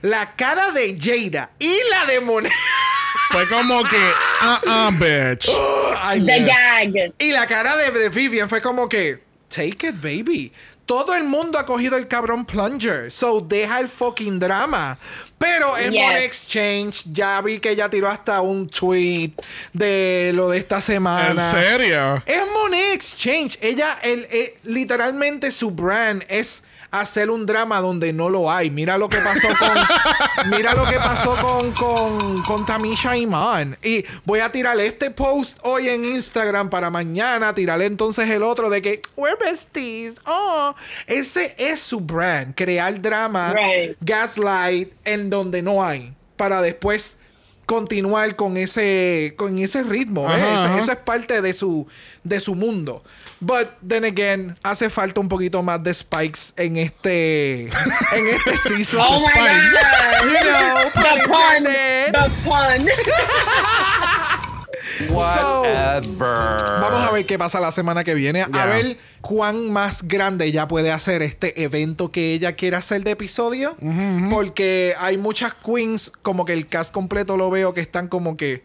[0.03, 2.51] la cara de Jada y la de Monet.
[3.31, 4.11] Fue como que,
[4.41, 5.49] ah, ah, bitch.
[6.01, 7.13] Ay, The gag.
[7.19, 9.19] Y la cara de, de Vivian fue como que,
[9.49, 10.51] take it, baby.
[10.85, 13.11] Todo el mundo ha cogido el cabrón plunger.
[13.11, 14.97] So deja el fucking drama.
[15.39, 16.03] Pero en Yes.
[16.03, 19.31] Money Exchange ya vi que ella tiró hasta un tweet
[19.73, 21.51] de lo de esta ¿En semana.
[21.51, 22.21] serio?
[22.25, 23.57] Es Money Exchange.
[23.61, 26.61] Ella, el, eh, literalmente su brand es
[26.91, 28.69] hacer un drama donde no lo hay.
[28.71, 30.49] Mira lo que pasó con.
[30.49, 33.77] mira lo que pasó con, con, con Tamisha Iman.
[33.83, 37.53] Y voy a tirar este post hoy en Instagram para mañana.
[37.53, 40.15] Tirarle entonces el otro de que we're besties.
[40.25, 40.73] Oh.
[41.07, 42.55] Ese es su brand.
[42.55, 43.97] Crear drama, Right.
[44.01, 46.13] gaslight en donde no hay.
[46.37, 47.17] Para después
[47.65, 50.27] continuar con ese con ese ritmo.
[50.33, 51.85] Eso- eso es parte de su
[52.23, 53.03] de su mundo.
[53.41, 57.63] But then again, hace falta un poquito más de spikes en este
[58.13, 58.99] en este season.
[59.01, 59.71] Oh my Spikes.
[59.71, 60.25] God.
[60.25, 61.63] You know, The pun.
[62.11, 62.89] The pun.
[65.09, 66.57] Whatever.
[66.81, 68.45] Vamos a ver qué pasa la semana que viene.
[68.51, 68.63] Yeah.
[68.63, 73.11] A ver cuán más grande ella puede hacer este evento que ella quiere hacer de
[73.11, 73.75] episodio.
[74.29, 78.63] Porque hay muchas queens, como que el cast completo lo veo que están como que.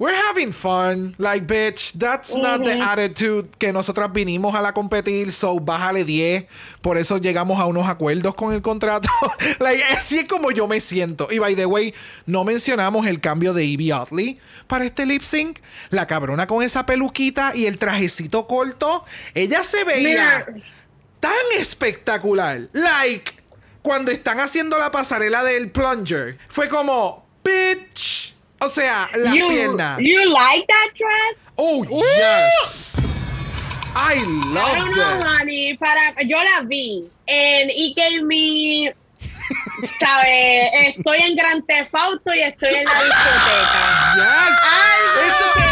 [0.00, 1.14] We're having fun.
[1.18, 5.30] Like, bitch, that's not the attitude que nosotras vinimos a la competir.
[5.30, 6.46] So, bájale 10.
[6.80, 9.10] Por eso llegamos a unos acuerdos con el contrato.
[9.58, 11.28] like, así es como yo me siento.
[11.30, 11.92] Y by the way,
[12.24, 15.58] no mencionamos el cambio de Evie Oddly para este lip sync.
[15.90, 19.04] La cabrona con esa peluquita y el trajecito corto.
[19.34, 20.46] Ella se veía.
[20.48, 20.64] Mira.
[21.20, 22.70] tan espectacular.
[22.72, 23.34] Like,
[23.82, 28.29] cuando están haciendo la pasarela del plunger, fue como, bitch.
[28.62, 29.96] O sea, la you, pierna.
[30.00, 31.36] You like that dress?
[31.56, 32.96] Oh, yes.
[33.96, 35.22] I I don't love know, that.
[35.38, 35.76] honey.
[35.76, 37.08] Para, yo la vi.
[37.26, 38.92] And it gave me.
[39.98, 40.94] ¿Sabes?
[40.94, 44.14] Estoy en Gran Theft Auto y estoy en la discoteca.
[44.16, 44.54] Yes.
[45.26, 45.69] Eso-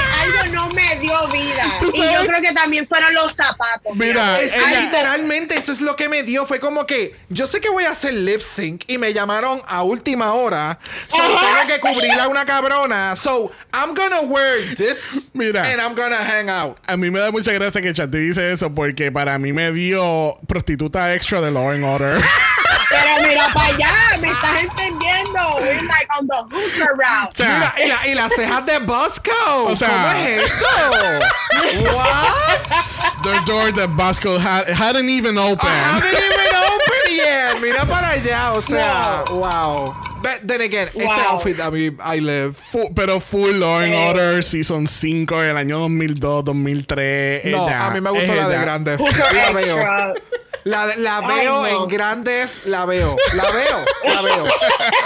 [1.09, 1.77] dio vida.
[1.81, 3.95] ¿Tú Y yo creo que también fueron los zapatos.
[3.97, 6.47] Mira, Es que ella- literalmente eso es lo que me dio.
[6.47, 9.83] Fue como que yo sé que voy a hacer lip sync y me llamaron a
[9.83, 10.79] última hora.
[11.09, 13.17] So tengo que cubrir a una cabrona.
[13.17, 15.29] So I'm gonna wear this.
[15.35, 15.65] Mira.
[15.71, 16.79] And I'm gonna hang out.
[16.87, 20.37] A mí me da mucha gracia que Chanti dice eso porque para mí me dio
[20.47, 22.23] prostituta extra de Law and Order.
[22.91, 25.57] Pero mira para allá, me estás entendiendo.
[25.61, 27.31] We're like on the hooker route.
[27.33, 29.31] O sea, Mira, y, la- y las cejas de Bosco.
[29.67, 31.95] O sea- ¿Cómo es esto?
[31.95, 33.23] What?
[33.23, 35.69] the door that Bosco had, hadn't even opened.
[35.69, 37.61] I haven't even opened yet.
[37.61, 38.53] Mira para allá.
[38.55, 39.95] O sea, wow.
[40.23, 41.33] But then again, este Wow.
[41.35, 42.55] outfit a mí, I live.
[42.73, 43.95] Fu- pero full Law and.
[43.95, 47.45] Order Season 5 del año 2002, 2003.
[47.47, 48.97] No, ella- a mí me gustó la de Grande.
[48.99, 50.15] La veo.
[50.65, 51.67] La, Ay, veo no.
[51.67, 54.45] en grande, la veo, la veo, la veo.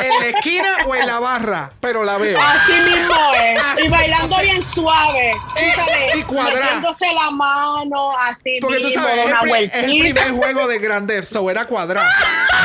[0.01, 2.39] En la esquina o en la barra, pero la veo.
[2.41, 3.61] Así mismo es.
[3.63, 5.33] Así, y bailando o sea, bien suave.
[5.55, 6.61] Tú y- sabes, y cuadrada.
[6.77, 10.79] metiéndose la mano, así Porque tú mismo, sabes, es el, es el primer juego de
[10.79, 12.09] grande, so era cuadrado.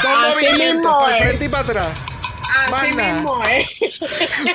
[0.01, 1.87] Dos Así movimientos, para el frente y para atrás.
[2.65, 3.67] Así mismo es.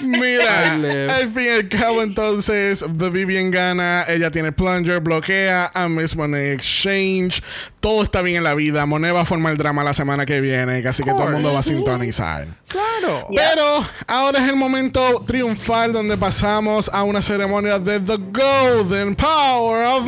[0.03, 4.05] Mira, al fin y al cabo, entonces, The Vivian gana.
[4.09, 7.43] Ella tiene plunger, bloquea a Miss Monet Exchange.
[7.81, 8.87] Todo está bien en la vida.
[8.87, 10.87] Monet va a formar el drama la semana que viene.
[10.87, 12.47] Así que todo el mundo va a sintonizar.
[12.69, 13.27] Claro.
[13.35, 19.87] Pero ahora es el momento triunfal donde pasamos a una ceremonia de The Golden Power
[19.87, 20.05] of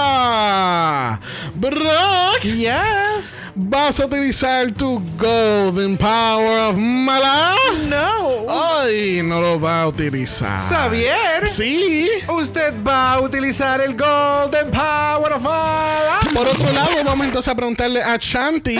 [0.00, 1.20] Mala.
[1.54, 3.38] Brock, Yes.
[3.54, 7.54] ¿vas a utilizar tu Golden Power of Mala?
[7.88, 8.46] No.
[8.48, 10.58] Ay, no lo va a utilizar.
[10.68, 11.48] Xavier.
[11.48, 12.08] Sí.
[12.28, 16.20] Usted va a utilizar el Golden Power of Mala.
[16.34, 18.78] Por otro lado, vamos entonces a preguntarle a Shanti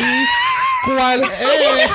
[0.85, 1.91] cuál es.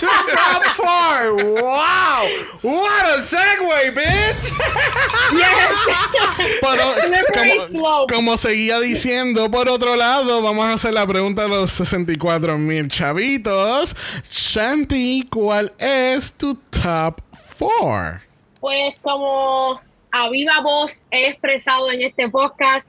[0.00, 1.44] Top four.
[1.44, 2.26] Wow.
[2.62, 4.52] What a segue, bitch.
[5.32, 6.60] Yes.
[6.60, 6.84] Pero,
[7.34, 12.58] como, como seguía diciendo, por otro lado, vamos a hacer la pregunta de los 64
[12.58, 13.94] mil chavitos.
[14.30, 17.20] Shanti, ¿cuál es tu top
[17.58, 18.20] 4?
[18.60, 19.80] Pues como
[20.12, 22.86] a viva voz he expresado en este podcast,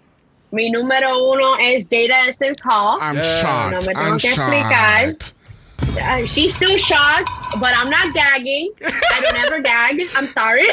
[0.52, 2.98] mi número uno es Jada Essence Hall.
[3.02, 3.42] I'm Yes.
[3.42, 3.72] shocked.
[3.74, 5.16] No me tengo I'm que explicar.
[6.00, 7.30] Uh, she's still shocked,
[7.60, 8.72] but I'm not gagging.
[8.82, 10.00] I don't ever gag.
[10.16, 10.66] I'm sorry.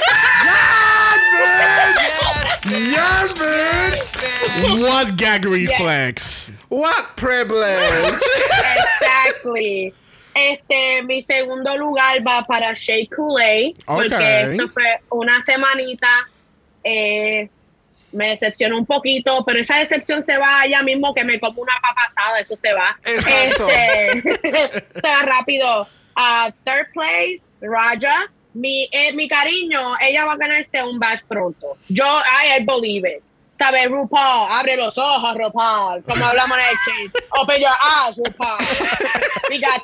[2.67, 4.81] Yes, bitch.
[4.81, 6.51] What gag reflex?
[6.69, 8.21] What privilege.
[9.01, 9.95] exactly.
[10.35, 14.21] Este, mi segundo lugar va para Shea Coulee, porque Ok.
[14.53, 16.09] esto fue una semanita.
[16.87, 17.49] eh,
[18.15, 21.75] me decepcionó un poquito, pero esa decepción se va ya mismo que me como una
[21.83, 22.97] papasada, eso se va.
[23.05, 23.69] Exacto.
[23.69, 25.89] Este, se va rápido.
[26.17, 28.31] Ah, third place, Raja.
[28.53, 31.77] Mi, eh, mi cariño, ella va a ganarse un badge pronto.
[31.89, 33.23] Yo, I, I believe it.
[33.57, 34.51] ¿Sabe, RuPaul?
[34.51, 36.03] Abre los ojos, RuPaul.
[36.03, 37.13] Como hablamos en el exchange.
[37.41, 38.59] Open your eyes, RuPaul.
[39.51, 39.81] We got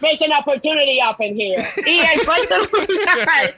[0.00, 1.64] there's an opportunity up in here.
[1.86, 3.54] Y el cuarto lugar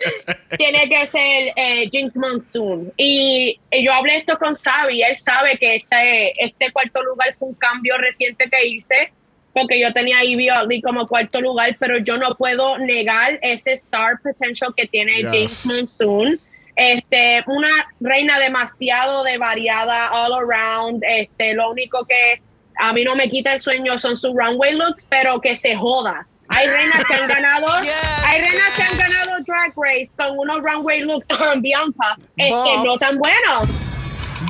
[0.56, 2.92] tiene que ser eh, Jinx Monsoon.
[2.96, 5.02] Y, yo hablé esto con Xavi.
[5.02, 9.12] Él sabe que este, este cuarto lugar fue un cambio reciente que hice.
[9.52, 14.20] Porque yo tenía a Ivy como cuarto lugar, pero yo no puedo negar ese star
[14.22, 15.32] potential que tiene Yes.
[15.32, 16.40] Jinx Monsoon.
[16.76, 17.68] Este, una
[18.00, 21.02] reina demasiado de variada all around.
[21.06, 22.42] Este, lo único que
[22.78, 26.26] a mí no me quita el sueño son sus runway looks, pero que se joda.
[26.48, 27.66] Hay reinas que han ganado,
[28.26, 31.26] hay reinas que han ganado Drag Race con unos runway looks
[31.60, 32.84] Bianca, este, Bob.
[32.84, 33.68] no tan buenos.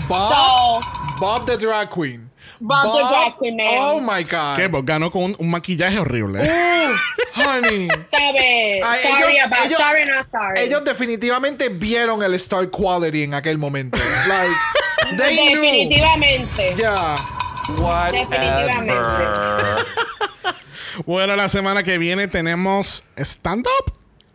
[0.09, 0.81] Bob, So,
[1.21, 2.30] Bob the drag queen.
[2.61, 2.85] Bob
[3.41, 3.67] man.
[3.79, 4.57] Oh my god.
[4.57, 4.69] ¿Qué?
[4.69, 6.41] Pues ganó con un, un maquillaje horrible.
[6.43, 7.89] Uh, honey.
[8.05, 10.61] sabe, Ay, sorry ellos- about, ellos- sorry not sorry.
[10.61, 13.97] Ellos definitivamente vieron el star quality en aquel momento.
[14.29, 14.55] Like,
[15.17, 15.61] they knew.
[15.63, 16.75] Definitivamente.
[16.77, 17.17] Yeah.
[18.13, 18.93] Definitivamente.
[21.07, 23.93] Bueno, la semana que viene tenemos stand-up.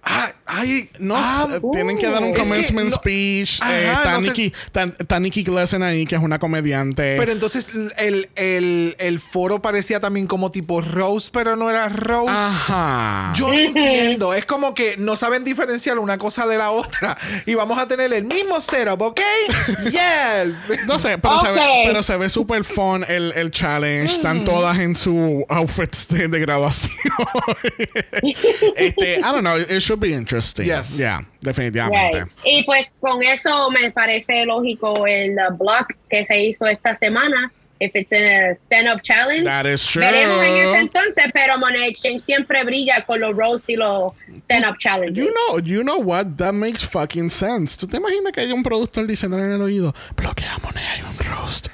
[0.07, 3.60] Ah, ay, No, ah, tienen que dar un es que commencement no- speech.
[3.60, 7.15] Ajá, eh, está, no Nikki, está, está Nikki Glassen ahí, que es una comediante.
[7.18, 7.68] Pero entonces
[7.98, 12.32] el, el, el foro parecía también como tipo Rose, pero no era Rose.
[12.32, 13.34] Ajá.
[13.36, 14.36] Yo no entiendo.
[14.36, 17.18] Es como que no saben diferenciar una cosa de la otra.
[17.48, 19.22] Y vamos a tener el mismo setup, ¿ok?
[19.86, 20.86] yes.
[20.86, 21.68] No sé, pero, se, ve, Ok.
[21.88, 24.14] pero se ve súper fun el, el challenge.
[24.14, 26.94] Están todas en su outfits de, de graduación.
[28.76, 30.65] este, I don't know, it should be interesting.
[30.65, 30.97] Yes.
[30.97, 32.23] Yeah, definitivamente.
[32.23, 32.31] Right.
[32.45, 37.51] Y pues con eso me parece lógico el uh, blog que se hizo esta semana.
[37.77, 39.43] If it's in a stand-up challenge.
[39.43, 40.01] That is true.
[40.01, 44.13] Veremos en ese entonces, pero Monet Exchange siempre brilla con los roast y los
[44.45, 45.13] stand-up challenges.
[45.17, 46.38] You know, you know what?
[46.38, 47.76] That makes fucking sense.
[47.77, 51.17] ¿Tú te imaginas que hay un productor diciendo en el oído, bloquea moneda, hay un
[51.17, 51.67] roast?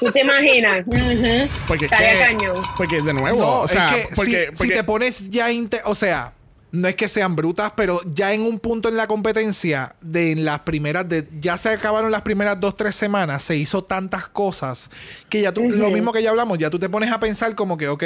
[0.00, 0.82] ¿Tú te imaginas?
[0.86, 1.48] Ujú.
[1.68, 2.36] Porque, Estaría
[2.76, 5.46] porque de nuevo, No, o sea, es que porque, si, si porque- te pones ya.
[5.84, 6.32] o sea,
[6.70, 10.44] no es que sean brutas, pero ya en un punto en la competencia, de en
[10.44, 11.08] las primeras.
[11.08, 14.90] de Ya se acabaron las primeras dos, tres semanas, se hizo tantas cosas
[15.30, 15.70] que ya tú.
[15.70, 18.02] Lo mismo que ya hablamos, ya tú te pones a pensar como que, ok,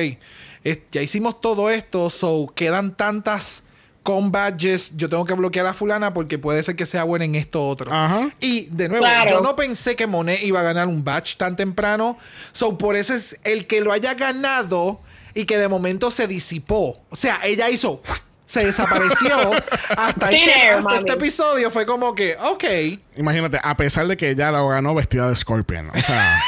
[0.65, 3.65] es- ya hicimos todo esto, so quedan tantas.
[4.05, 7.37] Con badges, yo tengo que bloquear a fulana porque puede ser que sea buena en
[7.37, 7.93] esto otro.
[7.93, 8.31] Ajá.
[8.41, 9.31] Y de nuevo, Claro.
[9.37, 12.19] yo no pensé que Monet iba a ganar un badge tan temprano.
[12.51, 15.01] So, por eso es el que lo haya ganado
[15.35, 17.01] y que de momento se disipó.
[17.11, 18.03] O sea, ella hizo.
[18.53, 19.35] Se desapareció
[19.97, 20.99] hasta, este, hasta mami.
[20.99, 21.71] este episodio.
[21.71, 22.65] Fue como que, ok.
[23.17, 25.89] Imagínate, a pesar de que ella lo ganó vestida de Scorpion.
[25.89, 26.39] O sea.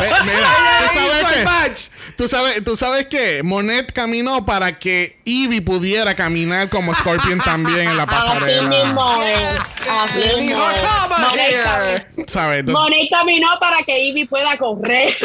[0.00, 0.50] Mira,
[0.80, 1.90] ¿tú sabes, badge.
[2.16, 7.88] ¿Tú sabes, tú sabes que Monet caminó para que Ivy pudiera caminar como Scorpion también
[7.90, 8.68] en la Así pasarela.
[8.68, 9.76] mismo es.
[9.88, 10.78] Así mismo es.
[11.08, 11.64] "Come Monet here".
[11.64, 12.64] cami- ¿Sabes?
[12.66, 15.16] The, Monet caminó para que Ivy pueda correr.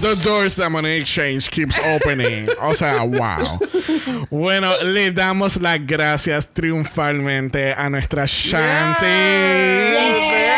[0.00, 2.48] the doors that Monet Exchange keeps opening.
[2.60, 3.58] O sea, wow.
[4.30, 9.06] Bueno, le damos las gracias triunfalmente a nuestra Shanti.
[9.92, 10.51] Gracias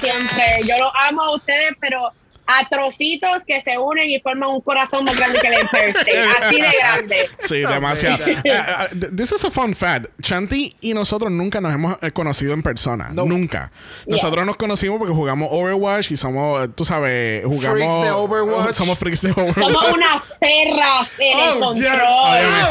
[0.00, 0.60] siempre.
[0.66, 2.12] Yo los amo a ustedes, pero
[2.46, 6.20] a trocitos que se unen y forman un corazón más grande que el Empire State.
[6.42, 7.30] Así de grande.
[7.48, 8.26] Sí, demasiado.
[8.26, 10.06] Eh, eh, this is a fun fact.
[10.20, 13.10] Chanti y nosotros nunca nos hemos eh, conocido en persona.
[13.12, 13.70] Nunca.
[14.06, 17.78] Nosotros nos conocimos porque jugamos Overwatch y somos, tú sabes, jugamos.
[17.78, 18.74] Freaks de Overwatch.
[18.74, 19.54] Somos freaks de Overwatch.
[19.56, 22.00] Somos unas perras en el Oh, control.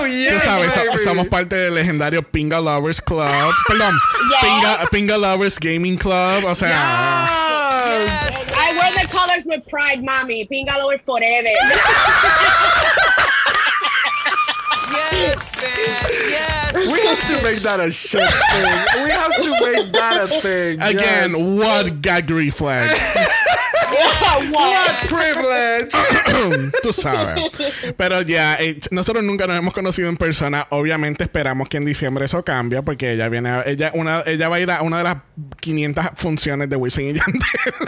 [0.01, 3.27] Oh, yes, tú sabes, so- somos parte del legendario Pinga Lovers Club.
[3.67, 3.95] Perdón,
[4.29, 4.39] Yes.
[4.41, 6.45] Pinga, Pinga Lovers Gaming Club.
[6.45, 10.47] O sea, I wear the colors with pride, mami.
[10.49, 11.49] Pingalover forever.
[14.93, 16.09] Yes, man.
[16.29, 16.87] Yes.
[16.87, 19.03] We have to make that a shit thing.
[19.03, 20.81] We have to make that a thing.
[20.81, 21.85] again, Yes.
[21.85, 23.17] what gag reflex.
[24.51, 26.71] What privilege.
[26.83, 27.43] Tú sabes.
[27.97, 30.67] Pero ya, eh, nosotros nunca nos hemos conocido en persona.
[30.71, 34.57] Obviamente esperamos que en diciembre eso cambie porque ella viene a- ella una ella va
[34.57, 35.17] a ir a una de las
[35.59, 37.41] 500 funciones de Wisin y Yandel.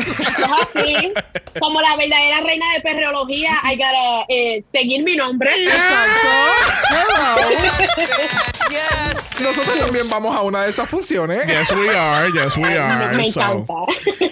[0.06, 1.14] Es así.
[1.60, 5.52] Como la verdadera reina de perreología, I gotta eh, seguir mi nombre.
[8.70, 9.40] Yes.
[9.42, 11.46] Nosotros también vamos a una de esas funciones.
[11.46, 12.32] yes, we are.
[12.32, 13.16] Yes, we are.
[13.16, 13.74] Me So, encanta.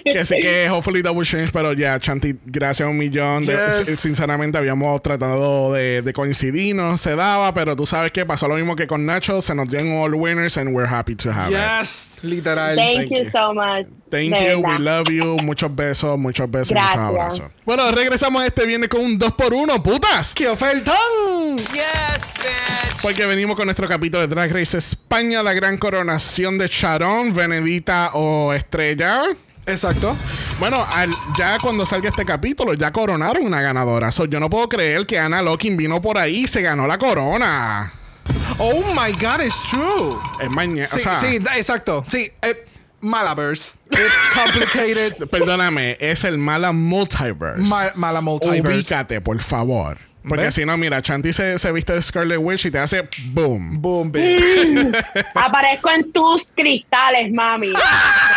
[0.04, 3.42] que sí que hopefully that will change, pero ya, Chanti, gracias a un millón.
[3.44, 3.98] Yes.
[3.98, 8.56] Sinceramente, habíamos tratado de, de coincidir, no se daba, pero tú sabes que pasó lo
[8.56, 11.56] mismo que con Nacho, se nos dieron all winners and we're happy to have it.
[11.56, 12.76] Yes, literal.
[12.76, 13.30] Thank, Thank you, you.
[13.30, 13.86] so much.
[14.10, 15.36] Thank De you, we love you.
[15.42, 16.96] Muchos besos, muchos besos, Gracias.
[17.02, 17.52] muchos abrazos.
[17.64, 20.32] Bueno, regresamos este viernes con un 2x1, putas.
[20.34, 21.56] ¡Qué ofertón!
[21.56, 23.02] Yes, bitch.
[23.02, 28.10] Porque venimos con nuestro capítulo de Drag Race España, la gran coronación de Sharon, Venedita
[28.14, 29.22] o Estrella.
[29.66, 30.16] Exacto.
[30.58, 34.12] Bueno, al- ya cuando salga este capítulo, ya coronaron una ganadora.
[34.12, 36.98] So, yo no puedo creer que Ana Locking vino por ahí y se ganó la
[36.98, 37.92] corona.
[38.58, 40.18] Oh my God, it's true.
[40.40, 40.86] Es mañana.
[40.86, 42.04] Sí, o sea, sí, exacto.
[42.08, 42.64] Sí, eh,
[43.00, 43.78] Malaverse.
[43.90, 44.00] It's
[44.34, 45.28] complicated.
[45.28, 47.60] Perdóname, es el mala multiverse.
[47.62, 48.60] Ma- mala multiverse.
[48.68, 49.98] Ubícate, por favor.
[50.26, 50.54] Porque ¿Ves?
[50.54, 53.82] si no, mira, Chanti se, se viste de Scarlet Witch y te hace boom.
[53.82, 54.90] Boom, baby.
[55.34, 57.74] Aparezco en tus cristales, mami.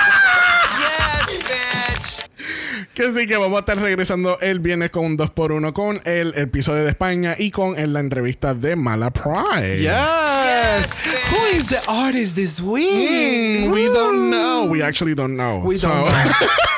[2.98, 6.84] Que sí, que vamos a estar regresando el viernes con un 2x1 con el episodio
[6.84, 9.82] de España y con el- la entrevista de Mala Pride.
[9.82, 11.04] yes.
[11.32, 12.90] Who is the artist this week?
[13.68, 14.64] Mm, we don't know.
[14.68, 15.60] We actually don't know.
[15.64, 16.48] We So- don't know.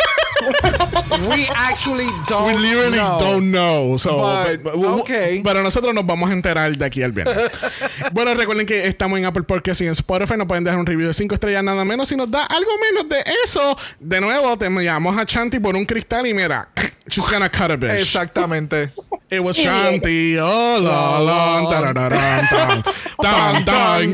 [1.30, 3.20] We actually don't We literally know.
[3.20, 3.98] don't know.
[3.98, 5.42] So, But, but- but- okay.
[5.44, 7.36] Pero nosotros nos vamos a enterar de aquí al viernes.
[8.14, 10.38] bueno, recuerden que estamos en Apple Podcast y en Spotify.
[10.38, 12.08] Nos pueden dejar un review de 5 estrellas nada menos.
[12.08, 15.86] Si nos da algo menos de eso, de nuevo te llamamos a Chanti por un
[15.86, 16.70] cristal y mira,
[17.08, 17.92] she's gonna cut a bitch.
[18.00, 18.92] Exactamente.
[19.30, 21.70] It was Shanti all along.
[21.70, 22.84] Tarararán, tan,
[23.22, 24.14] tan, tan.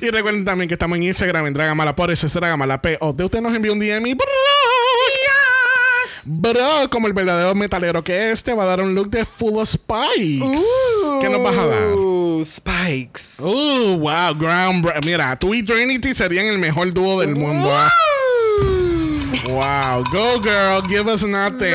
[0.00, 2.96] y recuerden también que estamos en Instagram en Dragamala por eso es Dragamala P.
[3.00, 4.26] O de usted nos envió un DM y bro.
[6.90, 9.70] Como el verdadero metalero que es, te va a dar un look de full of
[9.70, 10.60] spikes.
[11.18, 11.94] ¿Qué nos vas a dar?
[11.94, 13.40] Uh, Spikes.
[13.40, 14.86] Uh, wow, ground.
[15.06, 17.74] Mira, tú y Trinity serían el mejor dúo del mundo.
[19.46, 21.72] Wow, go girl, give us nothing.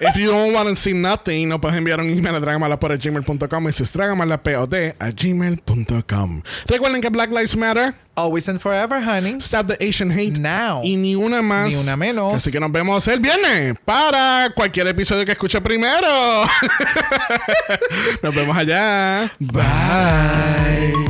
[0.00, 3.72] If you don't want to see nothing, no puedes enviar un email a dragamalapod@gmail.com y
[3.72, 6.42] si es dragamalapod a gmail.com.
[6.66, 7.94] Recuerden que Black Lives Matter.
[8.14, 9.40] Always and forever, honey.
[9.40, 10.38] Stop the Asian hate.
[10.38, 10.82] Now.
[10.84, 11.68] Y ni una más.
[11.68, 12.34] Ni una menos.
[12.34, 16.06] Así que nos vemos el viernes para cualquier episodio que escuche primero.
[18.22, 19.32] nos vemos allá.
[19.38, 21.09] Bye.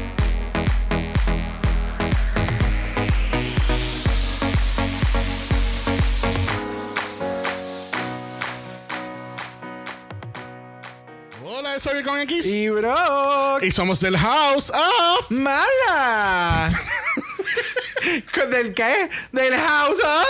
[11.81, 12.45] Soy con X.
[12.45, 13.57] Y bro.
[13.63, 16.69] Y somos del House of Mala.
[18.51, 19.09] ¿Del qué?
[19.31, 20.27] Del House of.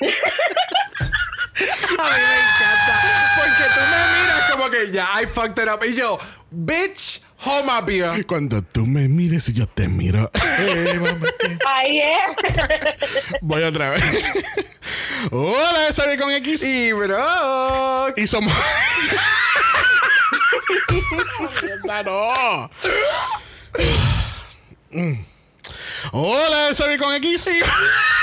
[1.58, 2.94] A mí me encanta.
[3.36, 5.84] Porque tú me miras como que ya, I fucked it up.
[5.84, 6.18] Y yo,
[6.50, 8.24] bitch, home up here.
[8.24, 10.28] Cuando tú me mires y yo te miro.
[11.66, 12.18] Ahí es.
[13.40, 14.02] Voy otra vez.
[15.30, 16.64] Hola, soy con X.
[16.64, 18.12] Y bro.
[18.16, 18.52] Y somos.
[21.62, 22.70] Mierda, no.
[24.90, 25.24] Mm.
[26.12, 27.48] Hola, soy con X.